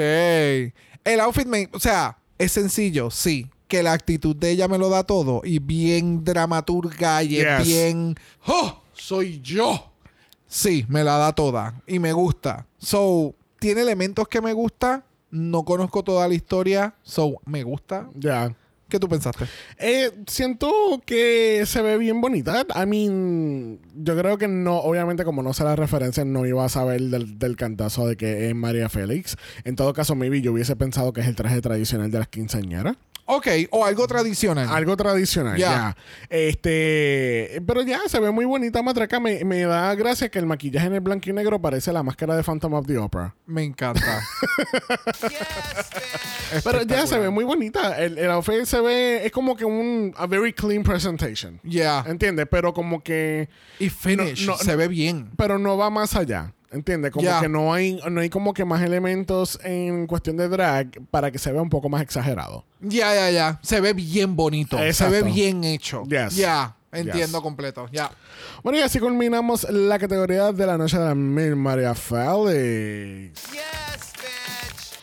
El 1.04 1.20
outfit, 1.20 1.46
me, 1.46 1.68
o 1.74 1.78
sea, 1.78 2.16
es 2.38 2.52
sencillo, 2.52 3.10
sí. 3.10 3.50
Que 3.68 3.82
la 3.82 3.92
actitud 3.92 4.34
de 4.34 4.52
ella 4.52 4.68
me 4.68 4.78
lo 4.78 4.88
da 4.88 5.04
todo. 5.04 5.42
Y 5.44 5.58
bien 5.58 6.24
dramaturga 6.24 7.22
y 7.24 7.40
es 7.40 7.62
bien. 7.62 8.14
¡Oh! 8.46 8.80
Soy 8.94 9.38
yo. 9.42 9.92
Sí, 10.46 10.86
me 10.88 11.04
la 11.04 11.18
da 11.18 11.34
toda. 11.34 11.82
Y 11.86 11.98
me 11.98 12.14
gusta. 12.14 12.66
So, 12.78 13.34
tiene 13.58 13.82
elementos 13.82 14.28
que 14.28 14.40
me 14.40 14.54
gusta. 14.54 15.04
No 15.30 15.62
conozco 15.62 16.02
toda 16.02 16.26
la 16.26 16.32
historia. 16.32 16.94
So, 17.02 17.34
me 17.44 17.62
gusta. 17.62 18.08
Ya. 18.14 18.56
¿Qué 18.88 19.00
tú 19.00 19.08
pensaste? 19.08 19.46
Eh, 19.78 20.12
siento 20.28 20.70
que 21.04 21.64
se 21.66 21.82
ve 21.82 21.98
bien 21.98 22.20
bonita. 22.20 22.64
I 22.74 22.86
mean, 22.86 23.80
yo 23.94 24.16
creo 24.16 24.38
que 24.38 24.46
no, 24.46 24.78
obviamente 24.78 25.24
como 25.24 25.42
no 25.42 25.52
sé 25.54 25.64
la 25.64 25.74
referencia, 25.74 26.24
no 26.24 26.46
iba 26.46 26.64
a 26.64 26.68
saber 26.68 27.00
del, 27.02 27.38
del 27.38 27.56
cantazo 27.56 28.06
de 28.06 28.16
que 28.16 28.48
es 28.48 28.54
María 28.54 28.88
Félix. 28.88 29.36
En 29.64 29.74
todo 29.74 29.92
caso, 29.92 30.14
maybe 30.14 30.40
yo 30.40 30.52
hubiese 30.52 30.76
pensado 30.76 31.12
que 31.12 31.20
es 31.20 31.26
el 31.26 31.34
traje 31.34 31.60
tradicional 31.60 32.12
de 32.12 32.18
las 32.20 32.28
quinceañeras. 32.28 32.96
Ok, 33.28 33.48
o 33.70 33.84
algo 33.84 34.06
tradicional. 34.06 34.68
Algo 34.70 34.96
tradicional, 34.96 35.56
Ya. 35.56 35.68
ya. 35.68 35.96
Este, 36.30 37.60
pero 37.66 37.82
ya 37.82 38.00
se 38.06 38.20
ve 38.20 38.30
muy 38.30 38.44
bonita 38.44 38.82
matraca. 38.82 39.18
Me, 39.18 39.44
me 39.44 39.62
da 39.62 39.94
gracia 39.96 40.28
que 40.28 40.38
el 40.38 40.46
maquillaje 40.46 40.86
en 40.86 40.94
el 40.94 41.00
blanco 41.00 41.28
y 41.30 41.32
negro 41.32 41.60
parece 41.60 41.92
la 41.92 42.02
máscara 42.04 42.36
de 42.36 42.42
Phantom 42.44 42.74
of 42.74 42.86
the 42.86 42.98
Opera. 42.98 43.34
Me 43.46 43.64
encanta. 43.64 44.00
Pero 46.64 46.82
ya 46.82 47.06
se 47.06 47.18
ve 47.18 47.30
muy 47.30 47.44
bonita. 47.44 47.98
El, 47.98 48.18
el 48.18 48.30
outfit 48.30 48.64
se 48.64 48.80
ve, 48.80 49.26
es 49.26 49.32
como 49.32 49.56
que 49.56 49.64
un 49.64 50.14
a 50.16 50.26
very 50.26 50.52
clean 50.52 50.82
presentation. 50.82 51.60
Ya. 51.64 52.04
¿Entiendes? 52.06 52.46
Pero 52.50 52.72
como 52.72 53.02
que 53.02 53.48
Y 53.78 53.88
finish. 53.90 54.46
No, 54.46 54.52
no, 54.52 54.58
se 54.58 54.76
ve 54.76 54.88
bien. 54.88 55.30
pero 55.36 55.58
no 55.58 55.76
va 55.76 55.90
más 55.90 56.14
allá. 56.14 56.52
¿Entiendes? 56.76 57.10
Como 57.10 57.40
que 57.40 57.48
no 57.48 57.72
hay, 57.72 57.98
no 58.10 58.20
hay 58.20 58.28
como 58.30 58.52
que 58.54 58.64
más 58.64 58.82
elementos 58.82 59.58
en 59.64 60.06
cuestión 60.06 60.36
de 60.36 60.48
drag 60.48 60.88
para 61.10 61.30
que 61.30 61.38
se 61.38 61.50
vea 61.50 61.62
un 61.62 61.70
poco 61.70 61.88
más 61.88 62.02
exagerado. 62.02 62.64
Ya, 62.80 63.14
ya, 63.14 63.30
ya. 63.30 63.58
Se 63.62 63.80
ve 63.80 63.94
bien 63.94 64.36
bonito. 64.36 64.78
Exacto. 64.78 65.14
Se 65.14 65.22
ve 65.22 65.30
bien 65.30 65.64
hecho. 65.64 66.04
Yes. 66.04 66.36
Ya. 66.36 66.76
Entiendo 66.92 67.38
Yes. 67.38 67.42
completo. 67.42 67.88
Ya. 67.92 68.10
Bueno, 68.62 68.78
y 68.78 68.82
así 68.82 68.98
culminamos 68.98 69.66
la 69.70 69.98
categoría 69.98 70.52
de 70.52 70.66
la 70.66 70.78
noche 70.78 70.98
de 70.98 71.04
la 71.06 71.14
Mil 71.14 71.56
María 71.56 71.94
Félix. 71.94 73.42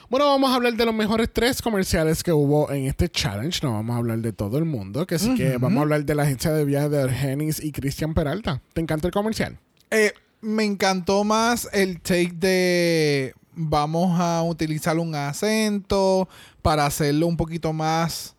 Bueno, 0.10 0.28
vamos 0.28 0.52
a 0.52 0.56
hablar 0.56 0.74
de 0.74 0.86
los 0.86 0.94
mejores 0.94 1.28
tres 1.34 1.60
comerciales 1.60 2.22
que 2.24 2.32
hubo 2.32 2.72
en 2.72 2.86
este 2.86 3.10
challenge. 3.10 3.62
No 3.64 3.74
vamos 3.74 3.96
a 3.96 3.98
hablar 3.98 4.20
de 4.20 4.32
todo 4.32 4.60
el 4.60 4.66
mundo. 4.66 5.08
Que 5.08 5.16
así 5.16 5.34
que 5.34 5.58
vamos 5.58 5.80
a 5.80 5.82
hablar 5.82 6.06
de 6.06 6.14
la 6.14 6.22
agencia 6.24 6.52
de 6.52 6.66
viajes 6.66 6.92
de 6.92 7.02
Argenis 7.02 7.64
y 7.64 7.72
Cristian 7.72 8.14
Peralta. 8.14 8.62
¿Te 8.74 8.82
encanta 8.82 9.08
el 9.08 9.14
comercial? 9.14 9.58
Eh, 9.90 10.14
me 10.44 10.66
encantó 10.66 11.24
más 11.24 11.70
el 11.72 12.02
take 12.02 12.34
de 12.36 13.34
vamos 13.56 14.20
a 14.20 14.44
utilizar 14.44 15.00
un 15.00 15.16
acento 15.16 16.28
para 16.62 16.86
hacerlo 16.86 17.28
un 17.28 17.38
poquito 17.38 17.72
más 17.72 18.36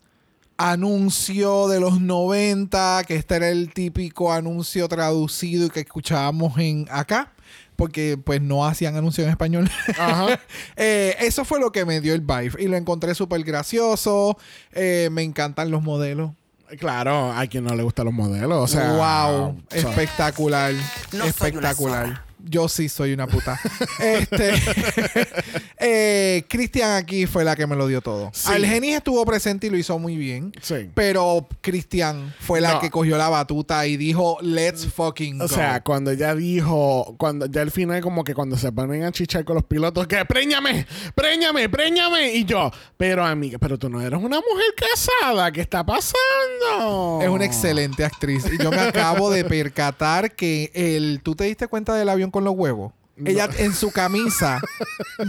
anuncio 0.58 1.66
de 1.66 1.80
los 1.80 2.00
90, 2.00 3.04
que 3.08 3.16
este 3.16 3.36
era 3.36 3.48
el 3.48 3.72
típico 3.72 4.32
anuncio 4.32 4.86
traducido 4.86 5.66
y 5.66 5.70
que 5.70 5.80
escuchábamos 5.80 6.58
en 6.58 6.86
acá, 6.90 7.32
porque 7.74 8.18
pues 8.22 8.42
no 8.42 8.66
hacían 8.66 8.96
anuncio 8.96 9.24
en 9.24 9.30
español. 9.30 9.70
Ajá. 9.98 10.38
Eh, 10.76 11.16
eso 11.20 11.44
fue 11.44 11.58
lo 11.58 11.72
que 11.72 11.84
me 11.84 12.00
dio 12.00 12.14
el 12.14 12.20
vibe 12.20 12.62
y 12.62 12.68
lo 12.68 12.76
encontré 12.76 13.14
súper 13.14 13.42
gracioso. 13.44 14.36
Eh, 14.72 15.08
me 15.10 15.22
encantan 15.22 15.70
los 15.70 15.82
modelos. 15.82 16.32
Claro, 16.78 17.32
a 17.32 17.46
quien 17.46 17.64
no 17.64 17.74
le 17.74 17.82
gustan 17.82 18.06
los 18.06 18.14
modelos. 18.14 18.58
O 18.58 18.66
sea, 18.66 18.92
wow, 18.92 19.60
espectacular, 19.70 20.72
No 20.72 20.80
soy 21.10 21.18
una 21.20 21.26
espectacular. 21.26 22.24
Yo 22.46 22.68
sí 22.68 22.88
soy 22.88 23.12
una 23.12 23.26
puta. 23.26 23.58
este, 23.98 24.54
eh, 25.86 26.44
Cristian 26.48 26.92
aquí 26.92 27.26
fue 27.26 27.44
la 27.44 27.54
que 27.54 27.66
me 27.66 27.76
lo 27.76 27.86
dio 27.86 28.00
todo. 28.00 28.30
Sí. 28.32 28.50
Algenis 28.50 28.96
estuvo 28.96 29.24
presente 29.26 29.66
y 29.66 29.70
lo 29.70 29.76
hizo 29.76 29.98
muy 29.98 30.16
bien. 30.16 30.52
Sí. 30.62 30.90
Pero 30.94 31.46
Cristian 31.60 32.34
fue 32.40 32.60
la 32.60 32.74
No. 32.74 32.80
que 32.80 32.90
cogió 32.90 33.18
la 33.18 33.28
batuta 33.28 33.86
y 33.86 33.96
dijo, 33.98 34.38
let's 34.40 34.86
fucking 34.86 35.38
go. 35.38 35.44
O 35.44 35.48
sea, 35.48 35.82
cuando 35.82 36.10
ella 36.10 36.34
dijo, 36.34 37.14
cuando 37.18 37.46
ya 37.46 37.60
al 37.60 37.70
final 37.70 38.00
como 38.00 38.24
que 38.24 38.34
cuando 38.34 38.56
se 38.56 38.72
ponen 38.72 39.04
a 39.04 39.12
chichar 39.12 39.44
con 39.44 39.56
los 39.56 39.64
pilotos, 39.64 40.06
que 40.06 40.24
préñame, 40.24 40.86
préñame, 41.14 41.68
préñame. 41.68 42.34
Y 42.34 42.44
yo, 42.44 42.70
pero 42.96 43.24
amiga, 43.24 43.58
pero 43.58 43.78
tú 43.78 43.88
no 43.90 44.00
eres 44.00 44.18
una 44.18 44.38
mujer 44.38 44.74
casada, 44.76 45.52
¿qué 45.52 45.60
está 45.60 45.84
pasando? 45.84 47.20
es 47.22 47.28
una 47.28 47.44
excelente 47.44 48.04
actriz. 48.04 48.44
Y 48.52 48.62
yo 48.62 48.70
me 48.70 48.80
acabo 48.80 49.30
de 49.30 49.44
percatar 49.44 50.34
que 50.34 50.70
el... 50.74 51.20
¿Tú 51.22 51.34
te 51.34 51.44
diste 51.44 51.66
cuenta 51.68 51.94
del 51.94 52.08
avión 52.08 52.30
con 52.30 52.44
los 52.44 52.54
huevos? 52.56 52.92
Ella 53.24 53.48
en 53.58 53.72
su 53.74 53.90
camisa. 53.90 54.60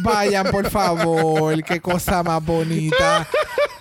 Vayan, 0.01 0.47
por 0.51 0.69
favor. 0.69 1.61
Qué 1.63 1.79
cosa 1.79 2.23
más 2.23 2.43
bonita. 2.43 3.27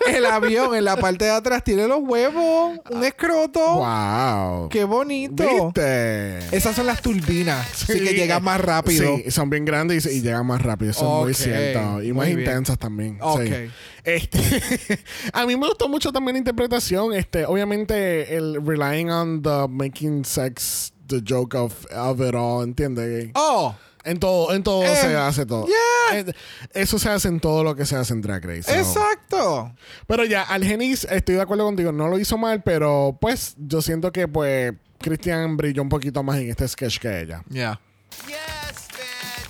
El 0.07 0.27
avión 0.27 0.75
en 0.75 0.85
la 0.85 0.97
parte 0.97 1.25
de 1.25 1.31
atrás 1.31 1.65
tiene 1.65 1.89
los 1.89 2.01
huevos. 2.03 2.79
Un 2.91 3.05
escroto. 3.05 3.77
Wow. 3.77 4.69
Qué 4.69 4.85
bonito. 4.85 5.45
¿Viste? 5.45 6.39
Esas 6.55 6.77
son 6.77 6.87
las 6.87 7.01
turbinas. 7.01 7.67
Así 7.85 8.01
que 8.05 8.13
llegan 8.13 8.43
más 8.43 8.61
rápido. 8.61 9.17
Sí, 9.17 9.31
son 9.31 9.49
bien 9.49 9.65
grandes 9.65 10.05
y, 10.07 10.19
y 10.19 10.21
llegan 10.21 10.47
más 10.47 10.61
rápido. 10.61 10.91
Eso 10.91 11.21
es 11.21 11.25
muy 11.25 11.35
cierto. 11.35 12.03
Y 12.03 12.09
muy 12.09 12.13
más 12.13 12.27
bien. 12.27 12.41
intensas 12.41 12.79
también. 12.79 13.19
Ok. 13.21 13.43
Sí. 13.45 13.71
Este, 14.05 14.39
a 15.33 15.47
mí 15.47 15.57
me 15.57 15.67
gustó 15.69 15.89
mucho 15.89 16.13
también 16.13 16.35
la 16.35 16.39
interpretación. 16.41 17.15
Este, 17.15 17.47
obviamente, 17.47 18.37
el 18.37 18.61
relying 18.65 19.11
on 19.11 19.43
the 19.43 19.67
making 19.69 20.25
sex 20.27 20.93
the 21.07 21.21
joke 21.23 21.55
of, 21.55 21.87
of 21.93 22.21
it 22.21 22.35
all, 22.35 22.63
¿entiendes? 22.63 23.31
Oh, 23.35 23.75
En 24.05 24.19
todo, 24.19 24.53
en 24.53 24.63
todo 24.63 24.85
Eh, 24.85 24.97
se 24.97 25.17
hace 25.17 25.47
todo. 25.47 25.67
yeah. 25.67 26.25
Eso 26.73 26.99
se 26.99 27.09
hace 27.09 27.29
en 27.29 27.41
todo 27.41 27.65
lo 27.65 27.75
que 27.75 27.87
se 27.87 27.97
hace 27.97 28.13
en 28.13 28.21
Drag 28.21 28.45
Race. 28.45 28.63
so. 28.65 28.73
exacto. 28.75 29.75
Pero 30.07 30.25
ya, 30.25 30.43
Algenis, 30.43 31.05
estoy 31.11 31.37
de 31.37 31.41
acuerdo 31.43 31.65
contigo, 31.65 31.91
no 31.91 32.09
lo 32.09 32.19
hizo 32.19 32.37
mal, 32.39 32.63
pero 32.63 33.17
pues 33.21 33.55
yo 33.59 33.81
siento 33.83 34.13
que 34.13 34.29
pues 34.29 34.75
Christian 35.01 35.57
brilló 35.57 35.83
un 35.83 35.89
poquito 35.89 36.23
más 36.23 36.39
en 36.39 36.51
este 36.51 36.69
sketch 36.69 36.99
que 36.99 37.21
ella. 37.23 37.43
Ya. 37.49 37.81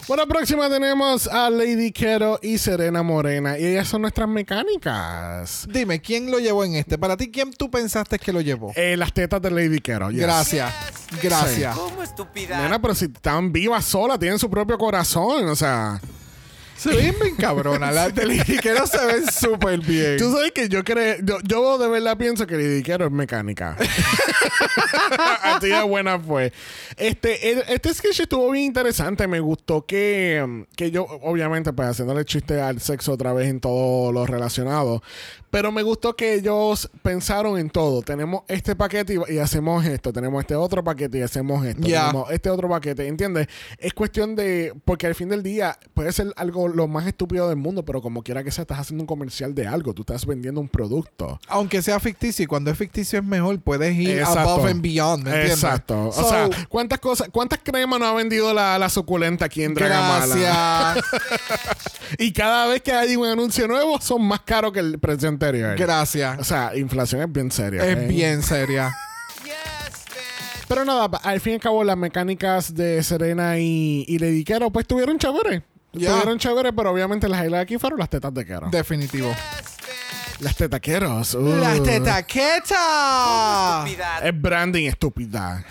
Bueno, 0.06 0.26
próxima 0.26 0.68
tenemos 0.68 1.26
a 1.28 1.48
Lady 1.48 1.90
Quero 1.90 2.38
y 2.42 2.58
Serena 2.58 3.02
Morena. 3.02 3.58
Y 3.58 3.64
ellas 3.64 3.88
son 3.88 4.02
nuestras 4.02 4.28
mecánicas. 4.28 5.66
Dime, 5.70 6.02
¿quién 6.02 6.30
lo 6.30 6.38
llevó 6.38 6.62
en 6.62 6.74
este? 6.74 6.98
Para 6.98 7.16
ti, 7.16 7.30
¿quién 7.30 7.54
tú 7.54 7.70
pensaste 7.70 8.18
que 8.18 8.30
lo 8.30 8.42
llevó? 8.42 8.72
Eh, 8.76 8.98
las 8.98 9.14
tetas 9.14 9.40
de 9.40 9.50
Lady 9.50 9.78
Quero. 9.80 10.10
yes. 10.10 10.20
Gracias. 10.20 10.74
Gracias. 11.22 11.74
¿Cómo 11.74 12.02
estúpida? 12.02 12.60
Nena, 12.60 12.82
pero 12.82 12.94
si 12.94 13.06
están 13.06 13.50
vivas 13.50 13.86
solas, 13.86 14.18
tienen 14.18 14.38
su 14.38 14.50
propio 14.50 14.76
corazón. 14.76 15.48
O 15.48 15.56
sea, 15.56 15.98
Se 16.84 16.96
ven 16.96 17.14
bien 17.20 17.36
cabrona. 17.36 17.90
Las 17.90 18.14
de 18.14 18.26
Lidiquero 18.26 18.86
se 18.86 19.04
ven 19.04 19.24
súper 19.30 19.80
bien. 19.80 20.16
tú 20.18 20.30
sabes 20.32 20.52
que 20.52 20.68
yo 20.68 20.84
creo, 20.84 21.16
yo, 21.22 21.38
yo 21.42 21.78
de 21.78 21.88
verdad 21.88 22.16
pienso 22.16 22.46
que 22.46 22.56
Lady 22.56 22.82
Quero 22.82 23.06
es 23.06 23.12
mecánica. 23.12 23.76
Así 25.42 25.68
de 25.68 25.82
buena 25.82 26.18
fue. 26.18 26.52
Este, 26.96 27.50
el- 27.52 27.64
este 27.68 27.92
sketch 27.94 28.20
estuvo 28.20 28.50
bien 28.50 28.66
interesante. 28.66 29.26
Me 29.26 29.40
gustó 29.40 29.84
que, 29.86 30.64
que 30.76 30.90
yo, 30.90 31.04
obviamente, 31.22 31.72
pues 31.72 31.88
haciéndole 31.88 32.24
chiste 32.24 32.60
al 32.60 32.80
sexo 32.80 33.12
otra 33.12 33.32
vez 33.32 33.48
en 33.48 33.60
todo 33.60 34.12
lo 34.12 34.26
relacionado. 34.26 35.02
Pero 35.54 35.70
me 35.70 35.84
gustó 35.84 36.16
que 36.16 36.34
ellos 36.34 36.90
pensaron 37.00 37.56
en 37.58 37.70
todo. 37.70 38.02
Tenemos 38.02 38.42
este 38.48 38.74
paquete 38.74 39.14
y, 39.14 39.34
y 39.34 39.38
hacemos 39.38 39.84
esto. 39.86 40.12
Tenemos 40.12 40.40
este 40.40 40.56
otro 40.56 40.82
paquete 40.82 41.18
y 41.18 41.22
hacemos 41.22 41.64
esto. 41.64 41.80
Tenemos 41.80 42.28
este 42.32 42.50
otro 42.50 42.68
paquete. 42.68 43.06
¿Entiendes? 43.06 43.46
Es 43.78 43.94
cuestión 43.94 44.34
de. 44.34 44.74
Porque 44.84 45.06
al 45.06 45.14
fin 45.14 45.28
del 45.28 45.44
día 45.44 45.78
puede 45.94 46.10
ser 46.10 46.32
algo 46.34 46.66
lo 46.66 46.88
más 46.88 47.06
estúpido 47.06 47.48
del 47.48 47.56
mundo, 47.56 47.84
pero 47.84 48.02
como 48.02 48.24
quiera 48.24 48.42
que 48.42 48.50
sea, 48.50 48.62
estás 48.62 48.80
haciendo 48.80 49.04
un 49.04 49.06
comercial 49.06 49.54
de 49.54 49.68
algo. 49.68 49.94
Tú 49.94 50.02
estás 50.02 50.26
vendiendo 50.26 50.60
un 50.60 50.68
producto. 50.68 51.38
Aunque 51.46 51.82
sea 51.82 52.00
ficticio, 52.00 52.42
y 52.42 52.46
cuando 52.48 52.72
es 52.72 52.76
ficticio 52.76 53.20
es 53.20 53.24
mejor, 53.24 53.60
puedes 53.60 53.94
ir 53.94 54.18
Exacto. 54.18 54.40
above 54.40 54.66
and 54.66 54.82
beyond, 54.82 55.22
¿me 55.22 55.30
entiendes? 55.30 55.62
Exacto. 55.62 56.10
So, 56.10 56.26
o 56.26 56.28
sea, 56.30 56.50
¿cuántas 56.68 56.98
cosas, 56.98 57.28
cuántas 57.30 57.60
cremas 57.62 58.00
no 58.00 58.06
ha 58.06 58.14
vendido 58.14 58.52
la, 58.52 58.76
la 58.76 58.88
suculenta 58.88 59.44
aquí 59.44 59.62
en 59.62 59.74
Dragamala? 59.74 60.26
gracias. 60.26 61.04
Y 62.18 62.32
cada 62.32 62.66
vez 62.66 62.82
que 62.82 62.92
hay 62.92 63.16
un 63.16 63.26
anuncio 63.26 63.66
nuevo 63.66 64.00
son 64.00 64.22
más 64.22 64.40
caros 64.42 64.72
que 64.72 64.80
el 64.80 64.98
precio 64.98 65.28
anterior. 65.46 65.76
gracias. 65.76 66.38
O 66.38 66.44
sea, 66.44 66.76
inflación 66.76 67.22
es 67.22 67.32
bien 67.32 67.50
seria. 67.50 67.84
Es 67.86 68.08
bien 68.08 68.42
seria. 68.42 68.94
Pero 70.68 70.84
nada, 70.84 71.18
al 71.22 71.40
fin 71.40 71.52
y 71.52 71.54
al 71.56 71.60
cabo, 71.60 71.84
las 71.84 71.96
mecánicas 71.96 72.74
de 72.74 73.02
Serena 73.02 73.58
y, 73.58 74.04
y 74.08 74.18
Lady 74.18 74.44
Quero, 74.44 74.70
pues 74.70 74.86
tuvieron 74.86 75.18
chévere. 75.18 75.62
Tuvieron 75.92 76.38
chévere, 76.38 76.72
pero 76.72 76.90
obviamente 76.90 77.28
las 77.28 77.44
highlights 77.44 77.62
aquí 77.62 77.78
fueron 77.78 78.00
las 78.00 78.10
tetas 78.10 78.34
de 78.34 78.44
Quero. 78.44 78.68
Definitivo. 78.70 79.32
las 80.40 80.56
tetaqueros. 80.56 81.34
uh. 81.34 81.56
¡Las 81.60 81.82
tetaquetas! 81.82 83.88
Es 84.22 84.40
branding 84.40 84.86
estúpida. 84.88 85.64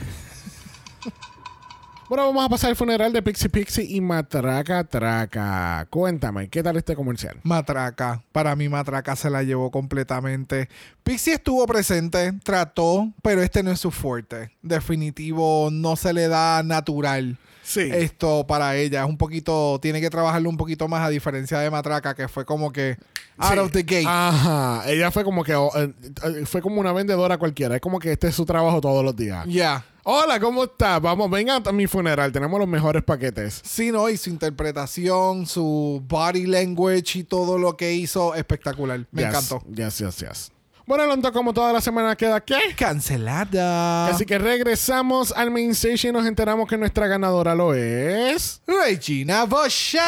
Bueno, 2.15 2.27
vamos 2.27 2.45
a 2.45 2.49
pasar 2.49 2.69
al 2.69 2.75
funeral 2.75 3.11
de 3.11 3.23
Pixie 3.23 3.49
Pixie 3.49 3.87
y 3.89 3.99
Matraca 3.99 4.83
Traca. 4.83 5.87
Cuéntame, 5.89 6.47
¿qué 6.47 6.61
tal 6.61 6.77
este 6.77 6.95
comercial? 6.95 7.39
Matraca. 7.41 8.21
Para 8.31 8.55
mí, 8.55 8.69
Matraca 8.69 9.15
se 9.15 9.31
la 9.31 9.41
llevó 9.41 9.71
completamente. 9.71 10.69
Pixie 11.03 11.33
estuvo 11.33 11.65
presente, 11.65 12.33
trató, 12.43 13.11
pero 13.23 13.41
este 13.41 13.63
no 13.63 13.71
es 13.71 13.79
su 13.79 13.89
fuerte. 13.89 14.51
Definitivo, 14.61 15.69
no 15.71 15.95
se 15.95 16.13
le 16.13 16.27
da 16.27 16.61
natural. 16.61 17.39
Sí. 17.63 17.89
Esto 17.91 18.45
para 18.45 18.75
ella 18.75 19.03
es 19.03 19.09
un 19.09 19.17
poquito, 19.17 19.79
tiene 19.81 20.01
que 20.01 20.09
trabajarlo 20.09 20.49
un 20.49 20.57
poquito 20.57 20.87
más 20.87 21.01
a 21.05 21.09
diferencia 21.09 21.59
de 21.59 21.71
Matraca, 21.71 22.13
que 22.13 22.27
fue 22.27 22.45
como 22.45 22.71
que 22.71 22.97
out 23.37 23.53
Sí. 23.53 23.59
of 23.59 23.71
the 23.71 23.83
gate. 23.83 24.05
Ajá. 24.07 24.83
Ella 24.85 25.09
fue 25.11 25.23
como 25.23 25.43
que 25.43 25.55
oh, 25.55 25.71
eh, 25.75 25.93
eh, 26.23 26.45
fue 26.45 26.61
como 26.61 26.79
una 26.81 26.91
vendedora 26.91 27.37
cualquiera. 27.37 27.75
Es 27.75 27.81
como 27.81 27.99
que 27.99 28.11
este 28.11 28.27
es 28.27 28.35
su 28.35 28.45
trabajo 28.45 28.81
todos 28.81 29.03
los 29.03 29.15
días. 29.15 29.45
Ya. 29.47 29.85
Hola, 30.05 30.37
¿cómo 30.41 30.65
estás? 30.65 31.01
Vamos, 31.01 31.31
venga 31.31 31.61
a 31.65 31.71
mi 31.71 31.87
funeral. 31.87 32.33
Tenemos 32.33 32.59
los 32.59 32.67
mejores 32.67 33.01
paquetes. 33.03 33.61
Sí, 33.63 33.89
no, 33.89 34.09
y 34.09 34.17
su 34.17 34.29
interpretación, 34.29 35.45
su 35.45 36.03
body 36.07 36.45
language 36.45 37.19
y 37.19 37.23
todo 37.23 37.57
lo 37.57 37.77
que 37.77 37.93
hizo, 37.93 38.35
espectacular. 38.35 39.05
Me 39.11 39.21
Yes, 39.21 39.29
encantó. 39.29 39.63
Yes, 39.73 39.97
yes, 39.99 40.17
yes. 40.17 40.51
Bueno, 40.85 41.05
Alonso, 41.05 41.31
como 41.31 41.53
toda 41.53 41.71
la 41.71 41.79
semana 41.79 42.13
queda 42.17 42.41
¿qué? 42.41 42.59
Cancelada. 42.77 44.07
Así 44.07 44.25
que 44.25 44.37
regresamos 44.37 45.31
al 45.31 45.49
main 45.49 45.71
stage 45.71 46.09
y 46.09 46.11
nos 46.11 46.25
enteramos 46.25 46.67
que 46.67 46.77
nuestra 46.77 47.07
ganadora 47.07 47.55
lo 47.55 47.73
es. 47.73 48.61
Regina 48.67 49.45
Boucher. 49.45 50.01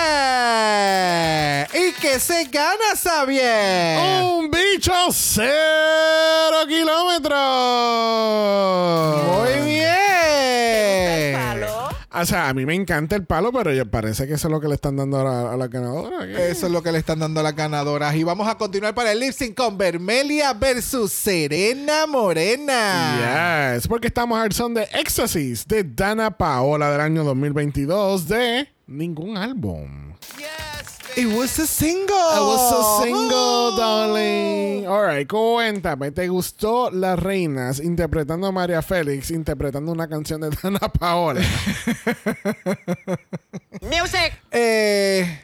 ¿Y 1.74 1.94
qué 2.02 2.20
se 2.20 2.44
gana, 2.52 2.94
Xavier? 3.02 4.00
¡Un 4.26 4.52
bicho 4.52 4.92
cero 5.12 6.58
kilómetros! 6.68 7.38
Muy 9.38 9.54
bien. 9.72 9.86
O 12.18 12.26
sea, 12.26 12.48
a 12.50 12.54
mí 12.54 12.66
me 12.66 12.74
encanta 12.74 13.16
el 13.16 13.26
palo, 13.26 13.52
pero 13.52 13.74
ya 13.74 13.84
parece 13.84 14.26
que 14.26 14.34
eso 14.36 14.48
es 14.48 14.52
lo 14.52 14.62
que 14.62 14.68
le 14.70 14.76
están 14.76 14.96
dando 14.96 15.20
a 15.20 15.24
la, 15.24 15.54
a 15.54 15.58
la 15.58 15.68
ganadora. 15.68 16.26
¿qué? 16.26 16.50
Eso 16.50 16.68
es 16.68 16.72
lo 16.72 16.82
que 16.82 16.92
le 16.92 16.98
están 16.98 17.20
dando 17.20 17.42
a 17.42 17.44
las 17.44 17.56
ganadoras. 17.56 18.16
Y 18.16 18.24
vamos 18.24 18.48
a 18.48 18.56
continuar 18.56 18.96
para 18.96 19.12
el 19.12 19.20
lip 19.20 19.34
sync 19.34 19.56
con 19.56 19.78
Vermelia 19.78 20.54
versus 20.54 21.12
Serena 21.12 22.08
Morena. 22.08 23.74
Yes, 23.76 23.88
porque 23.88 24.08
estamos 24.08 24.40
al 24.40 24.54
son 24.54 24.74
de 24.74 24.88
Éxtasis 24.94 25.68
de 25.68 25.84
Dana 25.84 26.32
Paola 26.32 26.90
del 26.92 27.02
año 27.02 27.24
2022 27.24 28.28
de 28.28 28.70
ningún 28.88 29.38
álbum. 29.38 30.14
It 31.18 31.28
was 31.28 31.58
a 31.60 31.66
single. 31.66 32.14
I 32.16 32.40
was 32.42 32.72
a 32.74 33.04
single, 33.04 33.32
Oh. 33.34 33.78
darling. 33.78 34.86
Alright, 34.88 35.28
cuéntame, 35.30 36.12
¿te 36.12 36.28
gustó 36.28 36.92
Las 36.92 37.18
Reinas 37.18 37.80
interpretando 37.80 38.48
a 38.48 38.52
María 38.52 38.82
Félix, 38.82 39.32
interpretando 39.32 39.92
una 39.92 40.08
canción 40.08 40.42
de 40.42 40.50
Dana 40.64 40.80
Paola? 40.80 41.42
Music. 43.82 44.34
Eh, 44.52 45.40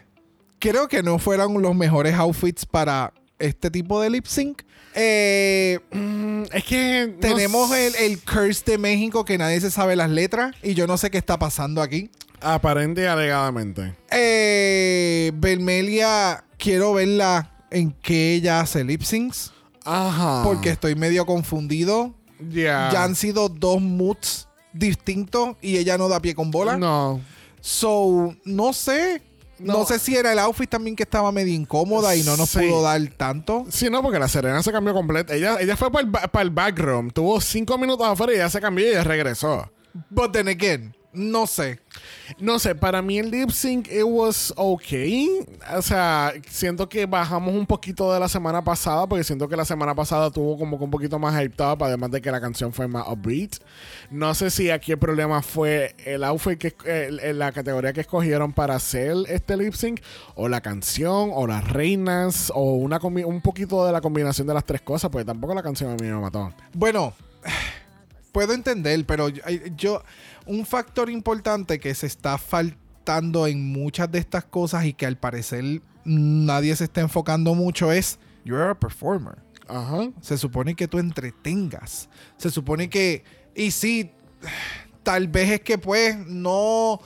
creo 0.59 0.87
que 0.87 1.01
no 1.01 1.17
fueron 1.19 1.61
los 1.61 1.73
mejores 1.75 2.15
outfits 2.15 2.65
para 2.65 3.13
este 3.41 3.69
tipo 3.71 4.01
de 4.01 4.09
lip 4.09 4.25
sync. 4.25 4.61
Eh, 4.93 5.79
Mm, 5.91 6.43
es 6.51 6.63
que 6.65 7.15
tenemos 7.21 7.71
el, 7.73 7.95
el 7.95 8.19
curse 8.19 8.63
de 8.65 8.77
México 8.77 9.23
que 9.25 9.37
nadie 9.37 9.59
se 9.61 9.71
sabe 9.71 9.95
las 9.95 10.09
letras 10.09 10.55
y 10.63 10.73
yo 10.73 10.87
no 10.87 10.97
sé 10.97 11.09
qué 11.11 11.17
está 11.17 11.37
pasando 11.39 11.81
aquí. 11.81 12.09
Aparente 12.41 13.03
y 13.03 13.05
alegadamente. 13.05 13.93
Eh, 14.09 15.31
Vermelia, 15.35 16.43
quiero 16.57 16.93
verla 16.93 17.51
en 17.69 17.91
que 17.91 18.33
ella 18.33 18.59
hace 18.61 18.83
lip 18.83 19.01
syncs 19.03 19.51
Ajá. 19.85 20.41
porque 20.43 20.69
estoy 20.71 20.95
medio 20.95 21.25
confundido. 21.25 22.13
Ya. 22.49 22.89
Ya 22.91 23.03
han 23.03 23.15
sido 23.15 23.47
dos 23.49 23.79
moods 23.81 24.47
distintos 24.73 25.55
y 25.61 25.77
ella 25.77 25.97
no 25.97 26.07
da 26.09 26.19
pie 26.21 26.33
con 26.33 26.49
bola. 26.51 26.77
No. 26.77 27.21
So, 27.61 28.35
no 28.43 28.73
sé. 28.73 29.21
No. 29.61 29.73
No. 29.79 29.85
sé 29.85 29.99
si 29.99 30.15
era 30.15 30.31
el 30.31 30.39
outfit 30.39 30.69
también 30.69 30.95
que 30.95 31.03
estaba 31.03 31.31
medio 31.31 31.53
incómoda 31.53 32.15
y 32.15 32.23
no 32.23 32.35
nos 32.37 32.49
Sí. 32.49 32.59
pudo 32.59 32.81
dar 32.83 33.01
tanto. 33.17 33.65
Sí, 33.69 33.89
no, 33.89 34.01
porque 34.01 34.19
la 34.19 34.27
Serena 34.27 34.61
se 34.63 34.71
cambió 34.71 34.93
completa. 34.93 35.33
Ella, 35.33 35.57
ella 35.59 35.77
fue 35.77 35.91
para 35.91 36.05
el, 36.05 36.11
para 36.11 36.41
el 36.41 36.49
backroom. 36.49 37.09
Tuvo 37.11 37.39
cinco 37.41 37.77
minutos 37.77 38.05
afuera 38.07 38.33
y 38.33 38.37
ya 38.37 38.49
se 38.49 38.59
cambió 38.61 38.89
y 38.89 38.93
ya 38.93 39.03
regresó. 39.03 39.71
But 40.09 40.31
then 40.31 40.47
again, 40.47 40.95
no 41.13 41.47
sé. 41.47 41.79
No 42.39 42.59
sé, 42.59 42.75
para 42.75 43.01
mí 43.01 43.19
el 43.19 43.29
lip 43.29 43.49
sync 43.49 43.87
it 43.87 44.03
was 44.05 44.53
okay. 44.55 45.27
O 45.75 45.81
sea, 45.81 46.33
siento 46.49 46.87
que 46.87 47.05
bajamos 47.05 47.53
un 47.53 47.65
poquito 47.65 48.13
de 48.13 48.19
la 48.19 48.29
semana 48.29 48.63
pasada 48.63 49.07
porque 49.07 49.23
siento 49.23 49.47
que 49.49 49.55
la 49.55 49.65
semana 49.65 49.93
pasada 49.93 50.31
tuvo 50.31 50.57
como 50.57 50.77
que 50.77 50.83
un 50.85 50.91
poquito 50.91 51.19
más 51.19 51.41
hyped 51.41 51.63
up, 51.63 51.83
además 51.83 52.11
de 52.11 52.21
que 52.21 52.31
la 52.31 52.39
canción 52.39 52.71
fue 52.71 52.87
más 52.87 53.07
upbeat. 53.07 53.55
No 54.09 54.33
sé 54.33 54.49
si 54.49 54.69
aquí 54.69 54.93
el 54.93 54.99
problema 54.99 55.41
fue 55.41 55.95
el 56.05 56.23
outfit 56.23 56.57
que 56.57 57.33
la 57.33 57.51
categoría 57.51 57.93
que 57.93 58.01
escogieron 58.01 58.53
para 58.53 58.75
hacer 58.75 59.15
este 59.27 59.57
lip 59.57 59.73
sync 59.73 60.01
o 60.35 60.47
la 60.47 60.61
canción 60.61 61.31
o 61.33 61.47
las 61.47 61.67
reinas 61.67 62.51
o 62.55 62.75
una 62.75 62.99
un 63.01 63.41
poquito 63.41 63.85
de 63.85 63.91
la 63.91 63.99
combinación 63.99 64.47
de 64.47 64.53
las 64.53 64.63
tres 64.63 64.81
cosas, 64.81 65.09
porque 65.09 65.25
tampoco 65.25 65.53
la 65.53 65.63
canción 65.63 65.91
a 65.91 65.95
mí 65.95 66.07
me 66.07 66.19
mató. 66.19 66.53
Bueno, 66.73 67.13
puedo 68.31 68.53
entender, 68.53 69.05
pero 69.05 69.29
yo, 69.29 69.41
yo- 69.75 70.03
un 70.45 70.65
factor 70.65 71.09
importante 71.09 71.79
que 71.79 71.93
se 71.95 72.07
está 72.07 72.37
faltando 72.37 73.47
en 73.47 73.71
muchas 73.71 74.11
de 74.11 74.19
estas 74.19 74.45
cosas 74.45 74.85
y 74.85 74.93
que 74.93 75.05
al 75.05 75.17
parecer 75.17 75.81
nadie 76.03 76.75
se 76.75 76.85
está 76.85 77.01
enfocando 77.01 77.53
mucho 77.55 77.91
es 77.91 78.19
you're 78.45 78.69
a 78.69 78.75
performer. 78.75 79.35
Ajá. 79.67 80.09
Se 80.21 80.37
supone 80.37 80.75
que 80.75 80.87
tú 80.87 80.97
entretengas. 80.99 82.09
Se 82.37 82.49
supone 82.49 82.89
que 82.89 83.23
y 83.55 83.71
sí 83.71 84.11
tal 85.03 85.27
vez 85.27 85.49
es 85.49 85.61
que 85.61 85.77
pues 85.77 86.17
no 86.27 86.99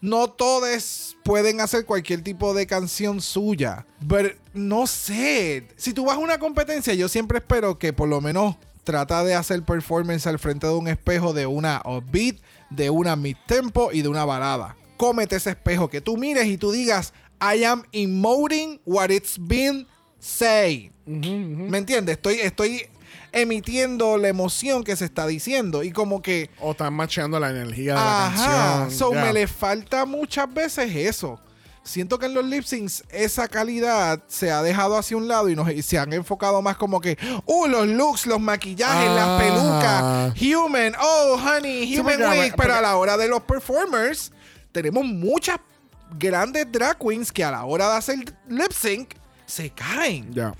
no 0.00 0.28
todos 0.28 1.16
pueden 1.22 1.60
hacer 1.60 1.86
cualquier 1.86 2.22
tipo 2.22 2.54
de 2.54 2.66
canción 2.66 3.20
suya. 3.20 3.86
Pero 4.08 4.30
no 4.52 4.86
sé. 4.88 5.68
Si 5.76 5.92
tú 5.94 6.04
vas 6.06 6.16
a 6.16 6.20
una 6.20 6.38
competencia, 6.38 6.92
yo 6.94 7.08
siempre 7.08 7.38
espero 7.38 7.78
que 7.78 7.92
por 7.92 8.08
lo 8.08 8.20
menos 8.20 8.56
trata 8.84 9.24
de 9.24 9.34
hacer 9.34 9.62
performance 9.62 10.26
al 10.26 10.38
frente 10.38 10.66
de 10.66 10.74
un 10.74 10.88
espejo 10.88 11.32
de 11.32 11.46
una 11.46 11.82
upbeat, 11.84 12.36
de 12.70 12.90
una 12.90 13.16
mid 13.16 13.36
tempo 13.46 13.90
y 13.92 14.02
de 14.02 14.08
una 14.08 14.24
balada. 14.24 14.76
Cómete 14.96 15.36
ese 15.36 15.50
espejo 15.50 15.88
que 15.88 16.00
tú 16.00 16.16
mires 16.16 16.46
y 16.46 16.58
tú 16.58 16.72
digas, 16.72 17.12
I 17.40 17.64
am 17.64 17.82
emoting 17.92 18.80
what 18.84 19.10
it's 19.10 19.36
been 19.38 19.86
said. 20.18 20.90
¿Me 21.06 21.78
entiendes? 21.78 22.16
Estoy, 22.16 22.34
estoy 22.40 22.86
emitiendo 23.32 24.16
la 24.18 24.28
emoción 24.28 24.84
que 24.84 24.94
se 24.94 25.04
está 25.04 25.26
diciendo. 25.26 25.82
Y 25.82 25.90
como 25.90 26.22
que. 26.22 26.50
O 26.60 26.72
están 26.72 26.94
macheando 26.94 27.40
la 27.40 27.50
energía 27.50 27.94
de 27.94 28.00
la 28.00 28.26
Ajá. 28.26 28.78
canción. 28.78 28.90
So 28.90 29.12
me 29.12 29.32
le 29.32 29.46
falta 29.46 30.04
muchas 30.04 30.52
veces 30.52 30.94
eso. 30.94 31.40
Siento 31.84 32.18
que 32.18 32.26
en 32.26 32.34
los 32.34 32.44
lip 32.44 32.62
syncs 32.64 33.02
esa 33.10 33.48
calidad 33.48 34.22
se 34.28 34.52
ha 34.52 34.62
dejado 34.62 34.96
hacia 34.96 35.16
un 35.16 35.26
lado 35.26 35.48
y, 35.48 35.56
nos, 35.56 35.68
y 35.70 35.82
se 35.82 35.98
han 35.98 36.12
enfocado 36.12 36.62
más 36.62 36.76
como 36.76 37.00
que, 37.00 37.18
uh, 37.44 37.66
los 37.66 37.88
looks, 37.88 38.26
los 38.26 38.40
maquillajes, 38.40 39.10
las 39.10 39.40
pelucas, 39.42 40.32
human, 40.40 40.94
oh, 41.00 41.40
honey, 41.44 41.86
Sí, 41.88 41.98
human 41.98 42.22
wig. 42.38 42.54
Pero 42.56 42.74
a 42.74 42.80
la 42.80 42.96
hora 42.96 43.16
de 43.16 43.26
los 43.26 43.42
performers, 43.42 44.30
tenemos 44.70 45.04
muchas 45.04 45.58
grandes 46.18 46.70
drag 46.70 46.98
queens 46.98 47.32
que 47.32 47.42
a 47.42 47.50
la 47.50 47.64
hora 47.64 47.90
de 47.90 47.96
hacer 47.96 48.18
lip 48.48 48.70
sync 48.72 49.14
se 49.44 49.70
caen. 49.70 50.32
Ya. 50.32 50.54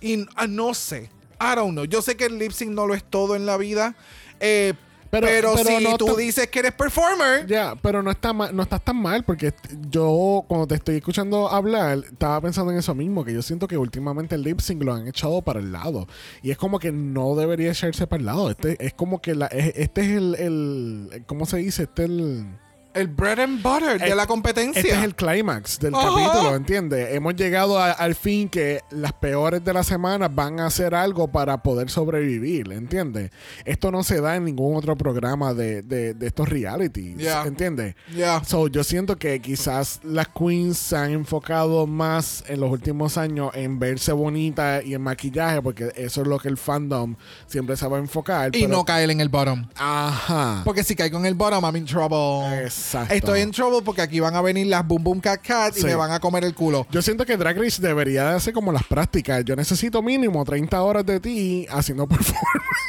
Y 0.00 0.26
ah, 0.36 0.46
no 0.46 0.74
sé. 0.74 1.10
I 1.40 1.54
don't 1.56 1.72
know. 1.72 1.84
Yo 1.86 2.02
sé 2.02 2.16
que 2.16 2.26
el 2.26 2.38
lip 2.38 2.52
sync 2.52 2.70
no 2.70 2.86
lo 2.86 2.94
es 2.94 3.02
todo 3.02 3.34
en 3.34 3.46
la 3.46 3.56
vida. 3.56 3.96
eh, 4.38 4.74
pero, 5.10 5.26
Pero- 5.26 5.52
pero 5.56 5.78
si 5.78 5.84
no 5.84 5.96
tú 5.96 6.14
dices 6.16 6.48
que 6.48 6.58
eres 6.58 6.72
performer, 6.72 7.46
Ya, 7.46 7.74
pero 7.80 8.02
no 8.02 8.10
está 8.10 8.32
mal, 8.32 8.54
no 8.54 8.62
estás 8.62 8.82
tan 8.84 8.96
mal 8.96 9.24
porque 9.24 9.52
yo 9.90 10.44
cuando 10.48 10.66
te 10.66 10.74
estoy 10.74 10.96
escuchando 10.96 11.48
hablar 11.48 11.98
estaba 12.10 12.40
pensando 12.40 12.72
en 12.72 12.78
eso 12.78 12.94
mismo, 12.94 13.24
que 13.24 13.32
yo 13.32 13.42
siento 13.42 13.66
que 13.68 13.76
últimamente 13.78 14.34
el 14.34 14.42
lip 14.42 14.60
sync 14.60 14.82
lo 14.82 14.92
han 14.94 15.08
echado 15.08 15.42
para 15.42 15.60
el 15.60 15.72
lado 15.72 16.06
y 16.42 16.50
es 16.50 16.58
como 16.58 16.78
que 16.78 16.92
no 16.92 17.34
debería 17.36 17.70
echarse 17.70 18.06
para 18.06 18.20
el 18.20 18.26
lado. 18.26 18.50
Este 18.50 18.76
es 18.84 18.92
como 18.94 19.20
que 19.20 19.34
la, 19.34 19.46
es- 19.46 19.72
este 19.76 20.00
es 20.02 20.08
el, 20.16 20.34
el 20.34 21.24
¿cómo 21.26 21.46
se 21.46 21.58
dice? 21.58 21.84
Este 21.84 22.04
es 22.04 22.10
el 22.10 22.46
el 22.94 23.06
bread 23.08 23.38
and 23.38 23.62
butter 23.62 24.00
de 24.00 24.08
Eh, 24.08 24.14
la 24.14 24.26
competencia. 24.26 24.80
Este 24.80 24.92
es 24.92 25.04
el 25.04 25.14
clímax 25.14 25.78
del 25.78 25.92
capítulo, 25.92 26.56
¿entiendes? 26.56 27.14
Hemos 27.14 27.36
llegado 27.36 27.78
a- 27.78 27.92
al 27.92 28.14
fin 28.14 28.48
que 28.48 28.80
las 28.90 29.12
peores 29.12 29.64
de 29.64 29.72
la 29.72 29.82
semana 29.84 30.28
van 30.28 30.58
a 30.60 30.66
hacer 30.66 30.94
algo 30.94 31.28
para 31.28 31.62
poder 31.62 31.90
sobrevivir, 31.90 32.72
¿entiendes? 32.72 33.30
Esto 33.64 33.92
no 33.92 34.02
se 34.02 34.20
da 34.20 34.36
en 34.36 34.44
ningún 34.46 34.76
otro 34.76 34.96
programa 34.96 35.54
de, 35.54 35.82
de- 35.82 36.14
de 36.14 36.26
estos 36.26 36.48
realities, 36.48 37.16
Ya. 37.18 37.42
¿entiendes? 37.44 37.94
Ya. 38.16 38.42
So, 38.44 38.68
yo 38.68 38.82
siento 38.82 39.16
que 39.16 39.40
quizás 39.40 40.00
las 40.02 40.28
queens 40.28 40.78
se 40.78 40.96
han 40.96 41.10
enfocado 41.12 41.86
más 41.86 42.42
en 42.48 42.60
los 42.60 42.70
últimos 42.70 43.16
años 43.16 43.50
en 43.54 43.78
verse 43.78 44.12
bonita 44.12 44.82
y 44.82 44.94
en 44.94 45.02
maquillaje, 45.02 45.62
porque 45.62 45.92
eso 45.96 46.22
es 46.22 46.26
lo 46.26 46.38
que 46.38 46.48
el 46.48 46.56
fandom 46.56 47.14
siempre 47.46 47.76
se 47.76 47.86
va 47.86 47.98
a 47.98 48.00
enfocar. 48.00 48.54
y 48.56 48.62
pero- 48.62 48.72
no 48.72 48.84
caer 48.84 49.10
en 49.10 49.20
el 49.20 49.28
bottom. 49.28 49.66
Ajá. 49.76 50.62
Porque 50.64 50.82
si 50.82 50.94
caigo 50.96 51.18
en 51.18 51.26
el 51.26 51.34
bottom, 51.34 51.64
I'm 51.64 51.76
in 51.76 51.84
trouble. 51.84 52.62
Exacto. 52.62 52.77
Estoy 53.10 53.40
en 53.40 53.50
trouble 53.50 53.82
porque 53.84 54.02
aquí 54.02 54.20
van 54.20 54.34
a 54.36 54.40
venir 54.40 54.66
las 54.66 54.86
boom 54.86 55.02
boom 55.04 55.20
cat 55.20 55.40
cat 55.42 55.74
y 55.76 55.80
Sí. 55.80 55.86
me 55.86 55.94
van 55.94 56.10
a 56.12 56.20
comer 56.20 56.44
el 56.44 56.54
culo. 56.54 56.86
Yo 56.90 57.02
siento 57.02 57.24
que 57.26 57.36
Drag 57.36 57.56
Race 57.58 57.80
debería 57.82 58.30
de 58.30 58.36
hacer 58.36 58.52
como 58.54 58.72
las 58.72 58.84
prácticas. 58.84 59.44
Yo 59.44 59.54
necesito 59.56 60.02
mínimo 60.02 60.44
30 60.44 60.80
horas 60.82 61.04
de 61.06 61.20
ti 61.20 61.66
haciendo 61.70 62.06
performance. 62.06 62.42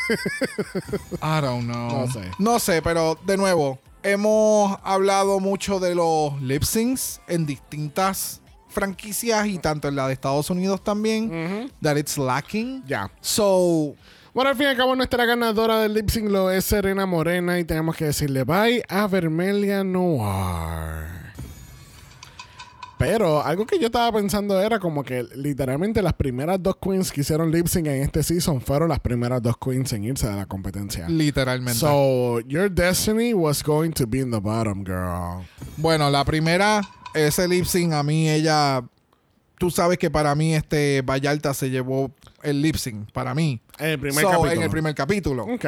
I 1.22 1.42
don't 1.42 1.64
know. 1.66 2.06
No 2.06 2.12
sé. 2.12 2.22
No 2.40 2.60
sé, 2.60 2.82
pero 2.82 3.18
de 3.26 3.38
nuevo, 3.38 3.80
hemos 4.04 4.78
hablado 4.84 5.40
mucho 5.40 5.80
de 5.80 5.96
los 5.96 6.42
lip 6.42 6.64
syncs 6.64 7.22
en 7.28 7.46
distintas 7.46 8.42
franquicias 8.70 9.48
y 9.48 9.58
tanto 9.58 9.88
en 9.88 9.96
la 9.96 10.08
de 10.08 10.14
Estados 10.14 10.50
Unidos 10.50 10.84
también. 10.84 11.72
That 11.82 11.98
it's 11.98 12.18
lacking. 12.18 12.84
ya. 12.88 13.12
So, 13.22 13.96
Bueno, 14.34 14.52
al 14.52 14.56
fin 14.56 14.68
y 14.68 14.70
al 14.70 14.78
cabo, 14.78 14.96
nuestra 14.96 15.26
ganadora 15.26 15.80
del 15.80 15.94
lip 15.96 16.10
sync 16.10 16.30
lo 16.30 16.52
es 16.52 16.66
Serena 16.66 17.06
Morena 17.06 17.60
y 17.60 17.64
tenemos 17.64 17.96
que 17.96 18.06
decirle 18.06 18.44
bye 18.44 18.84
a 18.88 19.08
Vermelia 19.08 19.84
Noir. 19.84 21.20
Pero 23.00 23.42
algo 23.42 23.66
que 23.66 23.80
yo 23.80 23.86
estaba 23.88 24.12
pensando 24.12 24.60
era 24.62 24.78
como 24.78 25.04
que 25.04 25.24
literalmente 25.34 26.02
las 26.02 26.14
primeras 26.14 26.62
dos 26.62 26.76
queens 26.82 27.12
que 27.12 27.22
hicieron 27.22 27.50
lip 27.50 27.68
sync 27.68 27.88
en 27.88 28.02
este 28.04 28.22
season 28.24 28.60
fueron 28.62 28.90
las 28.90 29.00
primeras 29.00 29.42
dos 29.42 29.56
queens 29.58 29.94
en 29.94 30.04
irse 30.04 30.28
de 30.28 30.36
la 30.36 30.46
competencia. 30.46 31.08
literalmente. 31.08 31.80
So, 31.80 32.42
your 32.42 32.70
destiny 32.70 33.34
was 33.34 33.64
going 33.64 33.92
to 33.94 34.06
be 34.06 34.20
in 34.20 34.32
the 34.32 34.40
bottom, 34.40 34.84
girl. 34.84 35.46
Bueno, 35.78 36.10
la 36.10 36.26
primera, 36.26 36.82
ese 37.16 37.48
lip 37.48 37.66
sync, 37.66 37.94
a 37.94 38.04
mí 38.04 38.30
ella. 38.30 38.84
Tú 39.58 39.72
sabes 39.72 39.98
que 39.98 40.12
para 40.12 40.36
mí 40.36 40.54
este 40.54 41.02
Vallarta 41.02 41.54
se 41.54 41.70
llevó 41.70 42.12
el 42.44 42.62
lip 42.62 42.76
sync, 42.76 43.12
para 43.12 43.34
mí. 43.34 43.62
En 43.80 43.90
el 43.92 44.00
primer 44.00 44.22
So, 44.24 44.30
capítulo. 44.30 44.52
En 44.52 44.62
el 44.62 44.70
primer 44.70 44.96
capítulo. 44.96 45.44
Ok. 45.46 45.66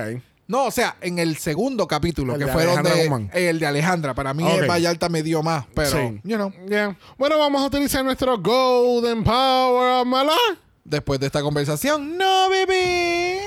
No, 0.47 0.65
o 0.65 0.71
sea, 0.71 0.97
en 0.99 1.17
el 1.17 1.37
segundo 1.37 1.87
capítulo, 1.87 2.33
El 2.35 2.39
que 2.39 2.47
fue 2.51 2.63
Alejandra 2.63 2.91
donde. 2.91 3.07
Guzmán. 3.07 3.31
El 3.33 3.59
de 3.59 3.65
Alejandra. 3.67 4.13
Para 4.13 4.33
mí 4.33 4.43
Ok. 4.43 4.61
el 4.63 4.67
Vallarta 4.69 5.07
me 5.07 5.23
dio 5.23 5.41
más, 5.41 5.65
pero. 5.73 5.91
Sí. 5.91 6.19
You 6.23 6.35
know, 6.35 6.51
Yeah. 6.67 6.97
Bueno, 7.17 7.39
vamos 7.39 7.61
a 7.61 7.65
utilizar 7.67 8.03
nuestro 8.03 8.37
Golden 8.39 9.23
Power, 9.23 10.05
Mala. 10.05 10.35
después 10.83 11.19
de 11.21 11.27
esta 11.27 11.41
conversación, 11.41 12.17
no, 12.17 12.49
bebé. 12.49 13.39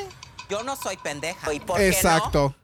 Yo 0.49 0.63
no 0.63 0.77
soy 0.77 0.97
pendeja. 0.97 1.53
¿Y 1.53 1.61
por 1.61 1.77
qué 1.77 1.89
Exacto. 1.89 2.55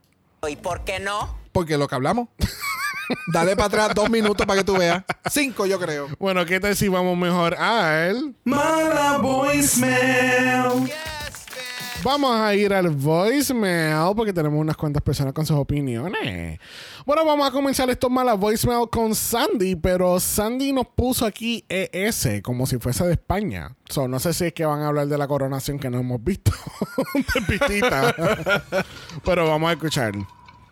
no? 0.41 0.47
¿Y 0.49 0.55
por 0.55 0.83
qué 0.85 0.99
no? 0.99 1.37
Porque 1.51 1.77
lo 1.77 1.87
que 1.87 1.93
hablamos. 1.95 2.29
Dale 3.33 3.55
para 3.55 3.65
atrás 3.67 3.91
dos 3.93 4.09
minutos 4.09 4.45
para 4.47 4.59
que 4.59 4.63
tú 4.63 4.77
veas. 4.77 5.03
Cinco, 5.29 5.65
yo 5.65 5.77
creo. 5.79 6.07
Bueno, 6.17 6.45
¿qué 6.45 6.59
tal 6.59 6.75
si 6.75 6.87
vamos 6.87 7.17
mejor 7.17 7.55
a 7.59 8.07
él? 8.07 8.33
Mala 8.45 9.17
voicemail. 9.17 10.89
Vamos 12.03 12.31
a 12.35 12.55
ir 12.55 12.73
al 12.73 12.89
voicemail 12.89 14.15
porque 14.15 14.33
tenemos 14.33 14.59
unas 14.59 14.75
cuantas 14.75 15.03
personas 15.03 15.33
con 15.33 15.45
sus 15.45 15.55
opiniones. 15.57 16.59
Bueno, 17.05 17.23
vamos 17.25 17.47
a 17.47 17.51
comenzar 17.51 17.89
estos 17.91 18.09
malas 18.09 18.39
voicemail 18.39 18.89
con 18.89 19.13
Sandy, 19.13 19.75
pero 19.75 20.19
Sandy 20.19 20.73
nos 20.73 20.87
puso 20.87 21.25
aquí 21.27 21.63
ES 21.69 22.41
como 22.41 22.65
si 22.65 22.79
fuese 22.79 23.05
de 23.05 23.13
España. 23.13 23.75
So, 23.87 24.07
no 24.07 24.19
sé 24.19 24.33
si 24.33 24.45
es 24.45 24.53
que 24.53 24.65
van 24.65 24.81
a 24.81 24.87
hablar 24.87 25.07
de 25.07 25.17
la 25.17 25.27
coronación 25.27 25.77
que 25.77 25.91
no 25.91 25.99
hemos 25.99 26.23
visto 26.23 26.51
de 27.13 27.41
Pitita. 27.43 28.15
pero 29.23 29.47
vamos 29.47 29.69
a 29.69 29.73
escuchar. 29.73 30.13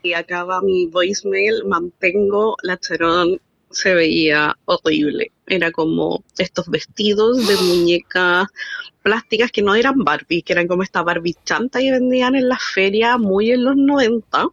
y 0.01 0.13
acaba 0.13 0.61
mi 0.61 0.87
voicemail, 0.87 1.63
mantengo 1.67 2.55
la 2.63 2.77
Cherón 2.77 3.39
se 3.71 3.93
veía 3.93 4.57
horrible. 4.65 5.31
Era 5.47 5.71
como 5.71 6.23
estos 6.37 6.67
vestidos 6.67 7.47
de 7.47 7.55
muñecas 7.57 8.47
plásticas 9.01 9.51
que 9.51 9.61
no 9.61 9.75
eran 9.75 10.03
Barbie, 10.03 10.41
que 10.41 10.53
eran 10.53 10.67
como 10.67 10.83
esta 10.83 11.01
Barbie 11.01 11.35
chanta 11.45 11.79
que 11.79 11.91
vendían 11.91 12.35
en 12.35 12.49
la 12.49 12.57
feria 12.57 13.17
muy 13.17 13.51
en 13.51 13.63
los 13.63 13.75
90. 13.75 14.47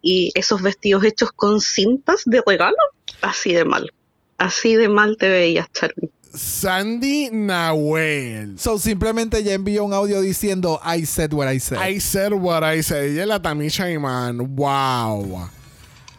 Y 0.00 0.32
esos 0.34 0.62
vestidos 0.62 1.04
hechos 1.04 1.30
con 1.32 1.60
cintas 1.60 2.22
de 2.24 2.42
regalo, 2.44 2.76
así 3.20 3.52
de 3.52 3.64
mal. 3.64 3.92
Así 4.38 4.74
de 4.74 4.88
mal 4.88 5.16
te 5.16 5.28
veías, 5.28 5.70
Charlie. 5.72 6.10
Sandy 6.34 7.28
Nahuel. 7.30 8.58
So 8.58 8.78
simplemente 8.78 9.42
ya 9.44 9.52
envió 9.52 9.84
un 9.84 9.92
audio 9.92 10.20
diciendo 10.20 10.80
I 10.84 11.04
said 11.04 11.32
what 11.32 11.52
I 11.52 11.60
said. 11.60 11.78
I 11.78 12.00
said 12.00 12.32
what 12.32 12.62
I 12.64 12.82
said. 12.82 13.04
Ella 13.04 13.22
es 13.22 13.28
la 13.28 13.42
Tamisha 13.42 13.90
Iman. 13.90 14.56
Wow. 14.56 15.50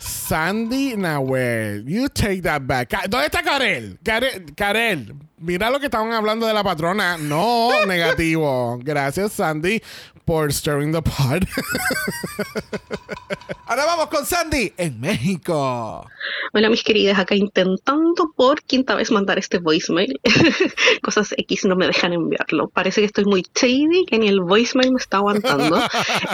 Sandy 0.03 0.95
Nahuel. 0.97 1.85
You 1.85 2.09
take 2.09 2.41
that 2.41 2.63
back. 2.65 2.91
¿Dónde 3.09 3.27
está 3.27 3.41
Karel? 3.41 3.97
Karel, 4.03 4.53
Karel, 4.55 5.13
mira 5.37 5.69
lo 5.69 5.79
que 5.79 5.85
estaban 5.85 6.11
hablando 6.11 6.45
de 6.45 6.53
la 6.53 6.63
patrona. 6.63 7.17
No, 7.17 7.69
negativo. 7.87 8.77
Gracias, 8.81 9.33
Sandy, 9.33 9.81
por 10.25 10.51
stirring 10.51 10.91
the 10.91 11.01
pot. 11.01 11.45
Ahora 13.65 13.85
vamos 13.85 14.07
con 14.07 14.25
Sandy 14.25 14.73
en 14.77 14.99
México. 14.99 16.05
Hola 16.53 16.69
mis 16.69 16.83
queridas, 16.83 17.17
acá 17.17 17.35
intentando 17.35 18.31
por 18.35 18.61
quinta 18.61 18.95
vez 18.95 19.11
mandar 19.11 19.39
este 19.39 19.59
voicemail. 19.59 20.19
Cosas 21.01 21.33
X 21.37 21.65
no 21.65 21.75
me 21.75 21.87
dejan 21.87 22.13
enviarlo. 22.13 22.69
Parece 22.69 23.01
que 23.01 23.07
estoy 23.07 23.25
muy 23.25 23.43
shady, 23.55 24.05
que 24.05 24.19
ni 24.19 24.27
el 24.27 24.41
voicemail 24.41 24.91
me 24.91 24.99
está 24.99 25.17
aguantando. 25.17 25.79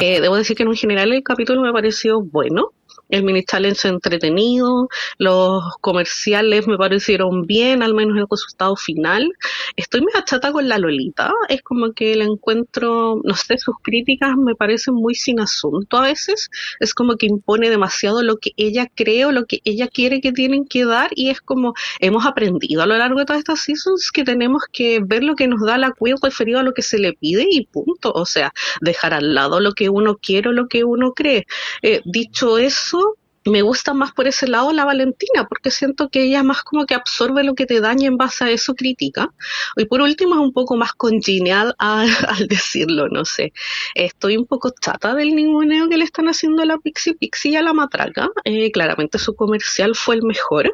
Eh, 0.02 0.22
debo 0.22 0.36
decir 0.36 0.58
que 0.58 0.64
en 0.64 0.76
general 0.76 1.14
el 1.14 1.24
capítulo 1.24 1.62
me 1.62 1.72
pareció 1.72 2.22
bueno. 2.22 2.74
El 3.10 3.24
mini 3.24 3.44
challenge 3.44 3.88
entretenido, 3.88 4.88
los 5.18 5.64
comerciales 5.82 6.68
me 6.68 6.78
parecieron 6.78 7.48
bien, 7.48 7.82
al 7.82 7.96
menos 7.96 8.18
el 8.18 8.28
resultado 8.30 8.76
final. 8.76 9.34
Estoy 9.76 10.02
medio 10.02 10.22
chata 10.26 10.52
con 10.52 10.68
la 10.68 10.78
Lolita, 10.78 11.34
es 11.50 11.64
como 11.64 11.92
que 11.94 12.16
la 12.16 12.26
encuentro, 12.26 13.20
no 13.24 13.34
sé, 13.34 13.58
sus 13.58 13.76
críticas 13.82 14.36
me 14.38 14.54
parecen 14.56 14.94
muy 14.94 15.16
sin 15.16 15.40
asunto 15.40 15.98
a 15.98 16.02
veces. 16.02 16.50
Es 16.80 16.94
como 16.94 17.16
que 17.16 17.26
impone 17.26 17.70
demasiado 17.70 18.22
lo 18.22 18.38
que 18.38 18.52
ella 18.58 18.88
cree 18.94 19.26
o 19.26 19.32
lo 19.32 19.46
que 19.46 19.60
ella 19.64 19.88
quiere 19.88 20.22
que 20.22 20.32
tienen 20.32 20.66
que 20.66 20.86
dar 20.86 21.10
y 21.16 21.30
es 21.30 21.42
como 21.42 21.74
hemos 22.00 22.26
aprendido 22.28 22.84
a 22.84 22.86
lo 22.86 22.98
largo 22.98 23.20
de 23.20 23.26
todas 23.26 23.40
estas 23.40 23.62
seasons 23.62 24.12
que 24.12 24.24
tenemos 24.24 24.64
que 24.72 25.00
ver 25.04 25.24
lo 25.24 25.36
que 25.36 25.48
nos 25.48 25.62
da 25.66 25.78
la 25.78 25.92
queer 26.00 26.18
referido 26.22 26.60
a 26.60 26.64
lo 26.64 26.74
que 26.74 26.82
se 26.84 27.00
le 27.00 27.14
pide 27.14 27.46
y 27.50 27.66
punto. 27.66 28.12
O 28.14 28.26
sea, 28.26 28.54
dejar 28.82 29.14
al 29.16 29.34
lado 29.34 29.60
lo 29.60 29.72
que 29.74 29.90
uno 29.90 30.18
quiere 30.18 30.50
o 30.50 30.54
lo 30.54 30.68
que 30.68 30.84
uno 30.84 31.14
cree. 31.14 31.46
Eh, 31.82 32.02
dicho 32.06 32.58
eso, 32.58 32.99
me 33.46 33.62
gusta 33.62 33.94
más 33.94 34.12
por 34.12 34.28
ese 34.28 34.48
lado 34.48 34.74
la 34.74 34.86
Valentina, 34.86 35.46
porque 35.48 35.72
siento 35.72 36.10
que 36.10 36.24
ella 36.24 36.44
más 36.44 36.64
como 36.64 36.86
que 36.86 36.96
absorbe 36.96 37.44
lo 37.44 37.56
que 37.56 37.66
te 37.66 37.80
daña 37.80 38.08
en 38.08 38.18
base 38.18 38.44
a 38.44 38.50
eso 38.50 38.76
crítica. 38.76 39.34
Y 39.78 39.86
por 39.86 40.02
último 40.02 40.36
es 40.36 40.42
un 40.42 40.54
poco 40.54 40.76
más 40.76 40.94
congenial 40.94 41.76
al, 41.80 42.10
decirlo, 42.48 43.08
no 43.10 43.26
sé. 43.26 43.54
Estoy 43.96 44.38
un 44.38 44.46
poco 44.46 44.72
chata 44.80 45.14
del 45.16 45.36
ninguneo 45.36 45.90
que 45.90 45.98
le 45.98 46.04
están 46.04 46.28
haciendo 46.28 46.62
a 46.64 46.66
la 46.66 46.78
Pixie 46.78 47.16
Pixie 47.16 47.52
y 47.52 47.56
a 47.56 47.62
la 47.62 47.74
Matraca. 47.74 48.30
Eh, 48.44 48.72
claramente 48.72 49.20
su 49.20 49.36
comercial 49.36 49.96
fue 49.96 50.16
el 50.16 50.24
mejor. 50.24 50.72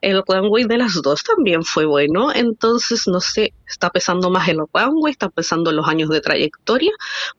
El 0.00 0.22
runway 0.26 0.64
de 0.64 0.78
las 0.78 0.94
dos 1.02 1.22
también 1.22 1.64
fue 1.64 1.84
bueno. 1.84 2.32
Entonces, 2.34 3.06
no 3.06 3.20
sé, 3.20 3.52
está 3.68 3.90
pesando 3.90 4.30
más 4.30 4.48
el 4.48 4.60
runway, 4.72 5.12
está 5.12 5.28
pesando 5.28 5.72
los 5.72 5.86
años 5.88 6.08
de 6.08 6.20
trayectoria, 6.20 6.92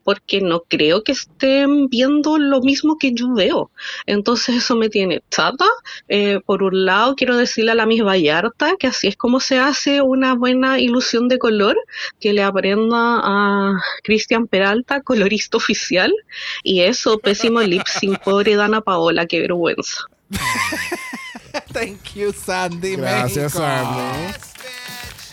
porque 0.04 0.40
no 0.40 0.60
creo 0.68 1.02
que 1.02 1.12
estén 1.12 1.88
viendo 1.88 2.38
lo 2.38 2.60
mismo 2.60 2.96
que 2.98 3.12
yo 3.12 3.32
veo. 3.34 3.70
Entonces, 4.06 4.67
eso 4.68 4.76
me 4.76 4.90
tiene 4.90 5.22
chata. 5.30 5.64
Eh, 6.08 6.40
por 6.44 6.62
un 6.62 6.84
lado, 6.84 7.14
quiero 7.14 7.38
decirle 7.38 7.72
a 7.72 7.74
la 7.74 7.86
Miss 7.86 8.04
Vallarta 8.04 8.74
que 8.78 8.86
así 8.86 9.08
es 9.08 9.16
como 9.16 9.40
se 9.40 9.58
hace 9.58 10.02
una 10.02 10.34
buena 10.34 10.78
ilusión 10.78 11.28
de 11.28 11.38
color, 11.38 11.74
que 12.20 12.34
le 12.34 12.42
aprenda 12.42 13.20
a 13.22 13.72
Cristian 14.04 14.46
Peralta, 14.46 15.00
colorista 15.00 15.56
oficial. 15.56 16.12
Y 16.62 16.82
eso, 16.82 17.18
pésimo 17.18 17.62
lip 17.62 17.86
sync, 17.86 18.18
pobre 18.24 18.56
Dana 18.56 18.82
Paola, 18.82 19.24
qué 19.24 19.40
vergüenza. 19.40 20.02
Thank 21.72 22.14
you, 22.14 22.32
Sandy. 22.32 22.96
Gracias, 22.96 23.54
México. 23.54 23.58
Sandy. 23.58 24.57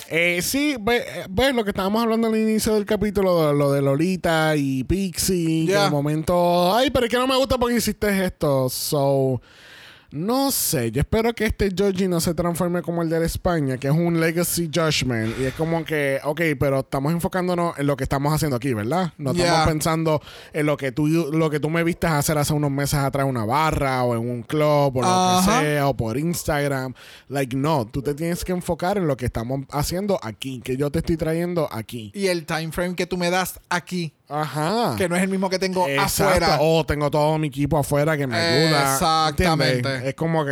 Eh, 0.09 0.41
sí, 0.41 0.75
ve- 0.79 0.97
eh, 0.97 1.25
ves 1.29 1.53
lo 1.55 1.63
que 1.63 1.71
estábamos 1.71 2.03
hablando 2.03 2.27
al 2.27 2.35
inicio 2.37 2.73
del 2.75 2.85
capítulo, 2.85 3.53
lo 3.53 3.71
de 3.71 3.81
Lolita 3.81 4.55
y 4.55 4.83
Pixie, 4.83 5.65
que 5.65 5.71
Ya. 5.73 5.85
de 5.85 5.89
momento, 5.89 6.75
ay, 6.75 6.91
pero 6.91 7.05
es 7.05 7.11
que 7.11 7.17
no 7.17 7.25
me 7.27 7.35
gusta 7.37 7.57
porque 7.57 7.77
hiciste 7.77 8.25
esto. 8.25 8.69
So, 8.69 9.41
no 10.15 10.49
sé, 10.49 10.91
yo 10.91 11.01
espero 11.01 11.33
que 11.33 11.45
este 11.45 11.69
Georgie 11.75 12.07
no 12.07 12.21
se 12.21 12.33
transforme 12.33 12.81
como 12.81 13.01
el 13.01 13.09
de 13.09 13.25
España, 13.25 13.77
que 13.77 13.87
es 13.87 13.93
un 13.93 14.21
legacy 14.21 14.69
judgment. 14.73 15.37
Y 15.39 15.43
es 15.43 15.53
como 15.55 15.83
que, 15.83 16.19
ok, 16.23 16.41
pero 16.57 16.79
estamos 16.79 17.11
enfocándonos 17.11 17.77
en 17.77 17.85
lo 17.85 17.97
que 17.97 18.05
estamos 18.05 18.33
haciendo 18.33 18.55
aquí, 18.55 18.73
¿verdad? 18.73 19.11
No 19.17 19.31
estamos 19.31 19.67
pensando 19.67 20.21
en 20.53 20.65
lo 20.65 20.77
que 20.77 20.93
tú 20.93 21.07
lo 21.07 21.49
que 21.49 21.59
tú 21.59 21.69
me 21.69 21.83
viste 21.83 22.07
hacer 22.07 22.37
hace 22.37 22.53
unos 22.53 22.71
meses 22.71 22.99
atrás 22.99 23.25
en 23.25 23.29
una 23.29 23.45
barra 23.45 24.03
o 24.03 24.15
en 24.15 24.29
un 24.29 24.43
club 24.43 24.97
o 24.97 25.01
lo 25.01 25.41
que 25.41 25.51
sea 25.51 25.87
o 25.89 25.97
por 25.97 26.17
Instagram. 26.17 26.93
Like, 27.27 27.55
no, 27.57 27.85
tú 27.85 28.01
te 28.01 28.13
tienes 28.13 28.45
que 28.45 28.53
enfocar 28.53 28.97
en 28.97 29.07
lo 29.07 29.17
que 29.17 29.25
estamos 29.25 29.61
haciendo 29.71 30.17
aquí, 30.23 30.61
que 30.63 30.77
yo 30.77 30.91
te 30.91 30.99
estoy 30.99 31.17
trayendo 31.17 31.67
aquí. 31.71 32.11
Y 32.15 32.27
el 32.27 32.45
time 32.45 32.71
frame 32.71 32.95
que 32.95 33.05
tú 33.05 33.17
me 33.17 33.29
das 33.29 33.59
aquí, 33.69 34.13
Ajá. 34.27 34.95
que 34.97 35.07
no 35.07 35.15
es 35.15 35.21
el 35.23 35.29
mismo 35.29 35.49
que 35.49 35.59
tengo 35.59 35.87
Exacto. 35.87 36.23
afuera. 36.29 36.57
O 36.61 36.85
tengo 36.85 37.11
todo 37.11 37.37
mi 37.37 37.47
equipo 37.47 37.77
afuera 37.77 38.17
que 38.17 38.27
me 38.27 38.37
ayuda. 38.37 38.93
Exactamente. 38.93 39.75
¿Entiendes? 39.77 40.03
Es 40.05 40.15
como 40.15 40.43
que. 40.45 40.51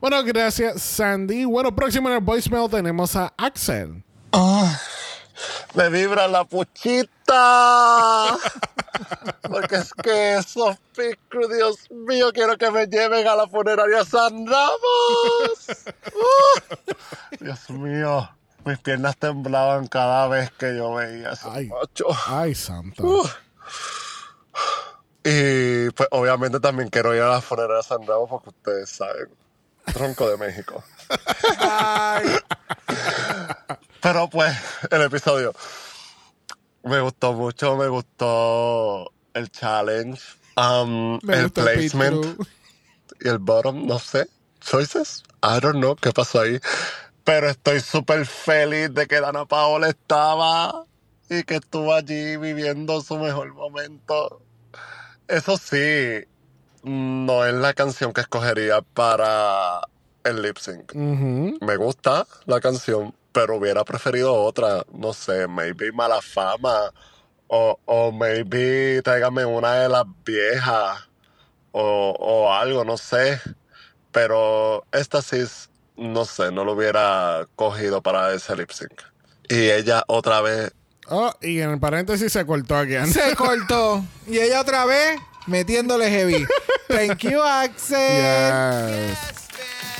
Bueno, 0.00 0.22
gracias, 0.24 0.82
Sandy. 0.82 1.44
Bueno, 1.44 1.74
próximo 1.74 2.08
en 2.08 2.16
el 2.16 2.20
voicemail 2.20 2.70
tenemos 2.70 3.16
a 3.16 3.32
Axel. 3.36 4.02
Me 5.74 5.88
vibra 5.90 6.26
la 6.28 6.44
puchita. 6.44 7.10
Porque 9.42 9.76
es 9.76 9.92
que 9.92 10.36
esos 10.36 10.76
picos, 10.96 11.54
Dios 11.54 11.76
mío, 11.90 12.30
quiero 12.32 12.56
que 12.56 12.70
me 12.70 12.86
lleven 12.86 13.26
a 13.28 13.36
la 13.36 13.46
funeraria 13.46 14.04
San 14.04 14.46
Ramos. 14.46 15.66
Uh, 16.16 17.44
Dios 17.44 17.68
mío, 17.68 18.26
mis 18.66 18.78
piernas 18.78 19.16
temblaban 19.16 19.86
cada 19.86 20.26
vez 20.26 20.50
que 20.50 20.76
yo 20.76 20.94
veía 20.94 21.30
esos 21.30 21.54
Ay. 21.54 21.68
machos. 21.68 22.16
Ay, 22.26 22.54
santo. 22.54 23.04
Uh. 23.04 23.28
Y 25.24 25.90
pues 25.90 26.08
obviamente 26.10 26.60
también 26.60 26.88
quiero 26.88 27.14
ir 27.14 27.22
a 27.22 27.28
la 27.28 27.40
funeraria 27.40 27.82
San 27.82 28.06
Ramos 28.06 28.28
porque 28.28 28.50
ustedes 28.50 28.90
saben, 28.90 29.28
tronco 29.92 30.28
de 30.28 30.36
México. 30.36 30.84
Pero 34.02 34.28
pues, 34.30 34.56
el 34.90 35.02
episodio 35.02 35.52
me 36.82 37.00
gustó 37.00 37.32
mucho, 37.32 37.76
me 37.76 37.88
gustó 37.88 39.12
el 39.34 39.50
challenge, 39.50 40.22
um, 40.56 41.18
el 41.28 41.50
placement 41.50 42.40
y 43.20 43.28
el 43.28 43.38
bottom, 43.38 43.86
no 43.86 43.98
sé, 43.98 44.28
choices, 44.60 45.24
I 45.42 45.60
don't 45.60 45.78
know 45.78 45.96
qué 45.96 46.12
pasó 46.12 46.40
ahí. 46.40 46.60
Pero 47.26 47.50
estoy 47.50 47.80
súper 47.80 48.26
feliz 48.26 48.94
de 48.94 49.06
que 49.08 49.20
Dana 49.20 49.46
Paola 49.46 49.90
estaba 49.90 50.86
y 51.30 51.44
que 51.44 51.56
estuvo 51.56 51.94
allí 51.94 52.38
viviendo 52.38 53.02
su 53.02 53.18
mejor 53.18 53.54
momento. 53.54 54.42
Eso 55.28 55.58
sí, 55.58 56.24
no 56.84 57.44
es 57.46 57.54
la 57.54 57.74
canción 57.74 58.12
que 58.12 58.22
escogería 58.22 58.82
para 58.82 59.80
el 60.24 60.42
lip 60.42 60.58
sync. 60.58 60.94
Me 61.60 61.76
gusta 61.76 62.26
la 62.46 62.60
canción, 62.60 63.14
pero 63.32 63.56
hubiera 63.56 63.84
preferido 63.84 64.34
otra. 64.34 64.84
No 64.92 65.12
sé, 65.12 65.48
maybe 65.48 65.92
Mala 65.92 66.22
Fama. 66.22 66.92
O, 67.48 67.78
o 67.86 68.12
maybe 68.12 69.02
tráigame 69.04 69.44
una 69.46 69.74
de 69.74 69.88
las 69.90 70.04
viejas. 70.24 71.08
O, 71.72 72.16
o 72.18 72.52
algo, 72.54 72.84
no 72.84 72.96
sé. 72.98 73.40
Pero 74.12 74.84
esta 74.92 75.22
sí, 75.22 75.38
es- 75.40 75.70
no 75.96 76.24
sé, 76.24 76.50
no 76.52 76.64
lo 76.64 76.72
hubiera 76.72 77.46
cogido 77.56 78.02
para 78.02 78.32
ese 78.34 78.54
lip 78.56 78.70
sync. 78.70 79.02
Y 79.48 79.70
ella 79.70 80.04
otra 80.08 80.40
vez. 80.40 80.72
Oh, 81.08 81.32
y 81.40 81.60
en 81.60 81.70
el 81.70 81.78
paréntesis 81.78 82.32
se 82.32 82.44
cortó 82.44 82.76
aquí. 82.76 82.94
Se 83.12 83.34
cortó. 83.36 84.04
Y 84.26 84.38
ella 84.38 84.60
otra 84.60 84.84
vez 84.84 85.18
metiéndole 85.46 86.10
heavy. 86.10 86.46
Thank 86.88 87.18
you, 87.20 87.40
Axel. 87.40 87.98
Yes. 87.98 89.45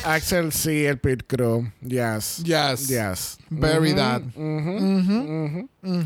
Axel, 0.06 0.52
sí, 0.52 0.86
el 0.86 0.98
pit 0.98 1.24
crew. 1.26 1.66
Yes. 1.82 2.42
Yes. 2.44 2.88
Yes. 2.88 3.38
Very 3.50 3.92
that. 3.94 4.22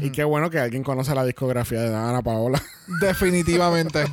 Y 0.01 0.11
qué 0.11 0.25
bueno 0.25 0.49
que 0.49 0.59
alguien 0.59 0.83
conoce 0.83 1.15
la 1.15 1.25
discografía 1.25 1.83
de 1.83 1.91
Dana 1.91 2.23
Paola. 2.23 2.63
Definitivamente. 3.01 4.05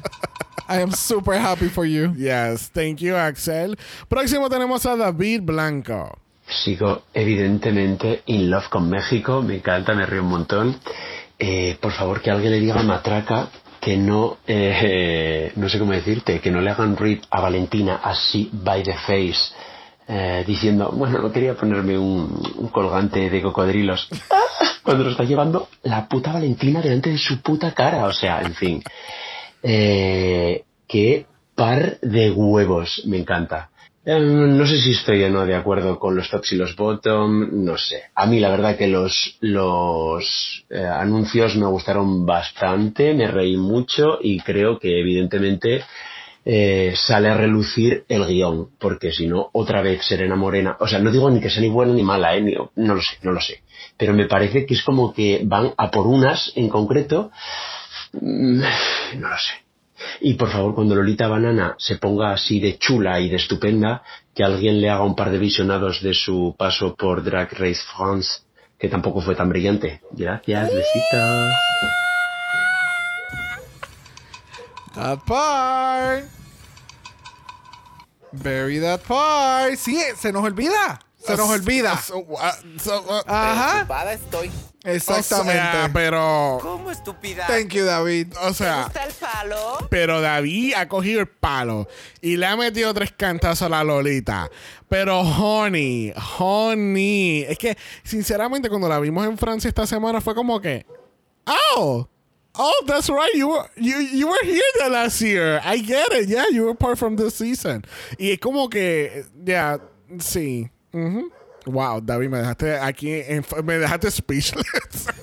I 0.69 0.81
am 0.81 0.91
super 0.91 1.39
happy 1.39 1.69
for 1.69 1.85
you. 1.85 2.13
yes. 2.17 2.69
Thank 2.71 2.97
you, 2.97 3.15
Axel. 3.15 3.77
Próximo 4.09 4.49
tenemos 4.49 4.85
a 4.85 4.97
David 4.97 5.43
Blanco. 5.43 6.17
Sigo 6.45 7.03
evidentemente 7.13 8.23
in 8.25 8.49
love 8.49 8.67
con 8.69 8.89
México, 8.89 9.41
me 9.41 9.55
encanta, 9.55 9.93
me 9.93 10.05
río 10.05 10.21
un 10.21 10.29
montón. 10.29 10.79
Eh, 11.39 11.77
por 11.79 11.93
favor, 11.93 12.21
que 12.21 12.29
alguien 12.29 12.51
le 12.51 12.59
diga 12.59 12.79
a 12.79 12.83
Matraca 12.83 13.49
que 13.79 13.95
no, 13.95 14.39
eh, 14.47 15.53
no 15.55 15.69
sé 15.69 15.79
cómo 15.79 15.93
decirte, 15.93 16.41
que 16.41 16.51
no 16.51 16.59
le 16.59 16.71
hagan 16.71 16.97
rip 16.97 17.23
a 17.29 17.39
Valentina 17.39 18.01
así 18.03 18.49
by 18.51 18.83
the 18.83 18.93
face, 19.05 19.53
eh, 20.07 20.43
diciendo, 20.47 20.91
bueno, 20.93 21.19
no 21.19 21.31
quería 21.31 21.55
ponerme 21.55 21.97
un, 21.97 22.41
un 22.57 22.67
colgante 22.69 23.29
de 23.29 23.41
cocodrilos, 23.41 24.07
cuando 24.83 25.03
lo 25.03 25.11
está 25.11 25.25
llevando 25.25 25.67
la 25.83 26.07
puta 26.07 26.31
Valentina 26.31 26.81
delante 26.81 27.09
de 27.09 27.17
su 27.17 27.41
puta 27.41 27.73
cara, 27.73 28.05
o 28.05 28.13
sea, 28.13 28.41
en 28.41 28.53
fin. 28.53 28.83
Eh, 29.61 30.63
qué 30.87 31.25
par 31.55 31.99
de 31.99 32.31
huevos, 32.31 33.01
me 33.05 33.17
encanta. 33.17 33.69
Eh, 34.05 34.17
no 34.21 34.65
sé 34.65 34.77
si 34.77 34.91
estoy 34.91 35.21
o 35.25 35.29
no 35.29 35.45
de 35.45 35.55
acuerdo 35.55 35.99
con 35.99 36.15
los 36.15 36.29
tops 36.29 36.53
y 36.53 36.55
los 36.55 36.77
bottom, 36.77 37.65
no 37.65 37.77
sé. 37.77 38.03
A 38.15 38.25
mí 38.25 38.39
la 38.39 38.49
verdad 38.49 38.77
que 38.77 38.87
los, 38.87 39.37
los 39.41 40.63
eh, 40.69 40.85
anuncios 40.85 41.57
me 41.57 41.65
gustaron 41.65 42.25
bastante, 42.25 43.13
me 43.13 43.27
reí 43.27 43.57
mucho 43.57 44.19
y 44.21 44.39
creo 44.39 44.79
que 44.79 45.01
evidentemente 45.01 45.83
eh, 46.49 46.93
sale 46.95 47.27
a 47.27 47.35
relucir 47.35 48.05
el 48.07 48.25
guion, 48.25 48.69
porque 48.79 49.11
si 49.11 49.27
no, 49.27 49.49
otra 49.51 49.81
vez 49.81 50.05
Serena 50.05 50.37
Morena, 50.37 50.77
o 50.79 50.87
sea, 50.87 50.99
no 50.99 51.11
digo 51.11 51.29
ni 51.29 51.41
que 51.41 51.49
sea 51.49 51.61
ni 51.61 51.67
buena 51.67 51.93
ni 51.93 52.03
mala, 52.03 52.37
eh, 52.37 52.57
no 52.75 52.95
lo 52.95 53.01
sé, 53.01 53.17
no 53.23 53.33
lo 53.33 53.41
sé, 53.41 53.63
pero 53.97 54.13
me 54.13 54.27
parece 54.27 54.65
que 54.65 54.75
es 54.75 54.83
como 54.83 55.13
que 55.13 55.41
van 55.43 55.73
a 55.77 55.91
por 55.91 56.07
unas 56.07 56.53
en 56.55 56.69
concreto, 56.69 57.31
Mm, 58.13 58.61
no 59.19 59.29
lo 59.29 59.37
sé. 59.37 59.53
Y 60.21 60.35
por 60.35 60.49
favor, 60.49 60.75
cuando 60.75 60.95
Lolita 60.95 61.27
Banana 61.27 61.75
se 61.79 61.97
ponga 61.97 62.31
así 62.31 62.59
de 62.59 62.77
chula 62.77 63.19
y 63.19 63.29
de 63.29 63.37
estupenda, 63.37 64.03
que 64.33 64.43
alguien 64.43 64.79
le 64.79 64.89
haga 64.89 65.03
un 65.03 65.15
par 65.15 65.31
de 65.31 65.39
visionados 65.39 66.01
de 66.01 66.13
su 66.13 66.55
paso 66.57 66.95
por 66.95 67.23
Drag 67.23 67.51
Race 67.53 67.81
France, 67.95 68.41
que 68.77 68.89
tampoco 68.89 69.21
fue 69.21 69.35
tan 69.35 69.49
brillante. 69.49 70.01
Gracias, 70.11 70.71
besitos. 70.71 71.53
That 74.97 75.19
part. 75.27 76.25
Bury 78.33 78.79
that 78.79 79.01
part. 79.01 79.77
Sí, 79.77 80.01
se 80.17 80.31
nos 80.31 80.43
olvida. 80.43 80.99
Se 81.23 81.37
nos 81.37 81.47
olvida. 81.49 81.99
Uh, 82.13 82.17
uh, 82.17 83.21
Ajá. 83.27 83.85
Estoy. 84.11 84.49
Exactamente. 84.83 85.59
O 85.59 85.71
sea, 85.71 85.89
pero. 85.93 86.57
¿Cómo 86.63 86.89
estúpida? 86.89 87.45
Thank 87.45 87.73
you, 87.73 87.85
David. 87.85 88.33
O 88.41 88.47
¿Te 88.47 88.53
sea. 88.55 88.83
gusta 88.85 89.03
el 89.05 89.13
palo? 89.13 89.87
Pero 89.91 90.19
David 90.19 90.73
ha 90.75 90.87
cogido 90.87 91.21
el 91.21 91.27
palo 91.27 91.87
y 92.21 92.37
le 92.37 92.47
ha 92.47 92.55
metido 92.55 92.91
tres 92.95 93.11
cantazos 93.15 93.67
a 93.67 93.69
la 93.69 93.83
Lolita. 93.83 94.49
Pero, 94.89 95.19
honey, 95.19 96.11
honey. 96.39 97.43
Es 97.47 97.59
que, 97.59 97.77
sinceramente, 98.03 98.67
cuando 98.67 98.89
la 98.89 98.99
vimos 98.99 99.27
en 99.27 99.37
Francia 99.37 99.67
esta 99.67 99.85
semana 99.85 100.21
fue 100.21 100.33
como 100.33 100.59
que. 100.59 100.87
¡Oh! 101.45 102.07
Oh, 102.57 102.83
that's 102.87 103.09
right. 103.09 103.33
You 103.35 103.49
were 103.49 103.65
you, 103.75 103.97
you 103.99 104.27
were 104.27 104.43
here 104.43 104.61
the 104.83 104.89
last 104.89 105.21
year. 105.21 105.61
I 105.63 105.77
get 105.77 106.11
it. 106.13 106.27
Yeah, 106.29 106.45
you 106.51 106.63
were 106.65 106.75
part 106.75 106.97
from 106.97 107.15
this 107.15 107.35
season. 107.35 107.83
Y 108.17 108.31
es 108.31 108.39
como 108.39 108.67
que, 108.69 109.25
ya, 109.43 109.79
sí. 110.17 110.69
Ujú. 110.93 111.29
Wow, 111.65 111.99
David, 112.01 112.29
me 112.29 112.37
dejaste 112.39 112.79
aquí, 112.79 113.21
me 113.63 113.77
dejaste 113.77 114.09
speechless. 114.09 115.07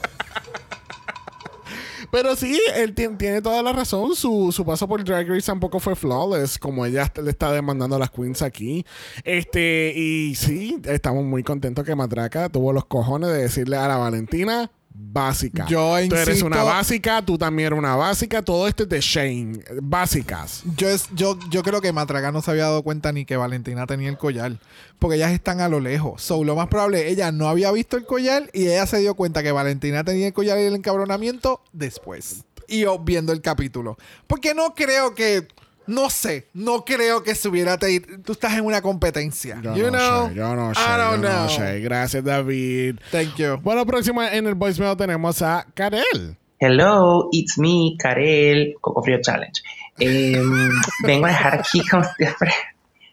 Pero 2.10 2.36
sí, 2.36 2.60
él 2.76 2.94
ti- 2.94 3.08
tiene 3.18 3.42
toda 3.42 3.60
la 3.62 3.72
razón. 3.72 4.14
Su, 4.14 4.52
su 4.52 4.64
paso 4.64 4.86
por 4.86 5.02
Drag 5.02 5.26
Race 5.28 5.46
tampoco 5.46 5.80
fue 5.80 5.96
flawless, 5.96 6.58
como 6.58 6.86
ella 6.86 7.10
le 7.20 7.30
está 7.30 7.50
demandando 7.50 7.96
a 7.96 7.98
las 7.98 8.10
queens 8.10 8.40
aquí. 8.42 8.84
Este, 9.24 9.92
y 9.96 10.34
sí, 10.36 10.80
estamos 10.84 11.24
muy 11.24 11.42
contentos 11.42 11.84
que 11.84 11.94
Matraca 11.96 12.48
tuvo 12.50 12.72
los 12.72 12.84
cojones 12.84 13.30
de 13.30 13.38
decirle 13.42 13.76
a 13.78 13.88
la 13.88 13.96
Valentina 13.96 14.70
básica. 14.94 15.66
Yo 15.66 15.96
Tú 16.08 16.14
eres 16.14 16.42
una 16.42 16.62
básica, 16.62 17.20
tú 17.20 17.36
también 17.36 17.66
eres 17.66 17.78
una 17.78 17.96
básica. 17.96 18.42
Todo 18.42 18.68
esto 18.68 18.84
es 18.84 18.88
de 18.88 19.00
Shane. 19.00 19.64
Básicas. 19.82 20.62
Yo, 20.76 20.88
es, 20.88 21.08
yo, 21.14 21.36
yo 21.50 21.62
creo 21.62 21.80
que 21.80 21.92
Matraca 21.92 22.30
no 22.30 22.40
se 22.40 22.52
había 22.52 22.64
dado 22.64 22.82
cuenta 22.82 23.12
ni 23.12 23.24
que 23.24 23.36
Valentina 23.36 23.86
tenía 23.86 24.08
el 24.08 24.16
collar. 24.16 24.58
Porque 25.00 25.16
ellas 25.16 25.32
están 25.32 25.60
a 25.60 25.68
lo 25.68 25.80
lejos. 25.80 26.22
So, 26.22 26.44
lo 26.44 26.54
más 26.54 26.68
probable, 26.68 27.08
ella 27.08 27.32
no 27.32 27.48
había 27.48 27.72
visto 27.72 27.96
el 27.96 28.06
collar 28.06 28.48
y 28.52 28.68
ella 28.68 28.86
se 28.86 28.98
dio 28.98 29.14
cuenta 29.14 29.42
que 29.42 29.52
Valentina 29.52 30.04
tenía 30.04 30.28
el 30.28 30.32
collar 30.32 30.58
y 30.58 30.62
el 30.62 30.74
encabronamiento 30.76 31.60
después. 31.72 32.44
Y 32.68 32.80
yo 32.80 32.98
viendo 33.00 33.32
el 33.32 33.42
capítulo. 33.42 33.98
Porque 34.26 34.54
no 34.54 34.74
creo 34.74 35.14
que. 35.14 35.48
No 35.86 36.08
sé. 36.10 36.48
No 36.54 36.84
creo 36.84 37.22
que 37.22 37.34
se 37.34 37.48
hubiera. 37.48 37.76
te- 37.78 38.00
tú 38.00 38.32
estás 38.32 38.54
en 38.56 38.64
una 38.64 38.80
competencia. 38.82 39.60
Yo 39.62 39.74
you 39.76 39.84
no 39.90 39.98
know? 39.98 40.28
sé, 40.28 40.34
yo 40.34 40.54
no 40.54 40.74
sé, 40.74 40.80
I 40.80 40.98
don't 40.98 41.22
yo 41.22 41.28
no 41.30 41.36
know. 41.46 41.48
sé. 41.48 41.80
Gracias, 41.80 42.24
David. 42.24 42.96
Thank 43.10 43.36
you. 43.36 43.58
Bueno, 43.62 43.84
próximo 43.86 44.22
en 44.22 44.46
el 44.46 44.54
voicemail 44.54 44.96
tenemos 44.96 45.42
a 45.42 45.66
Karel. 45.74 46.36
Hello, 46.58 47.28
it's 47.32 47.58
me, 47.58 47.96
Karel, 47.98 48.74
Coco 48.80 49.02
Frío 49.02 49.18
Challenge. 49.20 49.60
Eh, 49.98 50.40
vengo 51.04 51.26
a 51.26 51.28
dejar 51.28 51.58
aquí, 51.60 51.86
como 51.88 52.04
siempre, 52.16 52.52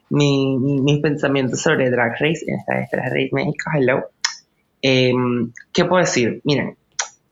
mi, 0.09 0.57
mi- 0.57 0.82
mis 0.82 1.01
pensamientos 1.01 1.61
sobre 1.61 1.89
Drag 1.89 2.13
Race, 2.13 2.45
en 2.47 2.59
esta 2.59 2.76
vez 2.76 2.89
Drag 2.91 3.05
Race 3.11 3.30
México. 3.34 3.69
Hello. 3.74 4.03
Eh, 4.82 5.11
¿Qué 5.74 5.86
puedo 5.86 6.01
decir? 6.03 6.41
Miren, 6.43 6.76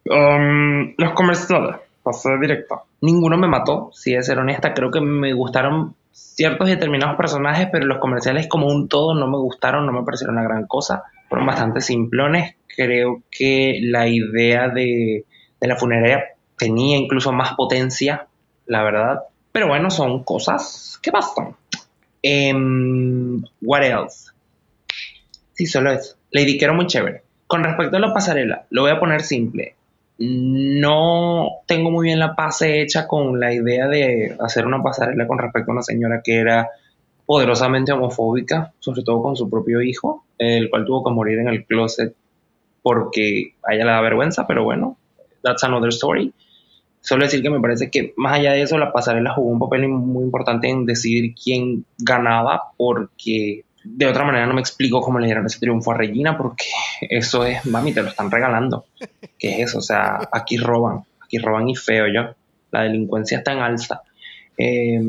um, 0.06 0.94
los 0.98 1.14
comerciales, 1.14 1.78
pasé 2.10 2.38
directo. 2.40 2.84
Ninguno 3.02 3.38
me 3.38 3.48
mató, 3.48 3.92
si 3.94 4.14
de 4.14 4.24
ser 4.24 4.40
honesta. 4.40 4.74
Creo 4.74 4.92
que 4.92 5.02
me 5.02 5.34
gustaron 5.34 5.96
ciertos 6.12 6.68
determinados 6.68 7.16
personajes, 7.18 7.70
pero 7.72 7.86
los 7.86 8.00
comerciales 8.00 8.48
como 8.48 8.68
un 8.68 8.88
todo 8.88 9.14
no 9.14 9.28
me 9.28 9.38
gustaron, 9.38 9.86
no 9.86 9.92
me 9.92 10.04
parecieron 10.04 10.38
una 10.38 10.48
gran 10.48 10.66
cosa. 10.66 11.04
Fueron 11.28 11.48
bastante 11.48 11.82
simplones. 11.82 12.56
Creo 12.76 13.22
que 13.30 13.80
la 13.84 14.08
idea 14.08 14.70
de, 14.70 15.26
de 15.60 15.68
la 15.68 15.76
funeraria 15.76 16.24
tenía 16.58 16.98
incluso 16.98 17.32
más 17.32 17.54
potencia, 17.54 18.28
la 18.66 18.84
verdad. 18.84 19.24
Pero 19.52 19.68
bueno, 19.68 19.90
son 19.90 20.24
cosas 20.24 21.00
que 21.02 21.12
pasan. 21.12 21.56
Em, 22.22 23.42
what 23.62 23.84
else? 23.84 24.32
Sí, 25.54 25.66
solo 25.66 25.92
eso. 25.92 26.16
Lady 26.32 26.58
Quiero 26.58 26.74
muy 26.74 26.88
chévere. 26.88 27.24
Con 27.48 27.64
respecto 27.64 27.98
a 27.98 28.00
la 28.00 28.14
pasarela, 28.14 28.66
lo 28.70 28.84
voy 28.84 28.92
a 28.92 29.00
poner 29.00 29.22
simple. 29.22 29.76
No 30.20 31.62
tengo 31.66 31.92
muy 31.92 32.08
bien 32.08 32.20
la 32.20 32.36
pase 32.36 32.82
hecha 32.82 33.08
con 33.08 33.40
la 33.40 33.54
idea 33.54 33.88
de 33.88 34.36
hacer 34.42 34.66
una 34.66 34.84
pasarela 34.84 35.26
con 35.26 35.40
respecto 35.40 35.72
a 35.72 35.76
una 35.76 35.82
señora 35.82 36.22
que 36.22 36.36
era 36.36 36.70
poderosamente 37.26 37.94
homofóbica, 37.94 38.74
sobre 38.80 39.04
todo 39.04 39.22
con 39.24 39.38
su 39.38 39.50
propio 39.50 39.82
hijo, 39.82 40.26
el 40.38 40.70
cual 40.70 40.84
tuvo 40.86 41.06
que 41.06 41.12
morir 41.12 41.40
en 41.40 41.48
el 41.48 41.66
closet 41.66 42.14
porque 42.82 43.54
a 43.64 43.74
ella 43.74 43.86
le 43.86 43.92
da 43.92 44.02
vergüenza, 44.02 44.46
pero 44.48 44.64
bueno, 44.64 44.98
that's 45.42 45.64
another 45.64 45.90
story. 45.90 46.34
Solo 47.02 47.24
decir 47.24 47.42
que 47.42 47.50
me 47.50 47.62
parece 47.62 47.90
que 47.90 48.14
más 48.18 48.34
allá 48.34 48.54
de 48.54 48.64
eso, 48.64 48.78
la 48.78 48.92
pasarela 48.92 49.34
jugó 49.34 49.50
un 49.50 49.60
papel 49.60 49.88
muy 49.88 50.24
importante 50.24 50.70
en 50.70 50.86
decidir 50.86 51.34
quién 51.34 51.86
ganaba, 51.98 52.74
porque 52.76 53.64
de 53.84 54.08
otra 54.08 54.26
manera 54.26 54.46
no 54.46 54.54
me 54.54 54.62
explico 54.62 55.02
cómo 55.02 55.20
le 55.20 55.26
dieron 55.26 55.46
ese 55.46 55.60
triunfo 55.60 55.92
a 55.92 55.98
Regina, 55.98 56.38
porque 56.38 56.66
eso 57.02 57.46
es, 57.46 57.66
mami, 57.66 57.94
te 57.94 58.02
lo 58.02 58.10
están 58.10 58.30
regalando. 58.32 58.86
¿Qué 59.38 59.62
es 59.62 59.70
eso? 59.70 59.80
O 59.80 59.82
sea, 59.82 60.20
aquí 60.32 60.58
roban, 60.58 61.04
aquí 61.24 61.38
roban 61.38 61.70
y 61.70 61.76
feo 61.76 62.06
yo. 62.08 62.36
La 62.72 62.84
delincuencia 62.84 63.40
está 63.40 63.54
en 63.54 63.60
alza. 63.60 64.02
Eh, 64.58 65.02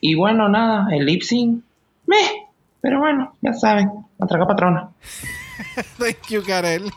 y 0.00 0.14
bueno, 0.14 0.48
nada, 0.48 0.88
el 0.94 1.06
lip 1.06 1.22
sync, 1.22 1.62
meh, 2.06 2.48
pero 2.80 2.98
bueno, 2.98 3.34
ya 3.40 3.54
saben, 3.54 3.88
atraca 4.18 4.46
patrona. 4.46 4.90
Thank 5.98 6.28
you, 6.30 6.42
Karel. 6.42 6.90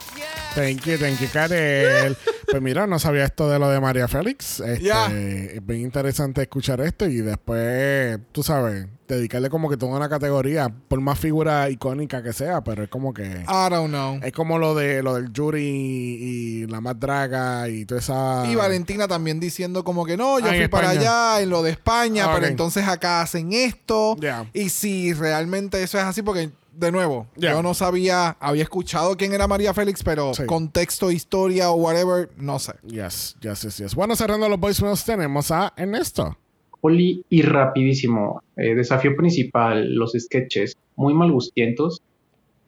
Thank 0.56 0.86
you, 0.86 0.98
thank 0.98 1.20
you, 1.20 1.28
Karel. 1.34 2.16
pues 2.50 2.62
mira, 2.64 2.88
no 2.88 2.98
sabía 2.98 3.26
esto 3.26 3.50
de 3.50 3.60
lo 3.60 3.70
de 3.70 3.82
María 3.82 4.08
Félix. 4.08 4.62
Este, 4.62 4.86
Ya. 4.86 5.08
Es 5.08 5.66
bien 5.66 5.82
interesante 5.82 6.42
escuchar 6.42 6.80
esto 6.80 7.06
y 7.08 7.18
después, 7.18 8.20
tú 8.32 8.42
sabes, 8.42 8.88
dedicarle 9.08 9.50
como 9.50 9.70
que 9.70 9.76
toda 9.76 9.98
una 9.98 10.08
categoría, 10.08 10.70
por 10.88 11.02
más 11.02 11.20
figura 11.20 11.70
icónica 11.70 12.24
que 12.24 12.32
sea, 12.32 12.64
pero 12.64 12.84
es 12.84 12.90
como 12.90 13.14
que... 13.14 13.24
I 13.24 13.70
don't 13.70 13.90
know. 13.90 14.20
Es 14.24 14.32
como 14.32 14.58
lo 14.58 14.76
de 14.76 15.04
lo 15.04 15.16
del 15.16 15.34
Yuri 15.34 15.62
y 15.62 16.68
la 16.68 16.80
más 16.80 16.98
draga 17.00 17.68
y 17.68 17.86
toda 17.86 18.00
esa... 18.00 18.46
Y 18.50 18.56
Valentina 18.56 19.10
también 19.10 19.42
diciendo 19.42 19.84
como 19.84 20.06
que 20.06 20.16
no, 20.16 20.40
yo 20.40 20.48
Ah, 20.48 20.54
fui 20.56 20.70
para 20.70 20.92
allá 20.92 21.42
en 21.42 21.50
lo 21.50 21.64
de 21.64 21.72
España, 21.72 22.34
pero 22.34 22.48
entonces 22.48 22.88
acá 22.88 23.22
hacen 23.22 23.52
esto. 23.52 24.16
Ya. 24.22 24.50
Y 24.54 24.70
si 24.70 25.12
realmente 25.14 25.84
eso 25.84 25.98
es 25.98 26.06
así, 26.06 26.22
porque 26.22 26.50
de 26.76 26.92
nuevo, 26.92 27.28
yo 27.36 27.62
no 27.64 27.74
sabía, 27.74 28.38
había 28.40 28.64
escuchado 28.64 29.16
quién 29.18 29.34
era 29.34 29.48
María 29.48 29.74
Félix, 29.74 30.04
pero 30.04 30.34
Sí. 30.34 30.46
contexto, 30.46 31.12
historia 31.12 31.70
o 31.72 31.76
whatever, 31.76 32.30
no 32.38 32.60
sé. 32.60 32.74
Yes, 32.86 33.36
yes, 33.42 33.62
yes, 33.64 33.78
yes. 33.78 33.96
Bueno, 33.96 34.16
cerrando 34.16 34.50
los 34.50 34.60
voicemails 34.60 35.06
tenemos 35.06 35.52
a 35.52 35.74
Ernesto. 35.78 36.38
Oli 36.82 37.26
y 37.30 37.42
rapidísimo. 37.42 38.42
Eh, 38.58 38.76
desafío 38.76 39.16
principal, 39.16 39.96
los 39.96 40.14
sketches, 40.18 40.76
muy 40.96 41.14
mal 41.14 41.32
gustientos. 41.32 42.02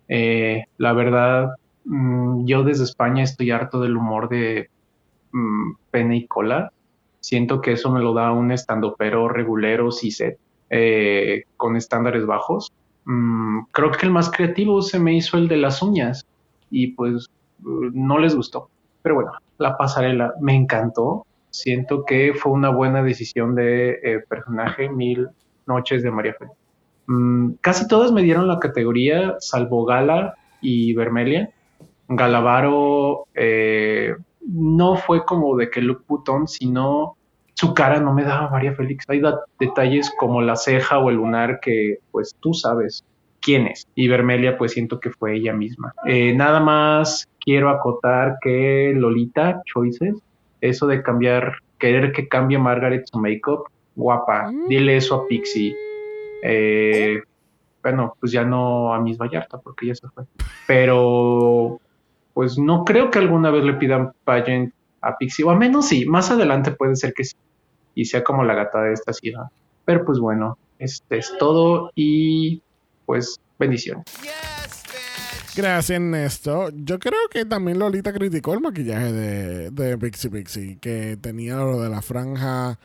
Eh, 0.08 0.64
la 0.78 0.94
verdad, 0.94 1.50
mm, 1.86 2.46
yo 2.46 2.64
desde 2.64 2.86
España 2.86 3.24
estoy 3.24 3.52
harto 3.52 3.80
del 3.82 3.96
humor 3.98 4.30
de 4.30 4.70
mm, 5.32 5.74
pena 5.92 6.16
y 6.16 6.26
cola. 6.26 6.72
Siento 7.20 7.62
que 7.62 7.74
eso 7.74 7.92
me 7.92 8.00
lo 8.00 8.14
da 8.14 8.32
un 8.32 8.52
estandopero 8.52 9.28
regulero, 9.28 9.92
CISET, 9.92 10.38
eh, 10.70 11.44
con 11.58 11.76
estándares 11.76 12.26
bajos. 12.26 12.72
Mm, 13.08 13.68
creo 13.72 13.92
que 13.92 14.06
el 14.06 14.12
más 14.12 14.30
creativo 14.30 14.82
se 14.82 15.00
me 15.00 15.16
hizo 15.16 15.38
el 15.38 15.48
de 15.48 15.56
las 15.56 15.82
uñas 15.82 16.26
y 16.70 16.88
pues 16.88 17.30
mm, 17.60 17.92
no 17.94 18.20
les 18.20 18.36
gustó. 18.36 18.70
Pero 19.02 19.16
bueno, 19.16 19.32
la 19.58 19.78
pasarela 19.78 20.34
me 20.42 20.56
encantó. 20.56 21.26
Siento 21.50 22.04
que 22.04 22.34
fue 22.34 22.52
una 22.52 22.70
buena 22.70 23.02
decisión 23.02 23.56
de 23.56 23.92
eh, 24.04 24.20
personaje 24.28 24.90
Mil 24.90 25.30
Noches 25.66 26.04
de 26.04 26.12
María 26.12 26.36
Félix. 26.38 26.58
Mm, 27.08 27.54
casi 27.62 27.88
todas 27.88 28.12
me 28.12 28.24
dieron 28.24 28.48
la 28.48 28.60
categoría, 28.60 29.36
salvo 29.40 29.86
Gala 29.86 30.36
y 30.62 30.94
Vermelia. 30.94 31.50
Galavaro 32.10 33.28
eh, 33.36 34.16
no 34.42 34.98
fue 34.98 35.24
como 35.26 35.56
de 35.56 35.70
que 35.70 35.82
look 35.82 36.04
putón, 36.06 36.48
sino 36.50 37.17
su 37.58 37.74
cara 37.74 38.00
no 38.00 38.14
me 38.14 38.24
daba 38.24 38.50
María 38.50 38.74
Félix. 38.74 39.06
Hay 39.10 39.22
detalles 39.60 40.14
como 40.18 40.42
la 40.42 40.56
ceja 40.56 41.00
o 41.00 41.10
el 41.10 41.16
lunar 41.16 41.60
que 41.60 41.98
pues 42.12 42.36
tú 42.40 42.54
sabes 42.54 43.04
quién 43.42 43.66
es. 43.66 43.88
Y 43.96 44.08
Vermelia 44.08 44.58
pues 44.58 44.74
siento 44.74 45.00
que 45.00 45.10
fue 45.10 45.36
ella 45.36 45.54
misma. 45.54 45.92
Eh, 46.06 46.36
nada 46.36 46.60
más 46.60 47.28
quiero 47.40 47.70
acotar 47.70 48.38
que 48.42 48.94
Lolita 48.96 49.64
Choices, 49.66 50.22
eso 50.62 50.86
de 50.86 51.02
cambiar, 51.02 51.56
querer 51.80 52.12
que 52.12 52.28
cambie 52.28 52.60
Margaret 52.60 53.08
su 53.12 53.20
make-up, 53.20 53.64
guapa, 53.96 54.52
dile 54.70 54.98
eso 54.98 55.16
a 55.16 55.28
Pixie. 55.28 55.76
Eh, 56.44 57.22
bueno, 57.82 58.16
pues 58.20 58.32
ya 58.32 58.44
no 58.44 58.94
a 58.94 59.02
Miss 59.02 59.18
Vallarta 59.18 59.58
porque 59.58 59.88
ya 59.88 59.96
se 59.96 60.08
fue. 60.10 60.26
Pero 60.68 61.80
pues 62.36 62.60
no 62.60 62.86
creo 62.86 63.10
que 63.10 63.18
alguna 63.18 63.50
vez 63.50 63.64
le 63.64 63.74
pidan 63.74 64.12
pageant 64.26 64.72
a 65.02 65.18
Pixie, 65.18 65.44
o 65.44 65.50
al 65.50 65.58
menos 65.58 65.88
sí, 65.88 66.06
más 66.06 66.30
adelante 66.30 66.72
puede 66.72 66.96
ser 66.96 67.14
que 67.14 67.24
sí, 67.24 67.36
y 67.98 68.06
sea 68.06 68.24
como 68.24 68.44
la 68.44 68.54
gata 68.54 68.84
de 68.84 68.94
esta 68.94 69.12
ciudad. 69.12 69.46
Pero 69.84 70.06
pues 70.06 70.20
bueno, 70.20 70.58
este 70.78 71.18
es 71.18 71.34
todo 71.40 71.92
y 71.96 72.62
pues 73.08 73.40
bendiciones. 73.58 74.06
Gracias, 75.56 75.90
Ernesto. 75.90 76.70
Yo 76.76 77.00
creo 77.00 77.28
que 77.32 77.44
también 77.46 77.80
Lolita 77.80 78.14
criticó 78.14 78.54
el 78.54 78.60
maquillaje 78.62 79.12
de, 79.12 79.72
de 79.72 79.98
Pixie 79.98 80.30
Pixie, 80.30 80.78
que 80.80 81.18
tenía 81.20 81.56
lo 81.56 81.82
de 81.82 81.90
la 81.90 82.04
franja. 82.04 82.78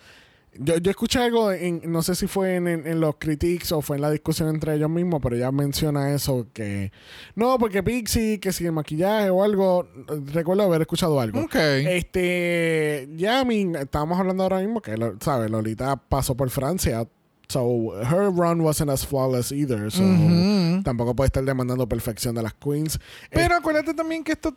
Yo, 0.58 0.76
yo 0.76 0.90
escuché 0.90 1.18
algo, 1.18 1.50
en, 1.50 1.80
no 1.90 2.02
sé 2.02 2.14
si 2.14 2.26
fue 2.26 2.56
en, 2.56 2.68
en- 2.68 2.86
en 2.86 3.00
los 3.00 3.14
critiques 3.16 3.72
o 3.72 3.80
fue 3.80 3.96
en 3.96 4.02
la 4.02 4.10
discusión 4.10 4.50
entre 4.50 4.74
ellos 4.74 4.90
mismos, 4.90 5.20
pero 5.22 5.34
ella 5.34 5.50
menciona 5.50 6.12
eso, 6.12 6.46
que 6.52 6.92
no, 7.34 7.56
porque 7.58 7.82
Pixie, 7.82 8.38
que 8.38 8.52
si 8.52 8.66
el 8.66 8.72
maquillaje 8.72 9.30
o 9.30 9.42
algo, 9.42 9.88
recuerdo 10.32 10.64
haber 10.64 10.82
escuchado 10.82 11.18
algo. 11.20 11.40
Ok. 11.40 11.54
Este, 11.56 13.08
ya, 13.16 13.40
I 13.42 13.44
mean, 13.46 13.76
estábamos 13.76 14.18
hablando 14.18 14.42
ahora 14.42 14.58
mismo 14.60 14.80
que, 14.82 14.94
¿sabes? 15.20 15.50
Lolita 15.50 15.96
pasó 15.96 16.34
por 16.36 16.50
Francia. 16.50 17.06
So, 17.48 17.92
her 18.02 18.30
run 18.30 18.60
wasn't 18.62 18.90
as 18.90 19.06
flawless 19.06 19.52
either. 19.52 19.90
So, 19.90 20.02
Ujú. 20.02 20.82
tampoco 20.84 21.14
puede 21.14 21.26
estar 21.26 21.44
demandando 21.44 21.86
perfección 21.88 22.34
de 22.34 22.42
las 22.42 22.54
queens. 22.54 22.98
Pero 23.30 23.56
acuérdate 23.56 23.92
también 23.94 24.24
que 24.24 24.32
esto 24.32 24.54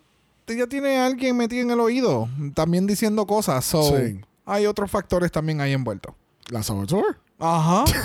ella 0.48 0.68
tiene 0.68 0.98
a 0.98 1.06
alguien 1.06 1.36
metido 1.36 1.64
en 1.64 1.72
el 1.72 1.80
oído, 1.80 2.30
también 2.54 2.86
diciendo 2.88 3.26
cosas. 3.26 3.66
So, 3.66 3.84
Sí. 3.98 4.20
Hay 4.46 4.66
otros 4.66 4.90
factores 4.92 5.32
también 5.32 5.62
ahí 5.62 5.74
envueltos. 5.74 6.14
La 6.50 6.62
Saboteur. 6.64 7.20
Ajá. 7.40 7.86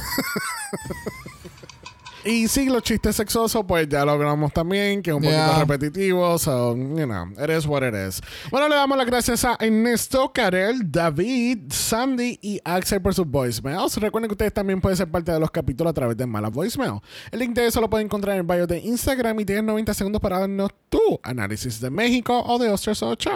Y 2.22 2.48
sí, 2.48 2.66
los 2.66 2.82
chistes 2.82 3.16
sexosos, 3.16 3.64
pues 3.66 3.88
ya 3.88 4.04
lo 4.04 4.10
hablamos 4.12 4.52
también, 4.52 5.00
que 5.02 5.08
es 5.08 5.16
un 5.16 5.22
poquito 5.22 5.38
Yeah. 5.40 5.58
repetitivo. 5.60 6.38
So, 6.38 6.76
you 6.76 7.06
know, 7.06 7.28
it 7.42 7.48
is 7.48 7.64
what 7.64 7.82
it 7.82 7.94
is. 7.94 8.20
Bueno, 8.50 8.68
le 8.68 8.74
damos 8.74 8.98
las 8.98 9.06
gracias 9.06 9.42
a 9.46 9.56
Ernesto, 9.58 10.30
Karel, 10.30 10.80
David, 10.92 11.72
Sandy 11.72 12.38
y 12.42 12.60
Axel 12.62 13.00
por 13.00 13.14
sus 13.14 13.26
voicemails. 13.26 13.96
Recuerden 13.96 14.28
que 14.28 14.34
ustedes 14.34 14.52
también 14.52 14.82
pueden 14.82 14.98
ser 14.98 15.10
parte 15.10 15.32
de 15.32 15.40
los 15.40 15.50
capítulos 15.50 15.92
a 15.92 15.94
través 15.94 16.14
de 16.18 16.26
Mala 16.26 16.50
Voicemail. 16.50 17.00
El 17.32 17.38
link 17.38 17.54
de 17.54 17.66
eso 17.66 17.80
lo 17.80 17.88
pueden 17.88 18.06
encontrar 18.08 18.36
en 18.36 18.40
el 18.42 18.46
bio 18.54 18.66
de 18.66 18.80
Instagram 18.80 19.40
y 19.40 19.46
tienes 19.46 19.64
90 19.64 19.94
segundos 19.94 20.20
para 20.20 20.40
darnos 20.40 20.70
tu 20.90 21.00
análisis 21.22 21.80
de 21.80 21.88
México 21.88 22.38
o 22.44 22.58
de 22.58 22.68
Ostras 22.68 23.02
8. 23.02 23.30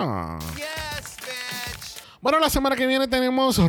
Bueno, 2.25 2.39
la 2.41 2.49
semana 2.49 2.75
que 2.75 2.87
viene 2.87 3.07
tenemos 3.07 3.61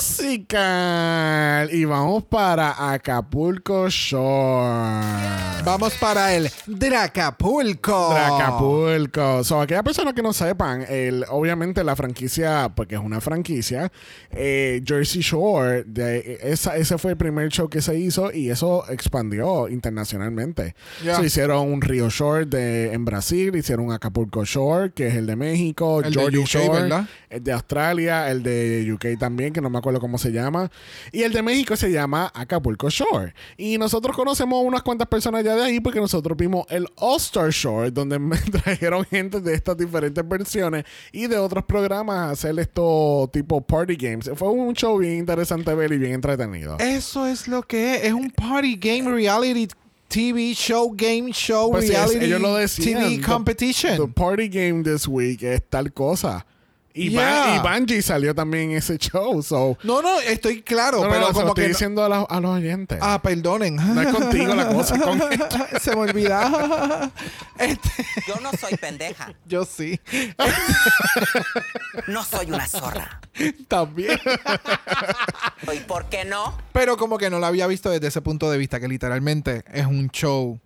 musical 0.00 1.68
y 1.72 1.84
vamos 1.84 2.24
para 2.24 2.92
Acapulco 2.92 3.88
Shore. 3.88 5.04
Vamos 5.64 5.94
para 5.94 6.34
el 6.34 6.50
Dracapulco. 6.66 8.12
Acapulco. 8.12 9.42
So, 9.44 9.60
aquellas 9.60 9.82
personas 9.82 10.14
que 10.14 10.22
no 10.22 10.32
sepan, 10.32 10.84
el, 10.88 11.24
obviamente 11.30 11.82
la 11.84 11.96
franquicia, 11.96 12.70
porque 12.74 12.96
es 12.96 13.00
una 13.00 13.20
franquicia, 13.20 13.90
eh, 14.30 14.82
Jersey 14.84 15.22
Shore, 15.22 15.84
de, 15.84 16.38
esa, 16.42 16.76
ese 16.76 16.98
fue 16.98 17.12
el 17.12 17.16
primer 17.16 17.48
show 17.48 17.68
que 17.68 17.80
se 17.80 17.98
hizo 17.98 18.32
y 18.32 18.50
eso 18.50 18.84
expandió 18.90 19.68
internacionalmente. 19.68 20.74
Yeah. 21.02 21.16
So, 21.16 21.24
hicieron 21.24 21.72
un 21.72 21.80
Rio 21.80 22.10
Shore 22.10 22.44
de, 22.44 22.92
en 22.92 23.04
Brasil, 23.04 23.56
hicieron 23.56 23.86
un 23.86 23.92
Acapulco 23.92 24.44
Shore, 24.44 24.92
que 24.92 25.08
es 25.08 25.14
el 25.14 25.26
de 25.26 25.36
México, 25.36 26.02
El 26.02 26.12
de 26.12 26.20
Geordie 26.20 26.38
UK, 26.40 26.46
Shore, 26.46 26.82
¿verdad? 26.82 27.08
el 27.30 27.42
de 27.42 27.52
Australia, 27.52 28.30
el 28.30 28.42
de 28.42 28.90
UK 28.92 29.18
también, 29.18 29.52
que 29.52 29.60
no 29.60 29.70
me 29.70 29.78
acuerdo 29.78 29.83
cómo 30.00 30.18
se 30.18 30.32
llama. 30.32 30.70
Y 31.12 31.22
el 31.22 31.32
de 31.32 31.42
México 31.42 31.76
se 31.76 31.90
llama 31.92 32.30
Acapulco 32.34 32.88
Shore. 32.90 33.34
Y 33.56 33.76
nosotros 33.78 34.16
conocemos 34.16 34.64
unas 34.64 34.82
cuantas 34.82 35.08
personas 35.08 35.44
ya 35.44 35.54
de 35.56 35.62
ahí 35.62 35.80
porque 35.80 36.00
nosotros 36.00 36.36
vimos 36.38 36.66
el 36.70 36.86
All-Star 36.96 37.50
Shore, 37.50 37.90
donde 37.90 38.18
me 38.18 38.36
trajeron 38.52 39.04
gente 39.04 39.40
de 39.40 39.54
estas 39.54 39.76
diferentes 39.76 40.26
versiones 40.26 40.84
y 41.12 41.26
de 41.26 41.36
otros 41.38 41.64
programas 41.64 42.16
a 42.16 42.30
hacer 42.30 42.58
esto 42.58 43.28
tipo 43.32 43.60
party 43.60 43.96
games. 43.96 44.30
Fue 44.34 44.48
un 44.48 44.74
show 44.74 44.98
bien 44.98 45.18
interesante 45.18 45.74
ver 45.74 45.92
y 45.92 45.98
bien 45.98 46.12
entretenido. 46.14 46.76
Eso 46.78 47.26
es 47.26 47.48
lo 47.48 47.62
que 47.62 47.96
es. 47.96 48.04
Es 48.04 48.12
un 48.12 48.30
party 48.30 48.76
game 48.76 49.10
reality 49.10 49.68
TV 50.08 50.52
show, 50.54 50.92
game 50.94 51.32
show, 51.32 51.72
Pues 51.72 51.86
sí, 51.86 51.92
es- 51.92 51.98
reality 51.98 52.24
ellos 52.26 52.40
lo 52.40 52.54
decían. 52.54 53.00
TV 53.02 53.16
The- 53.16 53.22
competition. 53.22 53.96
The 53.96 54.06
party 54.12 54.48
game 54.48 54.82
this 54.84 55.08
week 55.08 55.42
es 55.42 55.62
tal 55.68 55.92
cosa. 55.92 56.46
Y, 56.96 57.08
Ban- 57.12 57.24
Yeah. 57.44 57.56
y 57.56 57.58
Bungie 57.80 58.02
salió 58.02 58.32
también 58.36 58.70
en 58.70 58.76
ese 58.76 58.96
show. 58.98 59.42
So, 59.42 59.76
no, 59.82 60.00
no, 60.00 60.20
estoy 60.20 60.62
claro, 60.62 60.98
no, 60.98 61.04
no, 61.04 61.10
pero 61.10 61.20
no, 61.22 61.26
se 61.26 61.32
lo 61.32 61.38
como 61.40 61.48
estoy 61.48 61.62
que. 61.64 61.68
no- 61.68 61.74
diciendo 61.74 62.04
a, 62.04 62.08
los- 62.08 62.26
a 62.30 62.40
los 62.40 62.50
oyentes. 62.52 62.98
Ah, 63.02 63.20
perdonen. 63.20 63.74
No 63.74 64.00
es 64.00 64.14
contigo 64.14 64.54
la 64.54 64.68
cosa, 64.68 64.96
con 65.00 65.20
Se 65.80 65.90
me 65.90 66.02
olvida. 66.02 67.10
Este, 67.58 67.90
Yo 68.28 68.36
no 68.40 68.50
soy 68.52 68.76
pendeja. 68.76 69.34
yo 69.44 69.64
sí. 69.64 70.00
No 72.06 72.22
soy 72.24 72.46
una 72.52 72.66
zorra. 72.66 73.20
También. 73.68 74.18
¿Y 75.72 75.78
por 75.80 76.04
qué 76.06 76.24
no? 76.24 76.56
Pero 76.72 76.96
como 76.96 77.18
que 77.18 77.28
no 77.28 77.38
lo 77.40 77.46
había 77.46 77.66
visto 77.66 77.90
desde 77.90 78.06
ese 78.08 78.20
punto 78.22 78.50
de 78.50 78.58
vista, 78.58 78.78
que 78.78 78.86
literalmente 78.88 79.64
es 79.72 79.86
un 79.86 80.10
show 80.10 80.60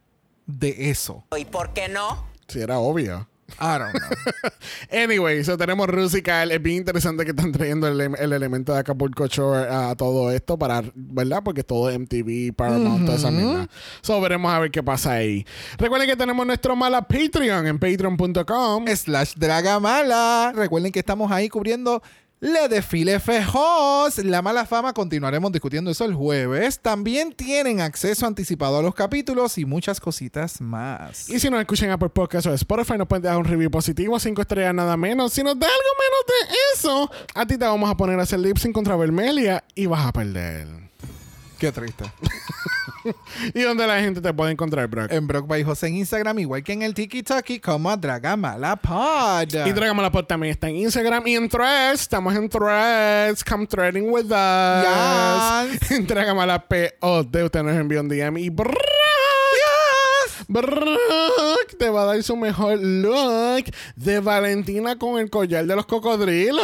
de 0.46 0.90
eso. 0.90 1.24
¿Y 1.38 1.44
por 1.46 1.72
qué 1.72 1.88
no? 1.88 2.26
Si 2.48 2.60
era 2.60 2.78
obvio. 2.78 3.28
I 3.60 3.78
don't 3.78 3.92
know. 3.92 4.50
Anyway, 4.90 5.42
so 5.44 5.56
tenemos 5.56 5.88
Rusical. 5.88 6.52
Es 6.52 6.62
bien 6.62 6.76
interesante 6.76 7.24
que 7.24 7.30
están 7.30 7.52
trayendo 7.52 7.88
el, 7.88 8.00
el 8.00 8.32
elemento 8.32 8.72
de 8.72 8.80
Acapulco 8.80 9.26
Shore 9.26 9.68
a 9.68 9.94
todo 9.96 10.30
esto 10.30 10.58
para, 10.58 10.82
¿verdad? 10.94 11.42
Porque 11.44 11.60
es 11.60 11.66
todo 11.66 11.90
MTV, 11.90 12.54
Paramount, 12.54 13.04
toda 13.06 13.18
esa 13.18 13.30
mierda. 13.30 13.68
So 14.02 14.20
veremos 14.20 14.52
a 14.52 14.58
ver 14.60 14.70
qué 14.70 14.82
pasa 14.82 15.12
ahí. 15.12 15.46
Recuerden 15.78 16.08
que 16.08 16.16
tenemos 16.16 16.46
nuestro 16.46 16.76
mala 16.76 17.02
Patreon 17.02 17.66
en 17.66 17.78
patreon.com. 17.78 18.86
slash 18.88 19.34
Dragamala. 19.36 20.52
Recuerden 20.54 20.92
que 20.92 21.00
estamos 21.00 21.30
ahí 21.32 21.48
cubriendo 21.48 22.02
Le 22.40 22.68
Desfile 22.68 23.18
Fejos. 23.18 24.18
La 24.18 24.42
mala 24.42 24.64
fama, 24.64 24.92
continuaremos 24.92 25.50
discutiendo 25.50 25.90
eso 25.90 26.04
el 26.04 26.14
jueves. 26.14 26.78
También 26.78 27.32
tienen 27.32 27.80
acceso 27.80 28.26
anticipado 28.26 28.78
a 28.78 28.82
los 28.82 28.94
capítulos 28.94 29.58
y 29.58 29.64
muchas 29.64 29.98
cositas 29.98 30.60
más. 30.60 31.28
Y 31.28 31.40
si 31.40 31.50
nos 31.50 31.60
escuchan 31.60 31.90
Apple 31.90 32.10
Podcast 32.10 32.46
o 32.46 32.54
Spotify, 32.54 32.96
nos 32.96 33.08
pueden 33.08 33.22
dejar 33.22 33.38
un 33.38 33.44
review 33.44 33.70
positivo, 33.70 34.18
cinco 34.20 34.42
estrellas 34.42 34.74
nada 34.74 34.96
menos. 34.96 35.32
Si 35.32 35.42
nos 35.42 35.58
da 35.58 35.66
algo 35.66 35.78
menos 35.98 36.26
de 36.26 36.54
eso, 36.74 37.10
a 37.34 37.44
ti 37.46 37.58
te 37.58 37.64
vamos 37.64 37.90
a 37.90 37.96
poner 37.96 38.20
a 38.20 38.22
hacer 38.22 38.38
lip 38.38 38.56
contra 38.72 38.94
Vermelia 38.94 39.64
y 39.74 39.86
vas 39.86 40.06
a 40.06 40.12
perder. 40.12 40.87
Qué 41.58 41.72
triste. 41.72 42.04
¿Y 43.54 43.62
dónde 43.62 43.86
la 43.86 44.00
gente 44.00 44.20
te 44.20 44.32
puede 44.32 44.52
encontrar, 44.52 44.86
Brock? 44.86 45.10
En 45.10 45.26
Brock 45.26 45.46
by 45.46 45.64
José 45.64 45.88
en 45.88 45.96
Instagram, 45.96 46.38
igual 46.38 46.62
que 46.62 46.72
en 46.72 46.82
el 46.82 46.94
Tiki 46.94 47.22
Talkie, 47.22 47.60
como 47.60 47.96
Dragamala 47.96 48.76
Pod. 48.76 49.66
Y 49.66 49.72
Dragamala 49.72 50.12
Pod 50.12 50.24
también 50.26 50.52
está 50.52 50.68
en 50.68 50.76
Instagram 50.76 51.26
y 51.26 51.34
en 51.34 51.48
Threads. 51.48 52.02
Estamos 52.02 52.34
en 52.36 52.48
Threads. 52.48 53.42
Come 53.42 53.66
threading 53.66 54.08
with 54.10 54.26
us. 54.26 54.84
Yes. 55.80 55.90
En 55.90 56.06
Dragamala 56.06 56.64
POD. 56.68 57.44
Usted 57.44 57.62
nos 57.62 57.76
envió 57.76 58.00
un 58.00 58.08
DM 58.08 58.38
y 58.38 58.50
Brock, 58.50 58.76
Brock 60.46 61.47
te 61.78 61.88
va 61.90 62.02
a 62.02 62.06
dar 62.06 62.22
su 62.22 62.36
mejor 62.36 62.78
look 62.80 63.64
de 63.96 64.20
Valentina 64.20 64.96
con 64.98 65.18
el 65.18 65.30
collar 65.30 65.66
de 65.66 65.76
los 65.76 65.86
cocodrilos. 65.86 66.58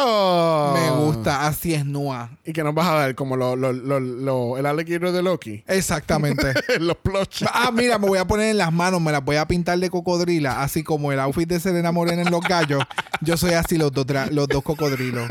Me 0.74 0.90
gusta, 0.90 1.46
así 1.46 1.72
es 1.74 1.84
Noah. 1.86 2.30
¿Y 2.44 2.52
que 2.52 2.62
nos 2.64 2.74
vas 2.74 2.88
a 2.88 2.94
dar? 2.94 3.14
Como 3.14 3.36
lo, 3.36 3.54
lo, 3.56 3.72
lo, 3.72 4.00
lo- 4.00 4.58
el 4.58 4.66
alligator 4.66 5.12
de 5.12 5.22
Loki. 5.22 5.62
Exactamente. 5.66 6.52
los 6.80 6.96
plush. 6.98 7.44
Ah, 7.52 7.70
mira, 7.72 7.98
me 7.98 8.08
voy 8.08 8.18
a 8.18 8.26
poner 8.26 8.50
en 8.50 8.58
las 8.58 8.72
manos, 8.72 9.00
me 9.00 9.12
las 9.12 9.24
voy 9.24 9.36
a 9.36 9.46
pintar 9.46 9.78
de 9.78 9.88
cocodrila, 9.90 10.62
así 10.62 10.82
como 10.82 11.12
el 11.12 11.20
outfit 11.20 11.48
de 11.48 11.60
Serena 11.60 11.92
Morena 11.92 12.22
en 12.22 12.30
los 12.30 12.40
gallos. 12.42 12.82
Yo 13.20 13.36
soy 13.36 13.52
así 13.52 13.76
los 13.78 13.92
dos, 13.92 14.06
los 14.32 14.48
dos 14.48 14.62
cocodrilos. 14.62 15.28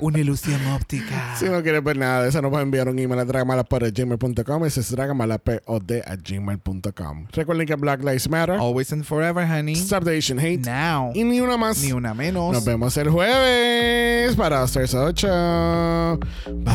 Una 0.00 0.18
ilusión 0.18 0.64
óptica. 0.68 1.36
Si 1.38 1.44
no 1.46 1.62
quieres 1.62 1.82
ver 1.84 1.96
nada 1.98 2.22
de 2.22 2.28
eso, 2.30 2.40
nos 2.42 2.50
pueden 2.50 2.66
enviar 2.68 2.88
un 2.88 2.98
email 2.98 3.20
a 3.20 3.24
dragamalapod.gmail.com. 3.24 4.64
Ese 4.64 4.80
es 4.80 4.90
dragamalapod.gmail.com. 4.90 7.26
Recuerden 7.32 7.66
que 7.66 7.74
Black 7.74 8.00
Lives 8.00 8.13
Matter. 8.28 8.54
Always 8.58 8.92
and 8.92 9.04
forever, 9.04 9.44
honey. 9.46 9.74
Stop 9.74 10.04
the 10.04 10.12
Asian 10.12 10.38
Hate. 10.38 10.64
Now. 10.64 11.12
Y 11.14 11.24
ni 11.24 11.40
una 11.40 11.56
más. 11.56 11.82
Ni 11.82 11.92
una 11.92 12.14
menos. 12.14 12.52
Nos 12.52 12.64
vemos 12.64 12.96
el 12.96 13.10
jueves 13.10 14.34
para 14.36 14.64
Stars 14.64 14.94
8. 14.94 16.18
Bye. 16.64 16.74